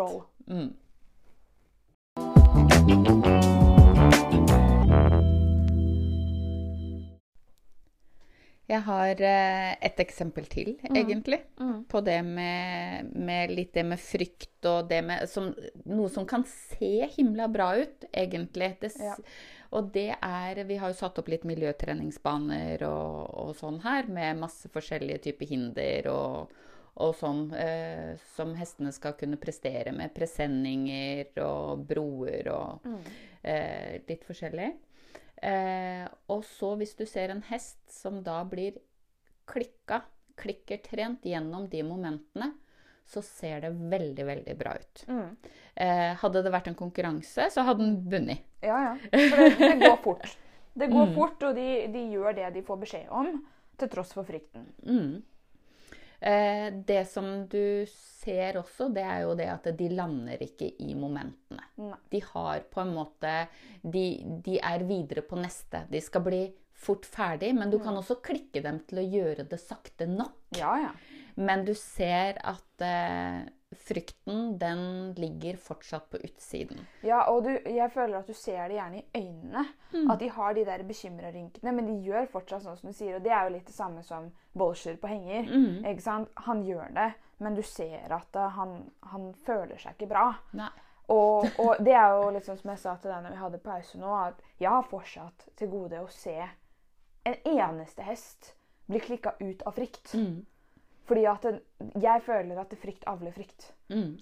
Mm. 2.89 3.49
Jeg 8.69 8.83
har 8.85 9.21
eh, 9.25 9.71
et 9.85 10.01
eksempel 10.03 10.45
til, 10.49 10.75
egentlig, 10.89 11.39
på 11.89 12.01
det 12.05 12.19
med, 12.25 13.09
med 13.17 13.53
litt 13.53 13.73
det 13.73 13.83
med 13.89 14.01
frykt 14.01 14.65
og 14.69 14.89
det 14.91 14.99
med 15.05 15.25
som, 15.29 15.47
Noe 15.89 16.09
som 16.13 16.27
kan 16.29 16.45
se 16.49 17.07
himla 17.15 17.47
bra 17.49 17.71
ut, 17.79 18.05
egentlig. 18.13 18.75
Det, 18.81 18.93
Ja. 19.01 19.15
Og 19.69 19.91
det 19.93 20.15
er 20.17 20.63
Vi 20.65 20.79
har 20.81 20.89
jo 20.89 20.97
satt 20.97 21.19
opp 21.21 21.27
litt 21.29 21.43
miljøtreningsbaner 21.45 22.81
og, 22.87 23.29
og 23.37 23.51
sånn 23.57 23.77
her, 23.83 24.09
med 24.09 24.39
masse 24.41 24.69
forskjellige 24.73 25.27
typer 25.27 25.45
hinder 25.45 26.09
og, 26.09 26.55
og 26.99 27.13
sånn, 27.15 27.45
eh, 27.55 28.17
som 28.35 28.53
hestene 28.59 28.91
skal 28.95 29.13
kunne 29.19 29.37
prestere 29.39 29.93
med. 29.95 30.11
Presenninger 30.15 31.31
og 31.45 31.85
broer 31.87 32.49
og 32.51 32.87
eh, 33.43 34.01
litt 34.07 34.25
forskjellig. 34.27 34.69
Eh, 35.41 36.05
og 36.27 36.43
så 36.43 36.73
hvis 36.79 36.95
du 36.99 37.05
ser 37.07 37.31
en 37.31 37.43
hest 37.47 37.79
som 37.91 38.19
da 38.25 38.41
blir 38.43 38.75
klikka, 39.47 40.01
klikkertrent 40.39 41.23
gjennom 41.27 41.69
de 41.71 41.83
momentene, 41.87 42.51
så 43.09 43.23
ser 43.25 43.63
det 43.63 43.71
veldig, 43.89 44.25
veldig 44.27 44.53
bra 44.59 44.75
ut. 44.77 45.05
Eh, 45.75 46.11
hadde 46.21 46.43
det 46.45 46.51
vært 46.53 46.67
en 46.69 46.77
konkurranse, 46.77 47.47
så 47.49 47.63
hadde 47.65 47.81
den 47.81 47.95
vunnet. 48.11 48.43
Ja, 48.61 48.77
ja. 48.91 48.91
For 49.31 49.41
det, 49.41 49.55
det 49.57 49.79
går 49.87 49.97
fort. 50.03 50.27
Det 50.79 50.87
Mm. 50.87 50.93
går 50.93 51.09
fort, 51.15 51.41
og 51.43 51.55
de, 51.57 51.87
de 51.91 52.03
gjør 52.13 52.35
det 52.37 52.51
de 52.53 52.61
får 52.63 52.77
beskjed 52.83 53.07
om, 53.11 53.39
til 53.79 53.89
tross 53.89 54.13
for 54.13 54.23
frykten. 54.23 54.67
Eh, 54.85 55.17
det 56.19 57.03
som 57.07 57.45
du 57.47 57.85
ser 57.87 58.57
også, 58.59 58.89
det 58.91 59.05
er 59.07 59.21
jo 59.23 59.35
det 59.39 59.45
at 59.47 59.69
de 59.79 59.85
lander 59.93 60.41
ikke 60.43 60.67
i 60.83 60.91
momentene. 60.91 61.63
Nei. 61.79 61.99
De 62.11 62.19
har 62.25 62.65
på 62.67 62.81
en 62.83 62.91
måte 62.91 63.35
de, 63.81 64.03
de 64.43 64.57
er 64.59 64.83
videre 64.89 65.23
på 65.23 65.39
neste. 65.39 65.85
De 65.87 66.01
skal 66.03 66.25
bli 66.25 66.41
fort 66.79 67.07
ferdig, 67.07 67.53
men 67.55 67.71
du 67.71 67.79
kan 67.83 67.97
også 67.99 68.19
klikke 68.23 68.63
dem 68.63 68.81
til 68.87 69.01
å 69.01 69.07
gjøre 69.07 69.47
det 69.49 69.59
sakte 69.61 70.07
nok. 70.09 70.35
Ja, 70.59 70.75
ja. 70.87 70.91
Men 71.39 71.63
du 71.67 71.73
ser 71.77 72.39
at 72.47 72.83
eh, 72.83 73.47
frykten, 73.75 74.57
den 74.59 75.13
ligger 75.13 75.57
fortsatt 75.57 76.09
på 76.09 76.17
utsiden. 76.17 76.79
Ja, 77.05 77.21
og 77.29 77.43
du, 77.43 77.51
jeg 77.53 77.91
føler 77.93 78.19
at 78.19 78.27
du 78.27 78.33
ser 78.33 78.67
det 78.67 78.79
gjerne 78.79 79.01
i 79.01 79.05
øynene. 79.21 79.65
Mm. 79.93 80.09
At 80.09 80.19
de 80.19 80.29
har 80.33 80.53
de 80.53 80.65
der 80.65 80.83
bekymra-rynkene, 80.89 81.73
men 81.75 81.89
de 81.89 81.97
gjør 82.05 82.29
fortsatt 82.33 82.65
sånn 82.65 82.77
som 82.79 82.89
du 82.89 82.97
sier. 82.97 83.17
Og 83.17 83.25
det 83.25 83.33
er 83.33 83.45
jo 83.45 83.55
litt 83.55 83.69
det 83.69 83.77
samme 83.77 84.03
som 84.05 84.31
Bolsjer 84.57 84.97
på 85.01 85.11
henger. 85.11 85.49
Mm. 85.49 85.85
Ikke 85.85 86.05
sant? 86.05 86.31
Han 86.49 86.63
gjør 86.65 86.93
det, 86.97 87.09
men 87.37 87.57
du 87.57 87.63
ser 87.65 88.13
at 88.15 88.39
eh, 88.39 88.55
han, 88.57 88.77
han 89.13 89.31
føler 89.45 89.77
seg 89.77 89.97
ikke 89.97 90.13
bra. 90.15 90.29
Nei. 90.57 90.71
Og, 91.09 91.45
og 91.57 91.79
det 91.81 91.95
er 91.97 92.13
jo 92.13 92.29
litt 92.33 92.45
sånn 92.45 92.59
som 92.59 92.69
jeg 92.69 92.81
sa 92.83 92.95
til 93.01 93.09
deg 93.09 93.23
når 93.25 93.33
vi 93.33 93.41
hadde 93.43 93.61
pause 93.65 93.97
nå, 93.97 94.09
at 94.29 94.41
jeg 94.61 94.69
har 94.69 94.89
fortsatt 94.91 95.47
til 95.57 95.71
gode 95.71 96.01
å 96.03 96.09
se 96.13 96.37
en 97.25 97.37
eneste 97.49 98.05
hest 98.05 98.53
bli 98.89 99.01
klikka 99.01 99.33
ut 99.39 99.61
av 99.65 99.77
frykt. 99.77 100.13
Mm. 100.13 100.45
Fordi 101.09 101.25
at 101.25 101.41
den, 101.47 101.59
jeg 102.03 102.21
føler 102.21 102.59
at 102.61 102.73
frykt 102.77 103.07
avler 103.09 103.33
frykt, 103.33 103.71
Mm. 103.89 104.19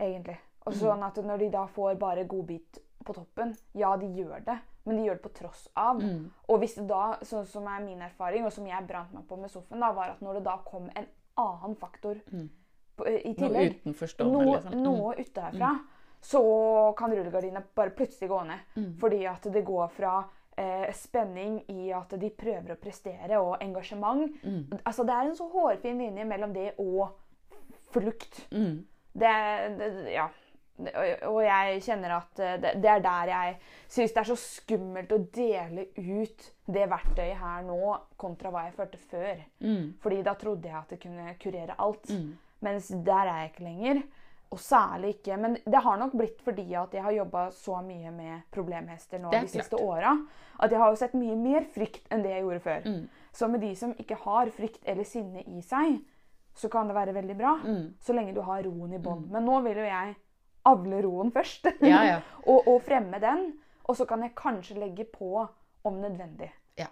egentlig. 0.00 0.38
Og 0.66 0.76
sånn 0.76 1.02
at 1.02 1.16
når 1.24 1.38
de 1.40 1.48
da 1.50 1.64
får 1.66 1.96
bare 1.98 2.24
godbit 2.28 2.78
på 3.04 3.14
toppen, 3.16 3.54
ja, 3.74 3.94
de 3.96 4.06
gjør 4.06 4.44
det, 4.44 4.58
men 4.84 4.96
de 4.96 5.06
gjør 5.08 5.16
det 5.18 5.24
på 5.24 5.32
tross 5.40 5.68
av. 5.76 5.98
Mm. 6.02 6.30
Og 6.48 6.58
hvis 6.60 6.74
det 6.76 6.86
da, 6.90 7.16
sånn 7.26 7.46
som 7.48 7.66
er 7.66 7.80
min 7.84 8.02
erfaring, 8.04 8.44
og 8.46 8.52
som 8.52 8.66
jeg 8.68 8.86
brant 8.86 9.12
meg 9.16 9.26
på 9.26 9.38
med 9.40 9.50
sofaen, 9.50 9.80
da, 9.80 9.90
var 9.96 10.12
at 10.14 10.20
når 10.20 10.38
det 10.38 10.44
da 10.44 10.58
kom 10.66 10.90
en 10.94 11.08
annen 11.40 11.76
faktor 11.80 12.20
på, 12.96 13.06
i 13.08 13.32
Noe 13.32 13.34
tillegg, 13.40 13.78
utenforstående, 13.80 14.44
noe, 14.44 14.54
liksom. 14.54 14.72
Mm. 14.76 14.82
noe 14.84 15.14
utenfra, 15.16 15.72
så 16.20 16.94
kan 16.98 17.10
rullegardina 17.16 17.62
bare 17.74 17.90
plutselig 17.96 18.28
gå 18.28 18.42
ned. 18.44 18.58
Mm. 18.76 18.90
Fordi 19.00 19.24
at 19.26 19.42
det 19.52 19.64
går 19.64 19.88
fra 19.96 20.18
eh, 20.60 20.92
spenning 20.96 21.60
i 21.72 21.90
at 21.96 22.12
de 22.20 22.30
prøver 22.36 22.74
å 22.74 22.80
prestere, 22.80 23.40
og 23.40 23.56
engasjement. 23.64 24.26
Mm. 24.44 24.80
Altså, 24.84 25.06
det 25.08 25.16
er 25.16 25.30
en 25.30 25.38
så 25.38 25.48
hårfin 25.52 26.04
linje 26.04 26.28
mellom 26.28 26.54
det 26.56 26.70
og 26.78 27.08
flukt. 27.94 28.46
Mm. 28.52 28.86
Det, 29.12 29.34
det 29.80 29.90
Ja. 30.14 30.30
Og 31.28 31.42
jeg 31.44 31.82
kjenner 31.84 32.14
at 32.16 32.38
eh, 32.40 32.54
det, 32.56 32.70
det 32.80 32.88
er 32.88 33.02
der 33.04 33.28
jeg 33.28 33.56
syns 33.92 34.14
det 34.16 34.20
er 34.22 34.28
så 34.30 34.36
skummelt 34.40 35.10
å 35.12 35.18
dele 35.34 35.90
ut 35.98 36.46
det 36.64 36.86
verktøyet 36.88 37.36
her 37.36 37.66
nå, 37.66 37.80
kontra 38.16 38.48
hva 38.54 38.62
jeg 38.64 38.78
følte 38.78 39.00
før. 39.10 39.42
Mm. 39.60 39.90
Fordi 40.00 40.22
da 40.24 40.34
trodde 40.40 40.70
jeg 40.70 40.78
at 40.78 40.94
det 40.94 41.00
kunne 41.02 41.34
kurere 41.42 41.76
alt. 41.84 42.08
Mens 42.64 42.88
der 42.92 43.28
er 43.28 43.42
jeg 43.42 43.52
ikke 43.52 43.66
lenger. 43.66 44.02
Og 44.50 44.58
særlig 44.58 45.12
ikke 45.14 45.36
Men 45.36 45.56
det 45.62 45.82
har 45.84 45.98
nok 46.00 46.16
blitt 46.18 46.40
fordi 46.42 46.64
at 46.74 46.94
jeg 46.94 47.04
har 47.04 47.14
jobba 47.14 47.44
så 47.54 47.80
mye 47.86 48.10
med 48.10 48.48
problemhester 48.50 49.22
nå 49.22 49.30
de 49.34 49.46
siste 49.48 49.78
åra. 49.78 50.16
At 50.60 50.72
jeg 50.72 50.80
har 50.80 50.90
jo 50.92 50.98
sett 51.00 51.16
mye 51.16 51.34
mer 51.40 51.64
frykt 51.72 52.10
enn 52.12 52.20
det 52.24 52.34
jeg 52.34 52.44
gjorde 52.44 52.60
før. 52.64 52.82
Mm. 52.84 53.04
Så 53.32 53.48
med 53.48 53.62
de 53.64 53.70
som 53.78 53.94
ikke 53.96 54.18
har 54.26 54.50
frykt 54.52 54.82
eller 54.84 55.06
sinne 55.08 55.44
i 55.48 55.62
seg, 55.64 56.02
så 56.54 56.68
kan 56.68 56.90
det 56.90 56.96
være 56.98 57.14
veldig 57.16 57.36
bra. 57.38 57.54
Mm. 57.64 57.86
Så 58.00 58.12
lenge 58.12 58.34
du 58.36 58.42
har 58.44 58.60
roen 58.66 58.92
i 58.92 59.00
bånd. 59.00 59.30
Men 59.32 59.48
nå 59.48 59.60
vil 59.64 59.80
jo 59.80 59.86
jeg 59.88 60.14
avle 60.68 61.00
roen 61.06 61.32
først. 61.32 61.70
Ja, 61.92 62.02
ja. 62.04 62.20
og, 62.44 62.68
og 62.68 62.82
fremme 62.84 63.22
den. 63.22 63.54
Og 63.88 63.96
så 63.96 64.04
kan 64.04 64.22
jeg 64.22 64.36
kanskje 64.36 64.76
legge 64.78 65.08
på 65.08 65.46
om 65.84 65.96
nødvendig. 66.02 66.52
Ja. 66.76 66.90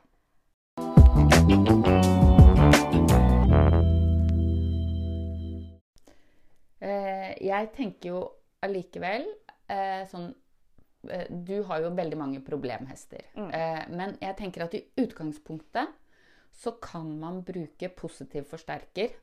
Eh, 6.81 7.31
jeg 7.45 7.71
tenker 7.77 8.15
jo 8.15 8.25
allikevel 8.65 9.29
eh, 9.69 10.07
sånn 10.09 10.33
Du 11.31 11.63
har 11.69 11.85
jo 11.85 11.93
veldig 11.95 12.17
mange 12.19 12.41
problemhester. 12.43 13.23
Mm. 13.39 13.51
men 13.95 14.17
jeg 14.21 14.35
tenker 14.37 14.65
at 14.65 14.75
i 14.75 14.81
utgangspunktet 14.99 15.93
så 16.59 16.73
kan 16.83 17.19
man 17.21 17.43
bruke 17.47 17.89
positiv 17.95 18.49
forsterker. 18.51 19.15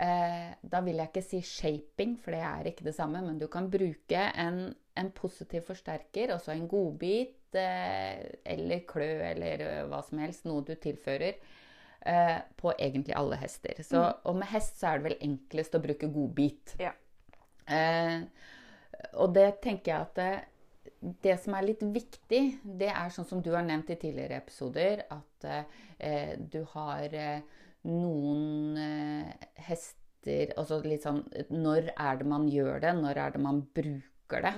Eh, 0.00 0.52
da 0.62 0.80
vil 0.84 1.00
jeg 1.00 1.10
ikke 1.10 1.24
si 1.24 1.40
shaping, 1.44 2.14
for 2.22 2.32
det 2.32 2.40
er 2.46 2.70
ikke 2.70 2.86
det 2.86 2.94
samme, 2.96 3.20
men 3.24 3.40
du 3.40 3.46
kan 3.52 3.68
bruke 3.70 4.20
en, 4.38 4.62
en 4.96 5.10
positiv 5.12 5.66
forsterker, 5.68 6.32
altså 6.36 6.54
en 6.54 6.68
godbit 6.70 7.58
eh, 7.58 8.22
eller 8.54 8.84
klø 8.88 9.10
eller 9.32 9.64
eh, 9.66 9.82
hva 9.90 10.00
som 10.06 10.22
helst, 10.22 10.46
noe 10.48 10.64
du 10.64 10.72
tilfører, 10.80 11.40
eh, 12.00 12.38
på 12.56 12.72
egentlig 12.78 13.16
alle 13.18 13.40
hester. 13.42 13.82
Så, 13.84 14.06
Og 14.24 14.40
med 14.40 14.48
hest 14.54 14.80
så 14.80 14.92
er 14.92 15.00
det 15.00 15.10
vel 15.10 15.18
enklest 15.28 15.76
å 15.76 15.82
bruke 15.84 16.08
godbit. 16.14 16.76
Ja. 16.80 16.94
Eh, 17.68 18.22
og 19.20 19.34
det 19.36 19.50
tenker 19.64 19.92
jeg 19.92 20.08
at 20.08 20.48
det, 21.00 21.38
som 21.40 21.54
er 21.56 21.62
litt 21.64 21.82
viktig, 21.82 22.42
det 22.64 22.88
er 22.92 23.08
sånn 23.14 23.24
som 23.28 23.40
du 23.42 23.50
har 23.54 23.62
nevnt 23.64 23.90
i 23.90 23.96
tidligere 23.96 24.36
episoder, 24.42 25.02
at 25.10 25.46
eh, 25.98 26.36
du 26.38 26.62
har 26.74 27.08
eh, 27.16 27.40
noen 27.88 28.76
eh, 28.76 29.48
hester 29.68 30.50
Altså 30.60 30.82
litt 30.84 31.00
sånn 31.06 31.22
Når 31.48 31.86
er 31.96 32.18
det 32.20 32.26
man 32.28 32.42
gjør 32.52 32.82
det? 32.82 32.90
Når 32.98 33.16
er 33.22 33.30
det 33.32 33.40
man 33.40 33.62
bruker 33.74 34.42
det? 34.44 34.50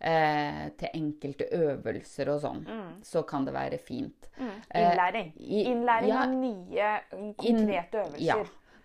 Eh, 0.00 0.64
til 0.80 0.90
enkelte 0.98 1.46
øvelser 1.54 2.28
og 2.34 2.40
sånn. 2.42 2.64
Så 3.06 3.22
kan 3.30 3.46
det 3.46 3.54
være 3.54 3.78
fint. 3.78 4.26
Mm. 4.40 4.50
Innlæring. 4.74 5.30
i- 5.38 5.62
Innlæring 5.70 6.08
ja, 6.10 6.24
av 6.24 6.34
nye, 6.34 6.90
mm, 7.14 7.30
konkrete 7.38 8.02
øvelser. 8.02 8.26
ja. 8.26 8.36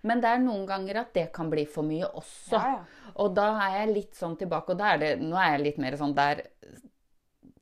Men 0.03 0.19
det 0.23 0.29
er 0.35 0.41
noen 0.43 0.65
ganger 0.67 0.97
at 1.03 1.13
det 1.15 1.29
kan 1.35 1.49
bli 1.51 1.63
for 1.69 1.83
mye 1.87 2.09
også. 2.11 2.57
Ja, 2.59 2.73
ja. 2.75 3.11
Og 3.23 3.33
da 3.37 3.45
er 3.67 3.77
jeg 3.81 3.93
litt 3.95 4.17
sånn 4.19 4.35
tilbake, 4.39 4.73
og 4.73 4.79
da 4.81 4.93
er 4.93 4.97
det, 5.03 5.11
nå 5.21 5.37
er 5.39 5.53
jeg 5.57 5.63
litt 5.67 5.77
mer 5.83 5.95
sånn 5.99 6.15
der 6.17 6.41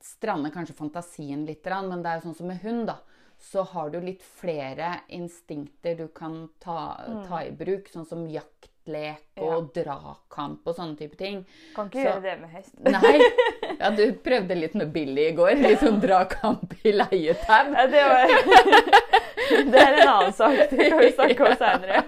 strander 0.02 0.50
kanskje 0.50 0.74
fantasien 0.74 1.44
litt, 1.46 1.64
men 1.86 2.02
det 2.02 2.10
er 2.10 2.18
jo 2.20 2.24
sånn 2.28 2.38
som 2.40 2.48
med 2.50 2.62
hund, 2.64 2.86
da. 2.90 2.98
Så 3.42 3.62
har 3.72 3.90
du 3.90 4.00
litt 4.00 4.22
flere 4.22 5.00
instinkter 5.10 5.96
du 5.98 6.08
kan 6.14 6.48
ta, 6.62 6.76
ta 7.28 7.40
i 7.42 7.50
bruk, 7.50 7.88
sånn 7.90 8.06
som 8.06 8.22
jaktlek 8.30 9.40
og 9.42 9.72
dragkamp 9.74 10.66
og 10.70 10.76
sånne 10.76 10.98
type 10.98 11.18
ting. 11.18 11.40
Kan 11.74 11.90
ikke 11.90 12.02
Så- 12.02 12.06
gjøre 12.06 12.22
det 12.22 12.36
med 12.40 12.50
hest. 12.50 12.74
Nei. 12.96 13.76
Ja, 13.80 13.90
du 13.90 14.04
prøvde 14.22 14.54
litt 14.58 14.74
med 14.78 14.92
Billy 14.94 15.28
i 15.32 15.34
går. 15.34 15.56
Litt 15.58 15.82
sånn 15.82 15.98
dragkamp 16.02 16.76
i 16.86 16.92
leietau. 16.94 17.74
Ja, 17.74 17.86
det, 17.90 18.04
var, 18.12 19.01
det 19.72 19.78
er 19.82 19.98
en 20.00 20.08
annen 20.08 20.32
sak. 20.36 20.58
Det 20.70 20.88
kan 20.90 20.98
vi 21.02 21.10
snakke 21.12 21.46
om 21.46 21.56
seinere. 21.60 22.02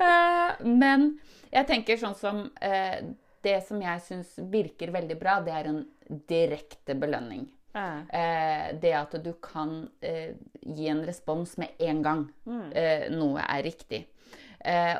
Eh, 0.00 0.66
Men 0.66 1.06
jeg 1.52 1.66
tenker 1.68 1.98
sånn 2.00 2.14
som 2.18 2.42
eh, 2.62 3.00
Det 3.42 3.56
som 3.66 3.80
jeg 3.82 4.02
syns 4.04 4.34
virker 4.52 4.92
veldig 4.92 5.16
bra, 5.20 5.38
det 5.44 5.54
er 5.56 5.68
en 5.70 5.80
direkte 6.28 6.94
belønning. 6.98 7.46
Eh, 8.12 8.66
det 8.82 8.92
at 8.98 9.14
du 9.24 9.30
kan 9.42 9.88
gi 10.02 10.88
en 10.90 11.04
respons 11.06 11.56
med 11.62 11.78
en 11.86 12.02
gang 12.02 12.24
eh, 12.74 13.06
noe 13.14 13.40
er 13.46 13.62
riktig. 13.64 14.02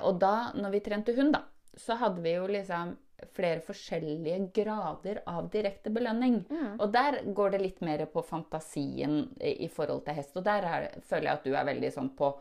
Og 0.07 0.15
da, 0.23 0.53
når 0.57 0.71
vi 0.73 0.81
trente 0.87 1.13
hund, 1.19 1.35
da, 1.37 1.43
så 1.77 1.99
hadde 2.01 2.23
vi 2.25 2.33
jo 2.39 2.47
liksom 2.49 2.95
flere 3.37 3.61
forskjellige 3.65 4.39
grader 4.57 5.23
av 5.29 5.51
direkte 5.53 5.91
belønning. 5.93 6.41
Og 6.79 6.93
der 6.93 7.21
går 7.37 7.55
det 7.55 7.61
litt 7.63 7.81
mer 7.85 8.05
på 8.11 8.23
fantasien 8.27 9.23
i, 9.41 9.69
forhold 9.69 10.05
til 10.07 10.17
hest. 10.19 10.37
Og 10.37 10.47
der 10.47 10.67
er, 10.69 10.89
føler 11.07 11.31
jeg 11.31 11.39
at 11.39 11.49
du 11.49 11.55
er 11.55 11.69
veldig 11.69 11.93
sånn 11.95 12.11
på, 12.19 12.33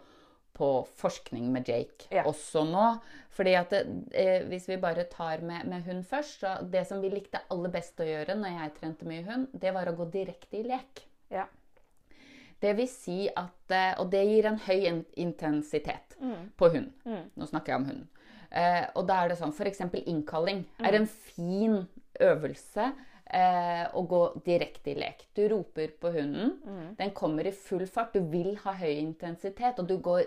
på 0.55 0.69
forskning 1.01 1.51
med 1.53 1.69
Jake 1.69 2.09
Ja. 2.15 2.25
også 2.29 2.65
nå. 2.67 2.87
Fordi 3.35 3.53
at 3.59 3.73
eh, 3.77 4.47
hvis 4.49 4.67
vi 4.69 4.79
bare 4.81 5.05
tar 5.11 5.41
med, 5.45 5.67
med 5.69 5.85
hund 5.87 6.03
først, 6.09 6.41
så 6.41 6.55
det 6.63 6.85
som 6.89 7.01
vi 7.01 7.11
likte 7.13 7.41
aller 7.49 7.71
best 7.71 7.99
å 8.01 8.07
gjøre 8.07 8.35
når 8.35 8.57
jeg 8.57 8.75
trente 8.79 9.07
mye 9.07 9.23
hund, 9.29 9.47
det 9.53 9.73
var 9.75 9.87
å 9.87 9.95
gå 9.95 10.09
direkte 10.11 10.59
i 10.59 10.65
lek. 10.67 11.05
Ja. 11.31 11.45
Det 12.59 12.73
vil 12.75 12.89
si 12.91 13.29
at 13.39 13.71
eh, 13.71 13.93
Og 14.01 14.09
det 14.11 14.25
gir 14.27 14.49
en 14.49 14.59
høy 14.59 14.81
intensitet 14.83 16.09
intensitet 16.19 16.55
på 16.59 16.69
hund. 16.73 16.91
Nå 17.35 17.45
snakker 17.47 17.73
jeg 17.73 17.81
om 17.81 17.85
hunden. 17.87 18.07
Eh, 18.51 18.85
og 18.95 19.05
da 19.09 19.19
er 19.23 19.29
det 19.33 19.37
sånn 19.39 19.53
F.eks. 19.53 19.81
innkalling 20.05 20.63
er 20.81 20.95
en 20.97 21.05
fin 21.07 21.75
øvelse 22.19 22.87
eh, 23.29 23.85
å 23.93 24.01
gå 24.09 24.21
direkte 24.45 24.91
i 24.93 24.97
lek. 24.99 25.25
Du 25.37 25.43
roper 25.51 25.93
på 26.01 26.11
hunden. 26.15 26.55
Den 26.97 27.11
kommer 27.15 27.45
i 27.45 27.51
full 27.53 27.85
fart. 27.87 28.13
Du 28.17 28.25
vil 28.31 28.55
ha 28.65 28.73
høy 28.73 28.95
intensitet, 28.99 29.79
og 29.79 29.87
du 29.87 29.97
går 30.01 30.23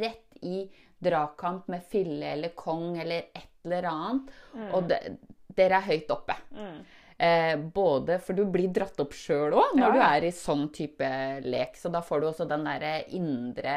rett 0.00 0.38
i 0.42 0.64
dragkamp 0.98 1.68
med 1.70 1.84
fille 1.86 2.32
eller 2.34 2.54
kong 2.58 2.96
eller 2.98 3.28
et 3.36 3.50
eller 3.64 3.84
annet. 3.90 4.32
Og 4.72 4.88
de, 4.90 4.98
dere 5.58 5.78
er 5.82 5.90
høyt 5.92 6.10
oppe. 6.14 6.34
Eh, 7.18 7.56
både 7.58 8.20
for 8.22 8.38
du 8.38 8.44
blir 8.46 8.70
dratt 8.70 8.98
opp 9.02 9.12
sjøl 9.18 9.50
òg 9.58 9.72
når 9.74 9.82
Ja, 9.82 9.94
du 9.94 10.02
er 10.06 10.26
i 10.28 10.32
sånn 10.34 10.68
type 10.74 11.08
lek. 11.44 11.74
Så 11.76 11.90
da 11.90 12.00
får 12.06 12.20
du 12.22 12.28
også 12.30 12.46
den 12.48 12.64
derre 12.66 12.92
indre 13.18 13.76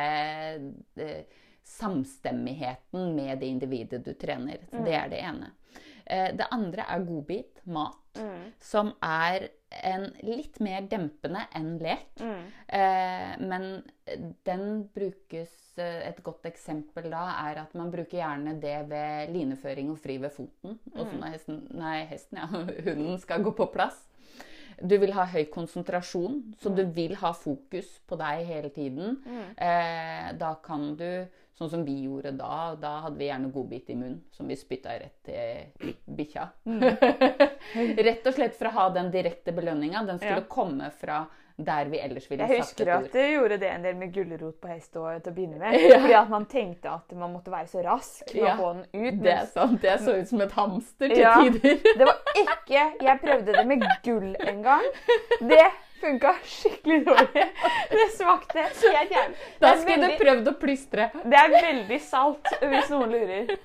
eh, 0.95 1.23
samstemmigheten 1.71 3.15
med 3.15 3.39
det 3.41 3.49
individet 3.51 4.03
du 4.05 4.13
trener. 4.13 4.63
Så 4.71 4.83
Det 4.85 4.93
er 4.97 5.09
det 5.09 5.23
ene. 5.23 5.51
Eh, 6.05 6.29
det 6.35 6.47
andre 6.51 6.85
er 6.89 7.05
godbit, 7.07 7.61
mat, 7.65 7.97
som 8.59 8.93
er 9.05 9.47
en 9.87 10.09
litt 10.27 10.59
mer 10.59 10.81
dempende 10.91 11.45
enn 11.55 11.77
lek. 11.79 12.09
Eh, 12.67 13.33
men 13.39 13.83
den 14.43 14.65
brukes 14.91 15.77
eh, 15.79 16.09
Et 16.09 16.17
godt 16.23 16.43
eksempel 16.49 17.07
da 17.13 17.21
er 17.47 17.61
at 17.61 17.73
man 17.79 17.91
bruker 17.93 18.17
gjerne 18.19 18.57
det 18.59 18.89
ved 18.89 19.31
lineføring 19.31 19.93
og 19.93 19.99
fri 20.03 20.17
ved 20.19 20.33
foten. 20.35 20.75
Også 20.91 21.15
når 21.21 21.35
hesten, 21.37 21.61
nei, 21.79 22.01
hesten, 22.09 22.41
ja, 22.41 22.47
hunden 22.89 23.19
skal 23.23 23.43
gå 23.45 23.53
på 23.55 23.69
plass. 23.71 24.01
Du 24.81 24.97
vil 24.97 25.13
ha 25.13 25.27
høy 25.29 25.45
konsentrasjon, 25.53 26.41
så 26.59 26.71
du 26.73 26.81
vil 26.95 27.15
ha 27.21 27.31
fokus 27.37 27.99
på 28.09 28.17
deg 28.19 28.43
hele 28.49 28.71
tiden. 28.73 29.19
Eh, 29.55 30.31
da 30.41 30.55
kan 30.65 30.95
du, 30.97 31.07
Sånn 31.61 31.69
som 31.69 31.81
vi 31.85 31.93
gjorde 32.07 32.31
da. 32.33 32.73
Da 32.81 32.95
hadde 33.03 33.19
vi 33.21 33.27
gjerne 33.27 33.51
godbit 33.53 33.89
i 33.93 33.95
munnen 33.99 34.23
som 34.33 34.47
vi 34.49 34.55
spytta 34.57 34.95
rett 34.97 35.19
til 35.27 35.91
bikkja. 36.09 36.47
rett 38.09 38.25
og 38.27 38.33
slett 38.33 38.57
for 38.57 38.69
å 38.71 38.73
ha 38.79 38.87
den 38.95 39.11
direkte 39.13 39.53
belønninga. 39.53 40.01
Den 40.07 40.17
skulle 40.19 40.41
Ja. 40.41 40.47
komme 40.49 40.89
fra 40.97 41.19
der 41.61 41.85
vi 41.91 41.99
ellers 42.01 42.25
ville 42.31 42.47
satt 42.47 42.49
et 42.49 42.57
ord. 42.57 42.57
Jeg 42.57 42.63
husker 42.65 42.89
at 42.95 43.11
du 43.13 43.19
gjorde 43.35 43.57
det 43.61 43.69
en 43.69 43.83
del 43.85 43.95
med 43.99 44.13
gulrot 44.15 44.57
på 44.63 44.67
hest 44.71 44.95
og, 44.97 45.21
til 45.21 45.31
å 45.31 45.35
begynne 45.35 45.59
med. 45.61 45.77
Ja. 45.91 45.99
Fordi 46.01 46.15
at 46.23 46.29
man 46.33 46.45
tenkte 46.49 46.89
at 46.95 47.13
man 47.13 47.33
måtte 47.35 47.51
være 47.53 47.67
så 47.69 47.83
rask 47.85 48.33
med 48.33 48.41
Ja. 48.41 48.55
å 48.55 48.57
få 48.57 48.71
den 48.73 49.05
ut. 49.05 49.21
Det 49.21 49.35
er 49.35 49.45
sant. 49.53 49.83
Jeg 49.85 49.99
så 50.01 50.15
ut 50.17 50.27
som 50.31 50.41
et 50.41 50.51
hamster 50.57 51.13
til 51.13 51.21
tider. 51.21 51.85
Det 51.99 52.07
var 52.09 52.17
ikke 52.41 52.87
Jeg 53.05 53.21
prøvde 53.21 53.53
det 53.59 53.67
med 53.67 53.85
gull 54.03 54.35
en 54.39 54.63
gang. 54.65 54.89
Det 55.53 55.61
funka 56.01 56.33
skikkelig 56.47 56.99
dårlig. 57.07 57.45
Det 57.93 58.07
smakte 58.17 58.65
helt 58.65 58.83
jævlig. 59.15 59.37
Da 59.61 59.73
skulle 59.77 59.97
veldig- 59.97 60.17
du 60.17 60.23
prøvd 60.25 60.51
å 60.51 60.55
plystre. 60.61 61.07
Det 61.23 61.39
er 61.39 61.53
veldig 61.55 61.99
salt, 62.03 62.51
hvis 62.61 62.91
noen 62.93 63.15
lurer. 63.15 63.51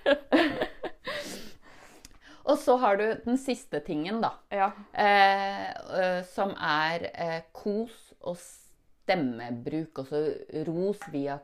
Og 2.47 2.59
så 2.62 2.76
har 2.78 3.01
du 3.01 3.07
den 3.24 3.39
siste 3.43 3.80
tingen, 3.82 4.20
da. 4.22 4.37
Ja. 4.55 4.68
Eh, 4.95 5.64
eh, 5.99 6.20
som 6.30 6.53
er 6.62 7.09
eh, 7.11 7.41
kos 7.57 7.97
og 8.22 8.37
stemmebruk. 8.39 9.99
Altså 10.05 10.20
ros 10.68 11.03
via 11.11 11.41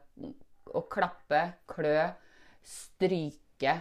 å 0.73 0.85
klappe, 0.87 1.41
klø, 1.67 2.05
stryke 2.63 3.81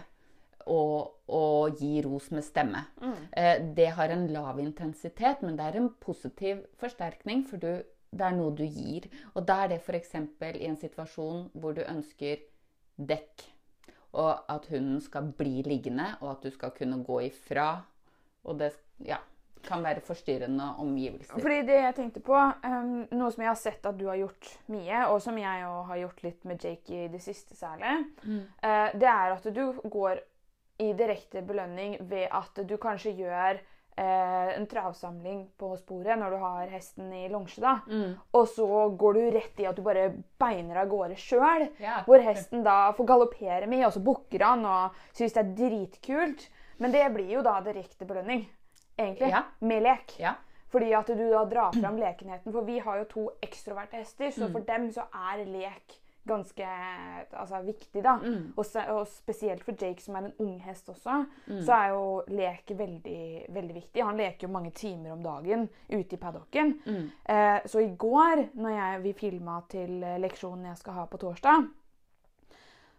og, 0.70 1.24
og 1.32 1.80
gi 1.80 2.02
ros 2.04 2.30
med 2.34 2.44
stemme. 2.46 2.84
Eh, 3.30 3.62
det 3.76 3.88
har 3.96 4.12
en 4.12 4.26
lav 4.32 4.60
intensitet, 4.62 5.42
men 5.42 5.56
det 5.58 5.66
er 5.68 5.80
en 5.80 5.90
positiv 6.00 6.62
forsterkning, 6.80 7.44
for 7.48 7.62
du, 7.62 7.82
det 8.12 8.28
er 8.28 8.36
noe 8.36 8.54
du 8.56 8.64
gir. 8.64 9.08
Og 9.34 9.46
da 9.48 9.62
er 9.64 9.74
det 9.74 9.82
f.eks. 9.82 10.14
i 10.52 10.68
en 10.68 10.78
situasjon 10.80 11.48
hvor 11.54 11.76
du 11.76 11.82
ønsker 11.86 12.44
dekk, 12.96 13.48
og 14.12 14.32
at 14.52 14.68
hunden 14.68 15.00
skal 15.00 15.32
bli 15.36 15.62
liggende, 15.64 16.12
og 16.20 16.36
at 16.36 16.48
du 16.48 16.54
skal 16.54 16.74
kunne 16.76 17.00
gå 17.04 17.20
ifra. 17.30 17.70
Og 18.44 18.58
det 18.58 18.72
ja, 19.06 19.20
kan 19.62 19.82
være 19.84 20.02
forstyrrende 20.04 20.64
omgivelser. 20.78 21.40
Fordi 21.40 21.60
det 21.66 21.78
jeg 21.78 21.94
tenkte 21.94 22.20
på, 22.24 22.34
um, 22.34 22.92
noe 23.14 23.30
som 23.32 23.44
jeg 23.44 23.50
har 23.50 23.60
sett 23.60 23.86
at 23.88 23.98
du 23.98 24.06
har 24.10 24.18
gjort 24.20 24.50
mye, 24.74 25.04
og 25.12 25.22
som 25.22 25.38
jeg 25.38 25.70
har 25.88 26.00
gjort 26.02 26.22
litt 26.26 26.44
med 26.48 26.66
Jake 26.66 27.04
i 27.04 27.08
det 27.12 27.22
siste 27.22 27.56
særlig, 27.56 27.94
eh, 28.26 28.90
det 28.98 29.08
er 29.08 29.36
at 29.36 29.48
du 29.54 29.64
går 29.84 30.22
i 30.82 30.92
direkte 30.98 31.42
belønning 31.46 31.96
ved 32.10 32.26
at 32.34 32.58
du 32.68 32.74
kanskje 32.82 33.12
gjør 33.18 33.60
eh, 33.96 34.50
en 34.56 34.66
travsamling 34.70 35.42
på 35.60 35.72
sporet 35.80 36.18
når 36.18 36.30
du 36.34 36.38
har 36.42 36.70
hesten 36.72 37.12
i 37.14 37.26
longe, 37.32 37.54
da. 37.62 37.76
Og 38.34 38.46
så 38.48 38.66
går 38.98 39.18
du 39.18 39.20
rett 39.36 39.60
i 39.62 39.66
at 39.68 39.76
du 39.78 39.82
bare 39.86 40.08
beiner 40.40 40.82
av 40.82 40.88
gårde 40.92 41.18
sjøl. 41.20 41.68
Yeah. 41.80 42.02
Hvor 42.08 42.24
hesten 42.24 42.64
da 42.66 42.78
får 42.96 43.08
galoppere 43.12 43.68
med, 43.70 43.84
og 43.86 43.92
så 43.94 44.02
bukker 44.04 44.46
han 44.48 44.64
og 44.66 44.96
syns 45.12 45.36
det 45.36 45.44
er 45.44 45.52
dritkult. 45.60 46.48
Men 46.82 46.90
det 46.94 47.04
blir 47.14 47.28
jo 47.36 47.42
da 47.46 47.58
direkte 47.62 48.08
belønning, 48.08 48.46
egentlig. 48.98 49.28
Ja. 49.30 49.44
Med 49.60 49.84
lek. 49.84 50.16
Ja. 50.18 50.34
Fordi 50.72 50.88
at 50.96 51.06
du 51.12 51.18
da 51.28 51.44
drar 51.44 51.74
fram 51.76 51.98
lekenheten. 52.00 52.50
For 52.52 52.64
vi 52.64 52.78
har 52.80 53.02
jo 53.02 53.04
to 53.10 53.24
ekstroverte 53.44 54.00
hester, 54.00 54.30
så 54.32 54.46
Mm. 54.48 54.52
for 54.56 54.60
dem 54.72 54.86
så 54.90 55.04
er 55.12 55.44
lek 55.44 55.98
ganske 56.28 56.66
altså, 57.32 57.60
viktig, 57.66 58.02
da. 58.04 58.14
Mm. 58.22 58.52
Og, 58.56 58.66
og 58.94 59.06
spesielt 59.10 59.64
for 59.64 59.74
Jake, 59.80 60.02
som 60.02 60.14
er 60.14 60.28
en 60.28 60.34
ung 60.38 60.60
hest 60.62 60.88
også, 60.88 61.24
Mm. 61.46 61.60
så 61.66 61.72
er 61.72 61.88
jo 61.88 62.22
lek 62.28 62.70
veldig, 62.78 63.46
veldig 63.48 63.74
viktig. 63.74 64.04
Han 64.04 64.16
leker 64.16 64.46
jo 64.46 64.52
mange 64.52 64.70
timer 64.70 65.12
om 65.12 65.22
dagen 65.22 65.68
ute 65.90 66.14
i 66.14 66.18
paddocken. 66.18 66.74
Mm. 66.86 67.10
Eh, 67.28 67.60
så 67.66 67.78
i 67.82 67.94
går, 67.98 68.48
når 68.54 68.70
jeg, 68.70 69.02
vi 69.02 69.12
filma 69.12 69.60
til 69.68 70.02
eh, 70.02 70.18
leksjonen 70.22 70.66
jeg 70.70 70.76
skal 70.78 70.92
ha 71.00 71.04
på 71.06 71.18
torsdag, 71.18 71.66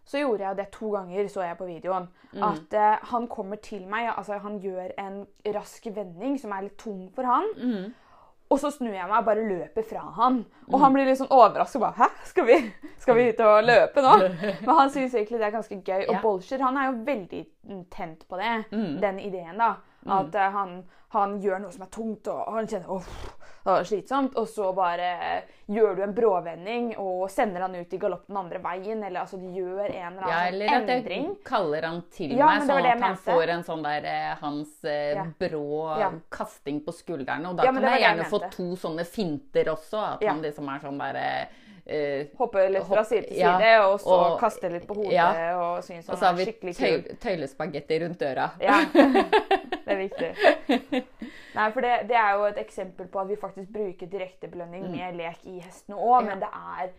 så 0.04 0.20
gjorde 0.20 0.44
jeg 0.44 0.56
det 0.58 0.66
to 0.72 0.90
ganger, 0.92 1.28
så 1.32 1.42
jeg 1.46 1.56
på 1.56 1.64
videoen. 1.64 2.08
Mm. 2.34 2.42
At 2.44 2.74
eh, 2.76 2.96
han 3.10 3.28
kommer 3.28 3.56
til 3.56 3.86
meg, 3.88 4.10
altså 4.16 4.36
han 4.38 4.58
gjør 4.60 4.92
en 5.00 5.22
rask 5.54 5.86
vending 5.96 6.36
som 6.40 6.52
er 6.52 6.66
litt 6.66 6.76
tung 6.78 7.06
for 7.14 7.24
han. 7.24 7.46
Mm. 8.44 8.52
Og 8.54 8.58
så 8.60 8.70
snur 8.70 8.92
jeg 8.94 9.08
meg 9.08 9.18
og 9.18 9.24
bare 9.24 9.44
løper 9.48 9.82
fra 9.88 10.00
han. 10.18 10.44
Og 10.68 10.74
Mm. 10.78 10.80
han 10.82 10.92
blir 10.92 11.04
litt 11.06 11.18
sånn 11.18 11.30
overrasket. 11.32 11.80
Bare, 11.80 11.94
Hæ? 11.96 12.08
Skal 12.24 12.44
vi, 12.46 12.72
skal 12.98 13.14
vi 13.16 13.28
ut 13.32 13.40
og 13.40 13.64
løpe 13.64 14.02
nå? 14.04 14.12
Men 14.66 14.76
han 14.76 14.90
syns 14.90 15.14
egentlig 15.14 15.38
det 15.40 15.46
er 15.48 15.50
ganske 15.56 15.80
gøy. 15.82 16.04
Og 16.08 16.14
Ja. 16.14 16.20
Bolsjer 16.22 16.60
han 16.60 16.76
er 16.76 16.90
jo 16.92 17.04
veldig 17.04 17.46
mm, 17.68 17.84
tent 17.90 18.28
på 18.28 18.36
det. 18.36 18.64
Mm. 18.72 19.00
Den 19.00 19.18
ideen, 19.18 19.58
da. 19.58 19.74
At 20.06 20.34
eh, 20.34 20.50
han, 20.52 20.84
han 21.14 21.38
gjør 21.42 21.62
noe 21.64 21.72
som 21.74 21.82
er 21.86 21.90
tungt, 21.94 22.28
og 22.28 22.52
han 22.54 22.66
kjenner 22.70 22.90
uff, 22.94 23.08
det 23.64 23.72
er 23.72 23.86
slitsomt. 23.88 24.34
Og 24.36 24.48
så 24.50 24.68
bare 24.76 25.06
eh, 25.24 25.52
gjør 25.72 25.96
du 25.96 26.02
en 26.04 26.12
bråvending 26.16 26.90
og 27.00 27.30
sender 27.32 27.64
han 27.64 27.74
ut 27.78 27.94
i 27.96 28.00
galopp 28.02 28.26
den 28.28 28.36
andre 28.36 28.60
veien. 28.64 29.02
Eller 29.06 29.22
altså 29.22 29.38
du 29.40 29.46
gjør 29.54 29.86
en 29.86 30.18
eller 30.18 30.26
annen 30.26 30.28
Ja, 30.28 30.40
annen 30.42 30.54
eller 30.54 30.74
at 30.74 31.10
jeg 31.10 31.36
kaller 31.48 31.88
han 31.88 32.02
til 32.12 32.36
Ja, 32.36 32.46
meg, 32.52 32.66
sånn 32.68 32.82
at 32.84 32.90
han 32.92 33.00
mente. 33.06 33.24
får 33.30 33.54
en 33.56 33.64
sånn 33.70 33.82
der 33.86 34.08
eh, 34.12 34.30
hans 34.42 34.84
eh, 34.84 35.14
Ja. 35.16 35.24
brå 35.40 35.98
Ja. 35.98 36.10
kasting 36.30 36.80
på 36.84 36.92
skuldrene. 36.92 37.48
Og 37.50 37.56
da 37.56 37.64
Ja, 37.64 37.72
kan 37.72 37.82
jeg 37.82 38.00
gjerne 38.02 38.24
jeg 38.26 38.30
få 38.30 38.42
to 38.50 38.68
sånne 38.76 39.06
finter 39.06 39.64
også. 39.72 40.14
At 40.14 40.22
Ja. 40.22 40.32
han 40.32 40.42
liksom 40.42 40.68
er 40.74 40.80
sånn 40.80 40.98
derre 40.98 41.24
eh, 41.40 41.46
Hoppe 42.38 42.62
litt 42.72 42.86
fra 42.88 43.02
side 43.04 43.26
til 43.28 43.36
ja, 43.42 43.58
side, 43.58 43.72
og 43.84 43.98
så 44.00 44.14
og- 44.16 44.38
kaste 44.40 44.70
litt 44.72 44.86
på 44.88 44.94
hodet 44.96 45.12
ja. 45.12 45.26
og 45.60 45.84
synes 45.84 46.08
Og 46.08 46.16
så 46.18 46.30
har 46.30 46.34
vi 46.38 46.46
tøy, 46.72 47.16
tøylespagetti 47.20 47.98
rundt 48.04 48.18
døra. 48.20 48.46
Ja, 48.60 48.78
det 49.84 49.92
er 49.92 49.98
viktig. 50.00 50.30
Nei, 51.54 51.70
for 51.70 51.80
det, 51.84 51.92
det 52.08 52.16
er 52.16 52.32
jo 52.38 52.44
et 52.48 52.58
eksempel 52.64 53.06
på 53.12 53.20
at 53.20 53.28
vi 53.28 53.36
faktisk 53.36 53.68
bruker 53.74 54.06
direktebelønning 54.10 54.88
med 54.90 55.18
lek 55.20 55.44
i 55.44 55.60
hestene 55.60 55.96
òg, 56.00 56.22
Mm. 56.24 56.28
Ja. 56.28 56.34
men 56.34 56.40
det 56.40 56.48
er 56.54 56.94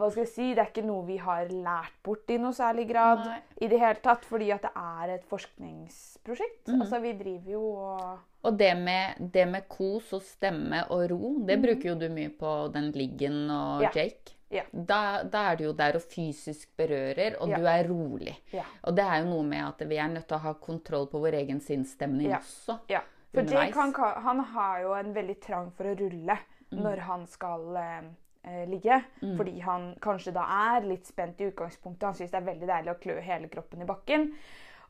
hva 0.00 0.08
skal 0.10 0.22
jeg 0.24 0.28
si, 0.32 0.46
det 0.56 0.62
er 0.62 0.70
ikke 0.72 0.86
noe 0.88 1.04
vi 1.06 1.18
har 1.20 1.44
lært 1.52 1.92
bort 2.02 2.30
i 2.32 2.38
noe 2.40 2.54
særlig 2.56 2.86
grad 2.88 3.26
Nei. 3.26 3.38
i 3.60 3.68
det 3.68 3.78
hele 3.78 4.00
tatt, 4.02 4.24
fordi 4.24 4.48
at 4.50 4.62
det 4.64 4.70
er 4.74 5.10
et 5.18 5.24
forskningsprosjekt. 5.28 6.68
Mm. 6.72 6.80
Altså, 6.80 6.98
vi 7.04 7.12
driver 7.18 7.52
jo 7.52 7.62
og 7.76 8.18
Og 8.42 8.56
det 8.58 8.72
med, 8.78 9.20
det 9.32 9.46
med 9.46 9.68
kos 9.70 10.12
og 10.12 10.22
stemme 10.26 10.82
og 10.90 11.04
ro, 11.10 11.32
det 11.46 11.58
mm. 11.58 11.62
bruker 11.62 11.88
jo 11.92 11.94
du 12.00 12.08
mye 12.10 12.30
på 12.38 12.54
den 12.74 12.90
Liggen 12.92 13.50
og 13.50 13.82
Ja. 13.82 13.90
Jake. 13.94 14.36
Ja. 14.52 14.64
Da, 14.72 15.22
da 15.24 15.46
er 15.52 15.56
du 15.56 15.64
jo 15.64 15.72
der 15.72 15.96
og 15.96 16.02
fysisk 16.02 16.74
berører, 16.76 17.38
og 17.40 17.48
Ja. 17.48 17.56
du 17.56 17.64
er 17.66 17.88
rolig. 17.88 18.34
Ja. 18.52 18.64
Og 18.84 18.96
det 18.96 19.04
er 19.04 19.22
jo 19.22 19.30
noe 19.30 19.42
med 19.48 19.64
at 19.64 19.88
vi 19.88 19.96
er 19.96 20.08
nødt 20.08 20.26
til 20.28 20.36
å 20.36 20.40
ha 20.44 20.52
kontroll 20.54 21.06
på 21.08 21.22
vår 21.22 21.38
egen 21.40 21.60
sinnsstemning 21.60 22.34
også. 22.36 22.80
Ja. 22.90 23.00
For. 23.32 23.42
Jake 23.48 23.72
han, 23.78 23.94
han 23.96 24.40
har 24.40 24.82
jo 24.82 24.92
en 24.92 25.14
veldig 25.14 25.40
trang 25.40 25.70
for 25.72 25.88
å 25.88 25.96
rulle 25.96 26.36
Mm. 26.72 26.82
når 26.82 27.00
han 27.04 27.26
skal 27.26 27.76
eh, 27.76 28.66
ligge. 28.68 29.02
ligge. 29.20 29.36
Fordi 29.36 29.58
han 29.60 29.94
kanskje 30.00 30.32
da 30.32 30.44
er 30.76 30.86
litt 30.88 31.06
spent 31.06 31.40
i 31.40 31.50
utgangspunktet. 31.50 32.02
Han 32.02 32.14
syns 32.14 32.30
det 32.32 32.40
er 32.40 32.46
veldig 32.48 32.68
deilig 32.70 32.92
å 32.94 33.00
klø 33.02 33.20
hele 33.20 33.48
kroppen 33.52 33.82
i 33.82 33.88
bakken. 33.88 34.32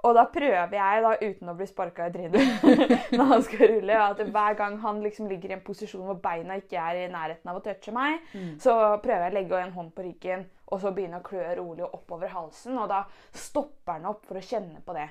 Og 0.03 0.17
da 0.19 0.25
prøver 0.35 0.73
jeg, 0.75 1.03
da, 1.05 1.13
uten 1.23 1.51
å 1.53 1.55
bli 1.55 1.67
sparka 1.71 2.09
i 2.09 2.15
trynet 2.15 2.65
når 3.19 3.29
han 3.35 3.45
skal 3.47 3.69
rulle, 3.71 3.99
at 4.03 4.23
hver 4.35 4.57
gang 4.59 4.81
han 4.83 4.99
liksom 5.05 5.29
ligger 5.31 5.53
i 5.53 5.57
en 5.59 5.63
posisjon 5.63 6.09
hvor 6.09 6.19
beina 6.25 6.57
ikke 6.59 6.81
er 6.81 7.05
i 7.05 7.13
nærheten 7.13 7.53
av 7.53 7.61
å 7.61 7.63
touche 7.63 7.95
meg, 7.95 8.19
så 8.59 8.75
prøver 9.05 9.29
jeg 9.29 9.33
å 9.33 9.37
legge 9.37 9.61
en 9.63 9.77
hånd 9.77 9.95
på 9.95 10.03
ryggen 10.09 10.43
og 10.73 10.81
så 10.81 10.91
begynne 10.97 11.19
å 11.21 11.25
klø 11.27 11.45
rolig 11.59 11.85
oppover 11.85 12.31
halsen. 12.33 12.79
Og 12.81 12.89
da 12.89 13.03
stopper 13.37 13.99
han 13.99 14.09
opp 14.09 14.25
for 14.25 14.41
å 14.41 14.45
kjenne 14.45 14.81
på 14.85 14.95
det. 14.97 15.09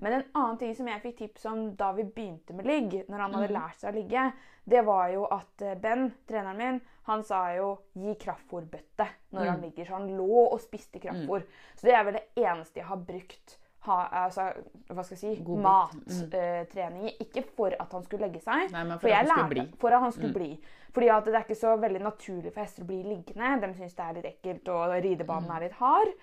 Men 0.00 0.12
en 0.18 0.26
annen 0.36 0.58
ting 0.60 0.74
som 0.76 0.88
jeg 0.88 1.00
fikk 1.02 1.16
tips 1.22 1.46
om 1.48 1.62
da 1.80 1.90
vi 1.96 2.04
begynte 2.04 2.54
med 2.56 2.68
ligg, 2.68 2.98
når 3.08 3.24
han 3.24 3.34
hadde 3.38 3.54
lært 3.56 3.80
seg 3.80 3.90
å 3.90 3.96
ligge, 3.96 4.26
det 4.68 4.82
var 4.84 5.08
jo 5.12 5.24
at 5.32 5.64
eh, 5.64 5.78
Ben, 5.80 6.10
treneren 6.28 6.60
min, 6.60 6.80
han 7.08 7.24
sa 7.24 7.40
jo 7.56 7.70
gi 7.96 8.14
kraftfòrbøtte' 8.20 9.08
når 9.32 9.48
han 9.48 9.64
ligger. 9.64 9.88
Så 9.88 9.96
han 9.96 10.10
lå 10.12 10.42
og 10.44 10.60
spiste 10.60 11.00
kraftfôr. 11.00 11.46
Så 11.74 11.88
det 11.88 11.96
er 11.96 12.04
vel 12.04 12.18
det 12.20 12.26
eneste 12.44 12.82
jeg 12.82 12.88
har 12.90 13.00
brukt 13.00 13.56
ha, 13.86 13.98
altså, 14.24 14.48
hva 14.88 15.04
skal 15.06 15.14
jeg 15.14 15.20
si, 15.20 15.42
Godbit. 15.44 15.62
mattrening 15.62 17.06
Uh, 17.08 17.22
Ikke 17.22 17.44
for 17.56 17.74
at 17.74 17.92
han 17.94 18.04
skulle 18.04 18.26
legge 18.26 18.40
seg, 18.42 18.72
Nei, 18.74 18.82
men 18.84 18.98
for 18.98 19.08
at 19.08 19.14
jeg 19.14 19.18
han 19.18 19.30
skulle 19.30 19.62
lærte-. 19.62 19.78
For 19.80 19.94
at 19.94 20.04
han 20.04 20.12
skulle 20.12 20.34
bli. 20.34 20.50
Fordi 20.92 21.08
at 21.14 21.24
det 21.24 21.34
er 21.34 21.46
ikke 21.46 21.60
så 21.60 21.76
veldig 21.76 22.02
naturlig 22.02 22.52
for 22.52 22.64
hester 22.64 22.82
å 22.82 22.88
bli 22.88 23.02
liggende. 23.06 23.54
De 23.62 23.72
syns 23.76 23.94
det 23.94 24.04
er 24.04 24.18
litt 24.18 24.30
ekkelt, 24.32 24.68
og 24.74 24.94
ridebanen 25.04 25.50
er 25.54 25.66
litt 25.66 25.78
hard. 25.78 26.14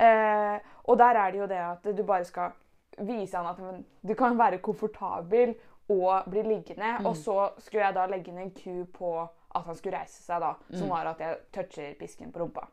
Uh, 0.00 0.56
og 0.86 0.98
der 1.00 1.18
er 1.18 1.32
det 1.32 1.40
jo 1.40 1.48
det 1.50 1.60
at 1.66 1.88
du 1.96 2.02
bare 2.06 2.24
skal 2.28 2.54
vise 3.00 3.36
han 3.36 3.48
at 3.50 3.58
men, 3.62 3.82
du 4.06 4.14
kan 4.14 4.38
være 4.38 4.60
komfortabel 4.62 5.54
og 5.90 6.30
bli 6.30 6.44
liggende. 6.46 7.00
Og 7.08 7.16
så 7.16 7.50
skulle 7.58 7.88
jeg 7.88 7.96
da 7.96 8.06
legge 8.06 8.30
inn 8.30 8.38
en 8.44 8.54
ku 8.54 8.84
på 8.94 9.16
at 9.50 9.66
han 9.66 9.74
skulle 9.74 9.98
reise 9.98 10.22
seg, 10.22 10.40
da. 10.44 10.52
Som 10.78 10.92
var 10.92 11.10
at 11.10 11.20
jeg 11.20 11.40
toucher 11.52 11.96
pisken 11.98 12.30
på 12.30 12.44
rumpa. 12.44 12.68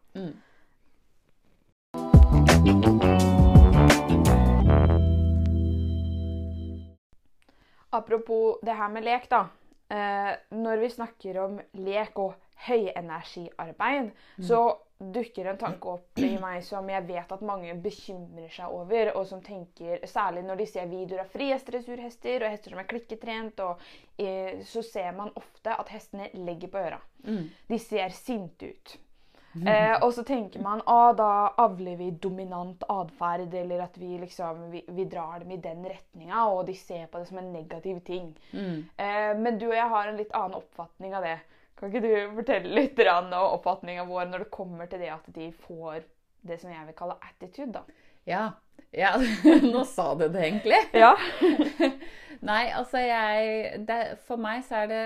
Apropos 7.98 8.60
det 8.62 8.76
her 8.78 8.90
med 8.94 9.08
lek, 9.08 9.30
da. 9.32 9.48
Eh, 9.90 10.34
når 10.54 10.84
vi 10.84 10.90
snakker 10.92 11.40
om 11.46 11.62
lek 11.80 12.20
og 12.20 12.36
høyenergiarbeid, 12.68 14.12
så 14.44 14.60
dukker 14.98 15.46
en 15.46 15.60
tanke 15.62 15.92
opp 15.92 16.20
i 16.20 16.32
meg 16.42 16.64
som 16.66 16.88
jeg 16.90 17.06
vet 17.06 17.32
at 17.32 17.44
mange 17.46 17.76
bekymrer 17.84 18.50
seg 18.50 18.74
over, 18.74 19.12
og 19.16 19.28
som 19.30 19.44
tenker, 19.46 20.02
særlig 20.10 20.42
når 20.44 20.58
de 20.58 20.66
ser 20.66 20.90
videoer 20.90 21.22
av 21.22 21.30
frihetsdressurhester 21.36 22.44
og 22.44 22.50
hester 22.52 22.74
som 22.74 22.82
er 22.82 22.90
klikketrent, 22.90 23.60
og, 23.62 23.84
eh, 24.18 24.58
så 24.66 24.82
ser 24.84 25.12
man 25.14 25.30
ofte 25.38 25.70
at 25.70 25.90
hestene 25.94 26.32
legger 26.34 26.74
på 26.74 26.82
øra. 26.82 27.00
De 27.70 27.80
ser 27.80 28.10
sinte 28.10 28.74
ut. 28.74 28.98
Eh, 29.56 29.96
og 30.04 30.12
så 30.14 30.24
tenker 30.28 30.62
man 30.62 30.82
at 30.86 31.18
da 31.18 31.32
avler 31.64 31.96
vi 31.98 32.12
dominant 32.12 32.84
atferd, 32.92 33.54
eller 33.54 33.86
at 33.88 33.96
vi 33.98 34.18
liksom 34.22 34.68
vi, 34.72 34.84
vi 34.94 35.06
drar 35.10 35.40
dem 35.42 35.54
i 35.56 35.60
den 35.62 35.86
retninga, 35.88 36.44
og 36.52 36.66
de 36.68 36.76
ser 36.78 37.08
på 37.12 37.22
det 37.22 37.30
som 37.30 37.40
en 37.42 37.54
negativ 37.54 38.02
ting. 38.06 38.34
Eh, 38.54 39.32
men 39.40 39.58
du 39.58 39.70
og 39.70 39.78
jeg 39.78 39.90
har 39.96 40.12
en 40.12 40.20
litt 40.20 40.36
annen 40.38 40.60
oppfatning 40.60 41.16
av 41.18 41.26
det. 41.26 41.38
Kan 41.78 41.92
ikke 41.92 42.06
du 42.06 42.38
fortelle 42.40 42.74
litt 42.74 43.00
om 43.06 43.34
oppfatninga 43.38 44.06
vår 44.10 44.30
når 44.32 44.46
det 44.46 44.54
kommer 44.54 44.90
til 44.90 45.02
det 45.04 45.12
at 45.14 45.28
de 45.34 45.52
får 45.66 46.06
det 46.48 46.60
som 46.62 46.72
jeg 46.72 46.86
vil 46.88 46.98
kalle 46.98 47.18
attitude, 47.22 47.72
da? 47.76 47.84
Ja. 48.28 48.46
ja. 48.92 49.14
Nå 49.74 49.84
sa 49.86 50.14
du 50.18 50.28
det 50.28 50.42
egentlig. 50.42 50.80
Ja. 50.98 51.14
Nei, 52.48 52.68
altså 52.78 53.02
jeg 53.02 53.86
det, 53.88 54.02
For 54.28 54.42
meg 54.42 54.66
så 54.68 54.84
er 54.84 54.92
det 54.92 55.04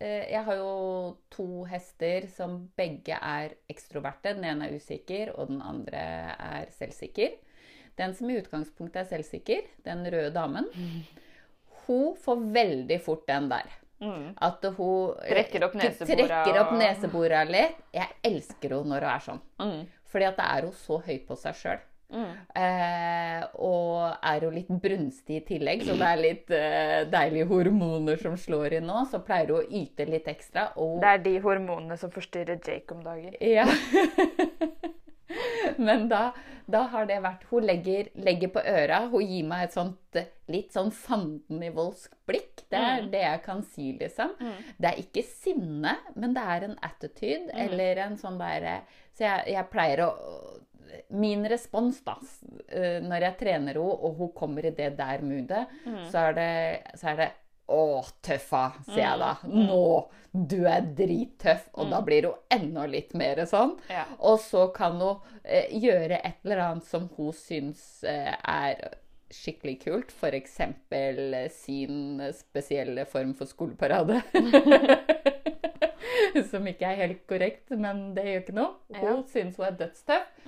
Jeg 0.00 0.42
har 0.44 0.56
jo 0.58 1.16
to 1.32 1.64
hester 1.64 2.26
som 2.28 2.58
begge 2.76 3.16
er 3.16 3.54
ekstroverte. 3.72 4.34
Den 4.36 4.44
ene 4.44 4.68
er 4.68 4.76
usikker, 4.76 5.30
og 5.38 5.48
den 5.48 5.62
andre 5.64 6.02
er 6.36 6.66
selvsikker. 6.76 7.38
Den 7.96 8.12
som 8.14 8.28
i 8.28 8.36
utgangspunktet 8.42 9.00
er 9.06 9.08
selvsikker, 9.08 9.62
den 9.86 10.04
røde 10.12 10.34
damen, 10.34 10.68
hun 11.86 12.14
får 12.20 12.42
veldig 12.52 13.00
fort 13.00 13.26
den 13.30 13.48
der. 13.48 13.72
At 14.44 14.60
hun 14.76 15.14
Trekker 15.24 15.64
opp 15.64 15.74
nesebora 15.78 16.26
trekker 16.44 16.58
opp 16.60 16.72
og- 16.74 17.52
litt. 17.54 17.76
Jeg 17.96 18.08
elsker 18.28 18.68
henne 18.76 18.90
når 18.92 19.06
hun 19.06 19.14
er 19.14 19.22
sånn. 19.24 19.40
Fordi 20.12 20.24
at 20.28 20.36
det 20.36 20.44
er 20.52 20.66
hun 20.68 20.72
så 20.76 20.98
høy 21.06 21.18
på 21.26 21.36
seg 21.40 21.54
sjøl. 21.56 21.80
Eh, 22.10 23.42
og 23.60 24.14
er 24.22 24.46
jo 24.46 24.50
litt 24.54 24.70
brunstig 24.70 25.40
i 25.40 25.44
tillegg, 25.50 25.84
så 25.86 25.96
det 25.98 26.08
er 26.08 26.22
litt 26.22 26.52
eh, 26.54 27.00
deilige 27.12 27.48
hormoner 27.50 28.20
som 28.20 28.36
slår 28.40 28.78
inn 28.78 28.88
nå. 28.88 29.02
Så 29.10 29.20
pleier 29.26 29.52
hun 29.52 29.62
å 29.62 29.80
yte 29.82 30.06
litt 30.08 30.28
ekstra. 30.30 30.70
Og 30.82 31.00
Det 31.02 31.14
er 31.16 31.24
de 31.24 31.36
hormonene 31.44 31.98
som 32.00 32.12
forstyrrer 32.14 32.60
Jake 32.62 32.94
om 32.94 33.02
dagen. 33.06 33.34
ja. 33.40 33.66
Men 35.76 36.06
da, 36.08 36.30
da 36.70 36.84
har 36.92 37.08
det 37.08 37.16
vært 37.20 37.42
Hun 37.50 37.64
legger, 37.66 38.06
legger 38.14 38.52
på 38.54 38.62
øra. 38.62 39.00
Hun 39.10 39.26
gir 39.26 39.48
meg 39.48 39.66
et 39.66 39.74
sånt 39.74 40.16
eh, 40.16 40.30
litt 40.52 40.72
sånn 40.72 40.92
fandenivoldsk 40.94 42.14
blikk. 42.28 42.62
Det 42.70 42.78
er 42.80 43.10
det 43.10 43.24
jeg 43.24 43.42
kan 43.44 43.60
si, 43.66 43.90
liksom. 43.98 44.32
Det 44.78 44.92
er 44.92 45.02
ikke 45.02 45.26
sinne, 45.26 45.96
men 46.14 46.32
det 46.36 46.46
er 46.54 46.68
en 46.68 46.78
attitude 46.86 47.52
eller 47.66 48.00
en 48.06 48.16
sånn 48.18 48.38
derre 48.40 48.80
Så 49.16 49.26
jeg, 49.26 49.52
jeg 49.54 49.70
pleier 49.72 50.06
å 50.06 50.10
Min 51.16 51.46
respons, 51.48 52.02
da, 52.06 52.16
eh, 52.68 53.00
når 53.04 53.28
jeg 53.28 53.38
trener 53.40 53.74
henne, 53.76 53.82
og 53.82 54.20
hun 54.20 54.30
kommer 54.36 54.66
i 54.66 54.74
det 54.76 54.92
der 54.98 55.24
moodet, 55.24 55.64
så 56.10 56.28
er 56.28 56.38
det, 56.38 56.52
så 57.00 57.12
er 57.12 57.20
det 57.22 57.32
å, 57.66 58.04
tøffa, 58.22 58.68
sier 58.86 59.02
jeg 59.02 59.20
da. 59.22 59.32
Nå! 59.50 59.82
Du 60.36 60.66
er 60.68 60.84
drittøff. 60.96 61.70
Og 61.80 61.88
da 61.90 62.02
blir 62.04 62.28
hun 62.28 62.42
enda 62.52 62.84
litt 62.90 63.14
mer 63.16 63.40
sånn. 63.48 63.72
Ja. 63.88 64.04
Og 64.20 64.38
så 64.44 64.66
kan 64.76 65.00
hun 65.00 65.40
eh, 65.42 65.72
gjøre 65.72 66.20
et 66.20 66.44
eller 66.44 66.62
annet 66.66 66.88
som 66.88 67.08
hun 67.16 67.32
syns 67.36 68.04
eh, 68.04 68.34
er 68.36 68.98
skikkelig 69.32 69.78
kult. 69.86 70.12
F.eks. 70.12 70.60
Eh, 70.92 71.48
sin 71.54 72.20
spesielle 72.36 73.08
form 73.08 73.32
for 73.38 73.48
skoleparade. 73.48 74.20
som 76.50 76.66
ikke 76.70 76.90
er 76.90 77.00
helt 77.04 77.22
korrekt, 77.28 77.70
men 77.76 78.12
det 78.16 78.24
gjør 78.28 78.42
ikke 78.44 78.56
noe. 78.58 78.74
Hun 78.94 79.06
Ja. 79.08 79.22
syns 79.32 79.56
hun 79.60 79.66
er 79.68 79.78
dødstøff. 79.80 80.44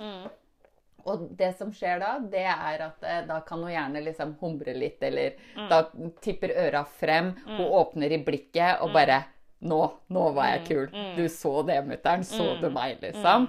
Og 1.09 1.23
det 1.39 1.55
som 1.57 1.71
skjer 1.73 2.01
da, 2.03 2.11
det 2.21 2.43
er 2.45 2.83
at 2.85 3.05
eh, 3.07 3.21
da 3.29 3.39
kan 3.47 3.63
hun 3.65 3.71
gjerne 3.73 4.03
liksom 4.05 4.35
humre 4.43 4.75
litt, 4.77 5.01
eller 5.07 5.39
da 5.71 5.79
tipper 6.21 6.53
øra 6.67 6.83
frem, 6.85 7.31
hun 7.47 7.65
åpner 7.79 8.13
i 8.13 8.19
blikket 8.27 8.83
og 8.85 8.93
bare 8.97 9.23
Nå, 9.59 9.79
nå 10.15 10.25
var 10.37 10.53
jeg 10.53 10.61
kul. 10.69 10.85
Du 11.17 11.25
så 11.35 11.65
det, 11.67 11.81
mutter'n. 11.89 12.23
Så 12.23 12.45
du 12.61 12.69
meg, 12.71 13.01
liksom. 13.03 13.49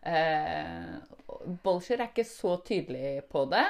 Eh, 0.00 0.94
Bolsjer 1.64 2.00
er 2.00 2.08
ikke 2.08 2.24
så 2.24 2.54
tydelig 2.64 3.18
på 3.28 3.42
det. 3.50 3.66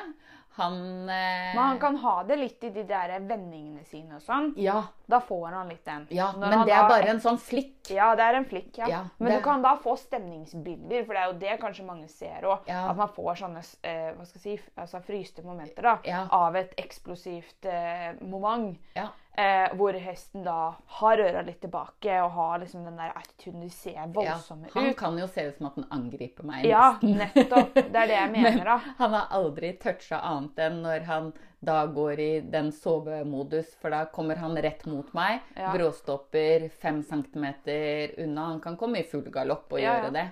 Han 0.57 1.09
eh, 1.09 1.55
Men 1.55 1.59
han 1.63 1.79
kan 1.81 1.97
ha 1.97 2.23
det 2.29 2.37
litt 2.37 2.65
i 2.65 2.71
de 2.71 2.83
der 2.85 3.15
vendingene 3.21 3.85
sine 3.89 4.17
og 4.17 4.23
sånn. 4.23 4.53
Ja, 4.61 4.83
Da 5.09 5.21
får 5.21 5.47
han 5.53 5.69
litt 5.69 5.85
den. 5.85 6.07
ja 6.11 6.33
Når 6.33 6.39
men 6.51 6.67
det 6.67 6.75
er 6.75 6.83
bare 6.83 6.89
bare 7.03 7.09
en 7.15 7.21
sånn 7.21 7.39
flikk. 7.41 7.91
Ja, 7.91 8.15
det 8.15 8.23
er 8.25 8.35
en 8.35 8.45
flikk, 8.45 8.77
ja. 8.79 8.87
Ja, 8.89 9.01
Men 9.19 9.33
det- 9.33 9.39
du 9.39 9.45
kan 9.45 9.63
da 9.63 9.77
få 9.77 9.97
stemningsbilder, 9.99 11.05
for 11.07 11.15
det 11.15 11.23
er 11.23 11.27
jo 11.33 11.39
det 11.39 11.61
kanskje 11.61 11.85
mange 11.87 12.09
ser 12.09 12.43
òg. 12.43 12.61
Ja. 12.69 12.91
At 12.91 12.97
man 12.97 13.09
får 13.09 13.35
sånne 13.43 13.63
eh, 13.83 14.13
hva 14.15 14.27
skal 14.27 14.41
jeg 14.45 14.59
si, 14.59 14.71
altså 14.77 15.03
fryste 15.03 15.43
momenter 15.45 15.83
da, 15.83 15.99
av 16.31 16.57
et 16.57 16.75
eksplosivt 16.77 17.65
eh, 17.65 18.13
moment. 18.23 18.79
Ja. 18.97 19.09
Eh, 19.35 19.71
hvor 19.81 19.97
hesten 19.97 20.43
da 20.45 20.75
har 20.99 21.17
øra 21.25 21.41
litt 21.47 21.63
tilbake 21.63 22.19
og 22.21 22.35
har 22.35 22.59
liksom 22.61 22.83
den 22.85 22.99
der 23.01 23.15
attituden. 23.17 23.63
De 23.65 23.71
ser 23.73 23.95
Ja, 23.97 24.05
voldsomme 24.13 24.69
han 24.75 24.91
ut. 24.91 24.97
kan 24.99 25.17
jo 25.19 25.27
se 25.27 25.47
ut 25.49 25.57
som 25.57 25.67
at 25.71 25.79
han 25.81 25.87
angriper 25.91 26.45
meg. 26.45 26.67
Ja, 26.69 26.99
nettopp. 27.01 27.73
Det 27.75 27.97
er 27.97 28.11
det 28.11 28.19
jeg 28.19 28.31
mener, 28.37 28.65
da. 28.65 28.77
Han 28.99 29.17
har 29.17 29.33
aldri 29.39 29.71
toucha 29.81 30.19
annet 30.21 30.59
enn 30.67 30.83
når 30.85 31.07
han 31.09 31.33
da 31.65 31.87
går 31.87 32.21
i 32.21 32.31
den 32.53 32.69
sovemodus, 32.77 33.73
for 33.81 33.91
da 33.95 34.05
kommer 34.13 34.37
han 34.37 34.57
rett 34.61 34.85
mot 34.91 35.09
meg. 35.17 35.41
Ja. 35.57 35.73
Bråstopper 35.73 36.69
fem 36.69 37.01
centimeter 37.03 38.13
unna. 38.21 38.51
Han 38.53 38.61
kan 38.61 38.77
komme 38.77 39.01
i 39.01 39.09
full 39.09 39.25
galopp 39.33 39.73
og 39.73 39.81
Ja, 39.81 39.95
ja. 39.95 40.01
gjøre 40.03 40.13
det. 40.13 40.29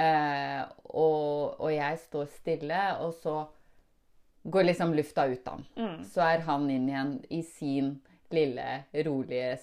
Eh, 0.00 0.64
og, 0.94 1.60
og 1.60 1.72
jeg 1.74 1.98
står 2.08 2.26
stille, 2.40 2.80
og 3.04 3.12
så 3.20 3.42
går 4.48 4.64
liksom 4.70 4.94
lufta 4.96 5.26
ut 5.28 5.44
av 5.48 5.58
ham. 5.58 5.66
Mm. 5.76 6.04
Så 6.08 6.22
er 6.24 6.46
han 6.46 6.70
inn 6.72 6.88
igjen 6.88 7.18
i 7.28 7.42
sin 7.42 7.98
lille, 8.32 8.84
rolige 9.06 9.56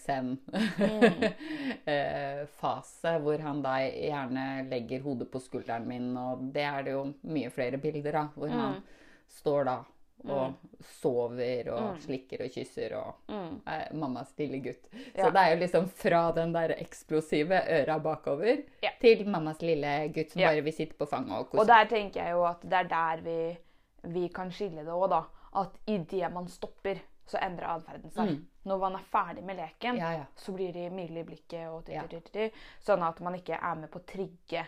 zen-fase, 1.87 3.11
hvor 3.23 3.39
han 3.43 3.61
da 3.63 3.75
gjerne 3.89 4.45
legger 4.69 5.01
hodet 5.05 5.29
på 5.31 5.39
skulderen 5.43 5.87
min, 5.87 6.09
og 6.17 6.41
det 6.53 6.63
er 6.67 6.83
det 6.87 6.91
jo 6.97 7.03
mye 7.31 7.49
flere 7.53 7.77
bilder 7.81 8.15
av, 8.23 8.27
hvor 8.35 8.49
han 8.53 8.81
står 9.39 9.63
da 9.69 9.77
og 10.27 10.55
sover 10.97 11.67
og 11.71 11.99
slikker 12.01 12.41
og 12.43 12.49
kysser 12.51 12.95
og 12.97 13.29
er 13.69 13.91
mammas 13.95 14.31
lille 14.39 14.57
gutt. 14.65 14.87
Så 15.13 15.21
Ja. 15.21 15.29
det 15.29 15.39
er 15.43 15.49
jo 15.53 15.59
liksom 15.61 15.85
fra 15.93 16.21
den 16.35 16.51
der 16.55 16.73
eksplosive 16.75 17.59
øra 17.77 17.99
bakover 18.01 18.63
Ja. 18.83 18.89
til 18.99 19.27
mammas 19.29 19.61
lille 19.61 20.07
gutt 20.15 20.31
som 20.33 20.41
Ja. 20.41 20.47
bare 20.49 20.61
vil 20.65 20.73
sitte 20.73 20.95
på 20.97 21.05
fanget 21.07 21.31
og 21.37 21.49
kose 21.51 21.61
Og 21.61 21.67
der 21.67 21.85
tenker 21.85 22.23
jeg 22.23 22.31
jo 22.33 22.43
at 22.49 22.61
det 22.61 22.73
er 22.73 22.83
der 22.89 23.21
vi, 23.21 23.57
vi 24.03 24.27
kan 24.29 24.51
skille 24.51 24.83
det 24.83 24.91
òg, 24.91 25.09
da. 25.09 25.21
At 25.55 25.77
idet 25.87 26.33
man 26.33 26.47
stopper, 26.47 26.95
så 27.27 27.37
endrer 27.43 27.67
atferden 27.75 28.11
seg. 28.15 28.37
Når 28.67 28.79
man 28.81 28.95
er 28.99 29.05
ferdig 29.11 29.43
med 29.43 29.55
leken, 29.59 29.95
Mm. 29.95 30.01
Ja, 30.01 30.11
ja. 30.21 30.25
så 30.35 30.51
blir 30.55 30.73
de 30.73 30.89
milde 30.89 31.19
i 31.19 31.27
blikket, 31.27 31.67
og 31.69 31.85
tittirtitti, 31.85 32.49
sånn 32.83 33.03
at 33.03 33.19
man 33.23 33.35
ikke 33.35 33.59
er 33.61 33.75
med 33.75 33.91
på 33.91 33.99
å 33.99 34.07
trigge 34.07 34.65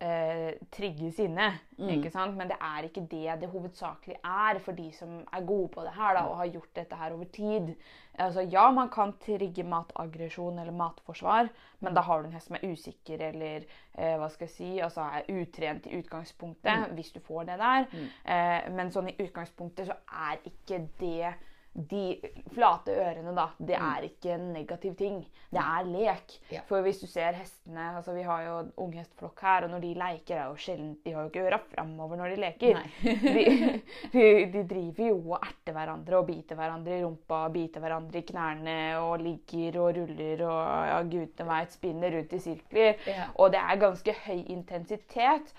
eh, 0.00 0.54
trigge 0.70 1.10
sinne. 1.12 1.48
Mm. 1.78 1.88
Ikke 1.96 2.10
sant? 2.14 2.36
Men 2.38 2.48
det 2.48 2.56
er 2.62 2.86
ikke 2.86 3.02
det 3.10 3.40
det 3.40 3.48
hovedsakelig 3.50 4.18
er 4.22 4.60
for 4.62 4.72
de 4.78 4.92
som 4.94 5.16
er 5.34 5.46
gode 5.46 5.72
på 5.74 5.82
det 5.82 5.94
her 5.96 6.14
da, 6.14 6.22
og 6.30 6.36
har 6.38 6.46
gjort 6.54 6.70
dette 6.76 6.96
her 7.00 7.12
over 7.16 7.24
tid. 7.34 7.72
Altså, 8.18 8.44
ja, 8.50 8.70
man 8.70 8.90
kan 8.94 9.12
trigge 9.22 9.64
mataggresjon 9.66 10.58
eller 10.58 10.72
matforsvar, 10.74 11.50
men 11.80 11.94
da 11.94 12.00
har 12.06 12.22
du 12.22 12.28
en 12.28 12.32
hest 12.38 12.46
som 12.50 12.56
er 12.60 12.66
usikker 12.70 13.26
eller 13.32 13.66
eh, 13.94 14.16
hva 14.18 14.28
skal 14.30 14.46
jeg 14.46 14.54
si, 14.54 14.70
altså 14.82 15.00
er 15.02 15.28
utrent 15.34 15.86
i 15.86 15.98
utgangspunktet, 15.98 16.88
hvis 16.94 17.12
du 17.14 17.20
får 17.20 17.44
det 17.50 17.58
der. 17.58 17.86
Eh, 18.24 18.70
men 18.74 18.90
sånn 18.94 19.10
i 19.12 19.16
utgangspunktet 19.18 19.90
så 19.90 19.98
er 20.30 20.38
ikke 20.46 20.84
det 21.02 21.34
de 21.72 22.18
flate 22.54 22.90
ørene, 22.90 23.32
da, 23.36 23.44
det 23.62 23.76
er 23.76 24.06
ikke 24.08 24.32
en 24.34 24.48
negativ 24.54 24.96
ting. 24.98 25.20
Det 25.52 25.60
er 25.62 25.86
lek. 25.86 26.34
Ja. 26.52 26.62
For 26.68 26.82
hvis 26.84 26.98
du 27.00 27.06
ser 27.08 27.36
hestene 27.38 27.86
altså 27.96 28.12
Vi 28.16 28.24
har 28.26 28.42
jo 28.44 28.56
unghestflokk 28.84 29.40
her, 29.46 29.64
og 29.64 29.72
når 29.72 29.84
de 29.84 29.92
leker, 30.00 30.34
er 30.36 30.50
jo 30.50 30.58
sjelden 30.60 30.96
De 31.04 31.14
har 31.14 31.24
jo 31.24 31.30
ikke 31.30 31.46
øra 31.46 31.60
framover 31.70 32.20
når 32.20 32.34
de 32.34 32.40
leker. 32.42 32.82
De, 33.38 33.44
de, 34.12 34.24
de 34.52 34.62
driver 34.68 35.08
jo 35.08 35.16
og 35.20 35.38
erter 35.38 35.76
hverandre 35.76 36.18
og 36.18 36.26
biter 36.28 36.58
hverandre 36.58 36.98
i 36.98 37.02
rumpa, 37.04 37.40
biter 37.52 37.82
hverandre 37.82 38.20
i 38.20 38.26
knærne 38.26 38.76
og 39.04 39.22
ligger 39.22 39.80
og 39.82 39.96
ruller 39.96 40.44
og 40.48 40.60
ja, 40.88 41.00
gudene 41.04 41.48
veit 41.48 41.74
spinner 41.74 42.14
rundt 42.16 42.34
i 42.34 42.42
sirkler. 42.42 43.02
Ja. 43.06 43.28
Og 43.36 43.52
det 43.54 43.62
er 43.62 43.82
ganske 43.82 44.14
høy 44.26 44.40
intensitet. 44.54 45.52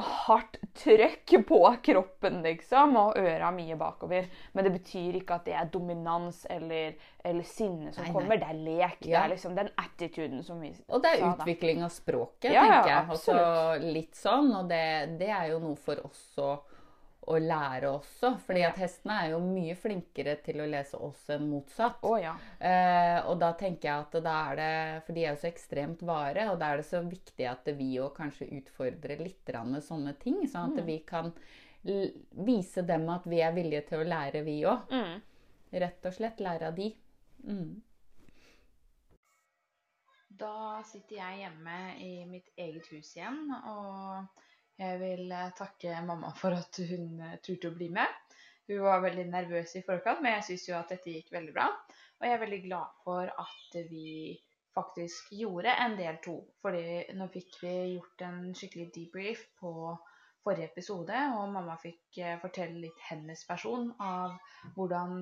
Hardt 0.00 0.56
trøkk 0.74 1.34
på 1.46 1.58
kroppen, 1.84 2.38
liksom, 2.42 2.94
og 2.96 3.18
øra 3.20 3.50
mye 3.54 3.76
bakover. 3.78 4.24
Men 4.56 4.64
det 4.64 4.72
betyr 4.78 5.18
ikke 5.20 5.36
at 5.36 5.44
det 5.46 5.54
er 5.58 5.68
dominans 5.70 6.46
eller, 6.50 6.94
eller 7.22 7.44
sinne 7.46 7.92
som 7.92 8.02
Nei, 8.02 8.08
nei. 8.08 8.14
kommer. 8.16 8.40
Det 8.40 8.48
er 8.48 8.60
lek. 8.64 8.96
Det 9.04 9.12
er 9.20 9.28
liksom 9.34 9.54
den 9.58 9.68
attituden 9.78 10.42
som 10.42 10.60
vi 10.64 10.72
Og 10.88 11.02
det 11.04 11.12
er 11.12 11.20
sa, 11.20 11.32
utvikling 11.36 11.84
av 11.84 11.92
språket, 11.92 12.50
Ja, 12.54 12.64
ja, 12.64 12.78
tenker 12.80 12.90
jeg. 12.94 13.08
Også 13.18 13.36
absolutt. 13.36 13.88
litt 13.98 14.16
sånn, 14.16 14.52
og 14.62 14.68
det, 14.72 14.84
det 15.20 15.28
er 15.30 15.50
jo 15.52 15.60
noe 15.66 15.76
for 15.76 16.00
oss 16.08 16.24
å, 16.40 16.54
å 17.28 17.36
lære 17.38 17.88
også. 17.90 18.32
Fordi 18.46 18.60
Ja. 18.60 18.68
at 18.70 18.76
hestene 18.82 19.16
er 19.24 19.30
jo 19.30 19.38
mye 19.40 19.74
flinkere 19.76 20.36
til 20.42 20.56
å 20.60 20.66
lese 20.68 20.94
oss 20.98 21.28
enn 21.30 21.48
motsatt. 21.50 21.98
Oh, 22.02 22.16
ja. 22.20 22.34
Eh, 22.60 23.20
og 23.26 23.38
da 23.38 23.52
tenker 23.52 23.88
jeg 23.88 24.00
at 24.00 24.22
da 24.24 24.50
er 24.52 24.56
det 24.56 25.04
For 25.06 25.12
de 25.12 25.24
er 25.24 25.34
jo 25.36 25.40
så 25.40 25.52
ekstremt 25.52 26.02
vare, 26.02 26.48
og 26.50 26.58
da 26.58 26.72
er 26.72 26.76
det 26.78 26.86
så 26.86 27.02
viktig 27.08 27.46
at 27.48 27.64
vi 27.78 27.98
òg 27.98 28.14
kanskje 28.16 28.50
utfordrer 28.58 29.18
litt 29.22 29.46
med 29.64 29.82
sånne 29.82 30.18
ting. 30.18 30.42
Sånn 30.46 30.72
Mm. 30.72 30.78
at 30.78 30.84
vi 30.86 30.98
kan 31.00 31.32
l 31.84 32.12
vise 32.32 32.82
dem 32.86 33.08
at 33.08 33.24
vi 33.24 33.40
er 33.40 33.52
villige 33.52 33.86
til 33.88 33.98
å 33.98 34.08
lære, 34.08 34.44
vi 34.44 34.62
òg. 34.62 34.88
Mm. 34.90 35.22
Rett 35.72 36.06
og 36.06 36.12
slett 36.12 36.38
lære 36.38 36.62
av 36.68 36.74
de. 36.76 36.94
Mm. 37.44 37.80
Da 40.30 40.82
sitter 40.82 41.16
jeg 41.16 41.38
hjemme 41.42 42.00
i 42.00 42.24
mitt 42.24 42.48
eget 42.58 42.86
hus 42.92 43.14
igjen, 43.16 43.50
og 43.68 44.26
jeg 44.82 45.00
vil 45.00 45.32
eh, 45.32 45.50
takke 45.58 45.98
mamma 46.06 46.32
for 46.36 46.56
at 46.56 46.78
hun 46.90 47.20
eh, 47.22 47.38
turte 47.44 47.70
å 47.70 47.76
bli 47.76 47.88
med. 47.94 48.38
Hun 48.70 48.84
var 48.84 49.02
veldig 49.04 49.26
nervøs 49.30 49.74
i 49.78 49.84
forkant, 49.86 50.22
men 50.22 50.36
jeg 50.36 50.46
syns 50.48 50.68
jo 50.68 50.78
at 50.78 50.94
dette 50.94 51.12
gikk 51.12 51.32
veldig 51.34 51.54
bra. 51.54 51.68
Og 52.20 52.26
jeg 52.26 52.36
er 52.36 52.42
veldig 52.42 52.62
glad 52.68 52.96
for 53.04 53.30
at 53.44 53.76
vi 53.90 54.38
faktisk 54.72 55.32
gjorde 55.36 55.74
en 55.84 55.98
del 55.98 56.18
to. 56.24 56.38
Fordi 56.64 57.02
nå 57.18 57.28
fikk 57.34 57.58
vi 57.64 57.74
gjort 57.96 58.24
en 58.28 58.40
skikkelig 58.56 58.88
debrief 58.94 59.44
på 59.60 59.72
forrige 60.42 60.70
episode, 60.72 61.18
og 61.36 61.52
mamma 61.54 61.76
fikk 61.82 62.22
eh, 62.22 62.38
fortelle 62.42 62.86
litt 62.86 63.06
hennes 63.10 63.44
versjon 63.48 63.92
av 64.02 64.38
hvordan 64.76 65.20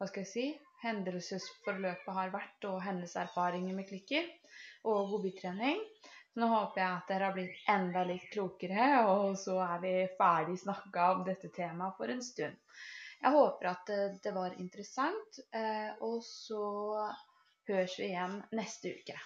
hva 0.00 0.06
skal 0.08 0.24
jeg 0.24 0.30
si, 0.30 0.44
hendelsesforløpet 0.80 2.14
har 2.16 2.30
vært, 2.32 2.64
og 2.70 2.78
hennes 2.80 3.12
erfaringer 3.20 3.76
med 3.76 3.84
klikker 3.90 4.24
og 4.88 5.10
godbittrening. 5.10 5.82
Så 6.30 6.40
nå 6.40 6.46
håper 6.46 6.80
jeg 6.80 6.90
at 6.94 7.08
dere 7.10 7.26
har 7.26 7.34
blitt 7.34 7.70
enda 7.72 8.04
litt 8.06 8.28
klokere, 8.30 8.86
og 9.10 9.34
så 9.38 9.56
er 9.64 9.82
vi 9.82 9.94
ferdig 10.18 10.60
snakka 10.62 11.08
om 11.16 11.24
dette 11.26 11.50
temaet 11.56 11.98
for 11.98 12.12
en 12.12 12.22
stund. 12.22 12.54
Jeg 13.20 13.34
håper 13.34 13.72
at 13.72 13.90
det 14.22 14.32
var 14.32 14.54
interessant, 14.62 15.42
eh, 15.52 15.90
og 16.06 16.22
så 16.24 16.62
høres 17.68 17.98
vi 17.98 18.12
igjen 18.12 18.38
neste 18.56 18.94
uke. 18.94 19.18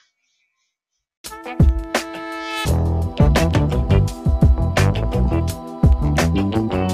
Imagine 6.35 6.94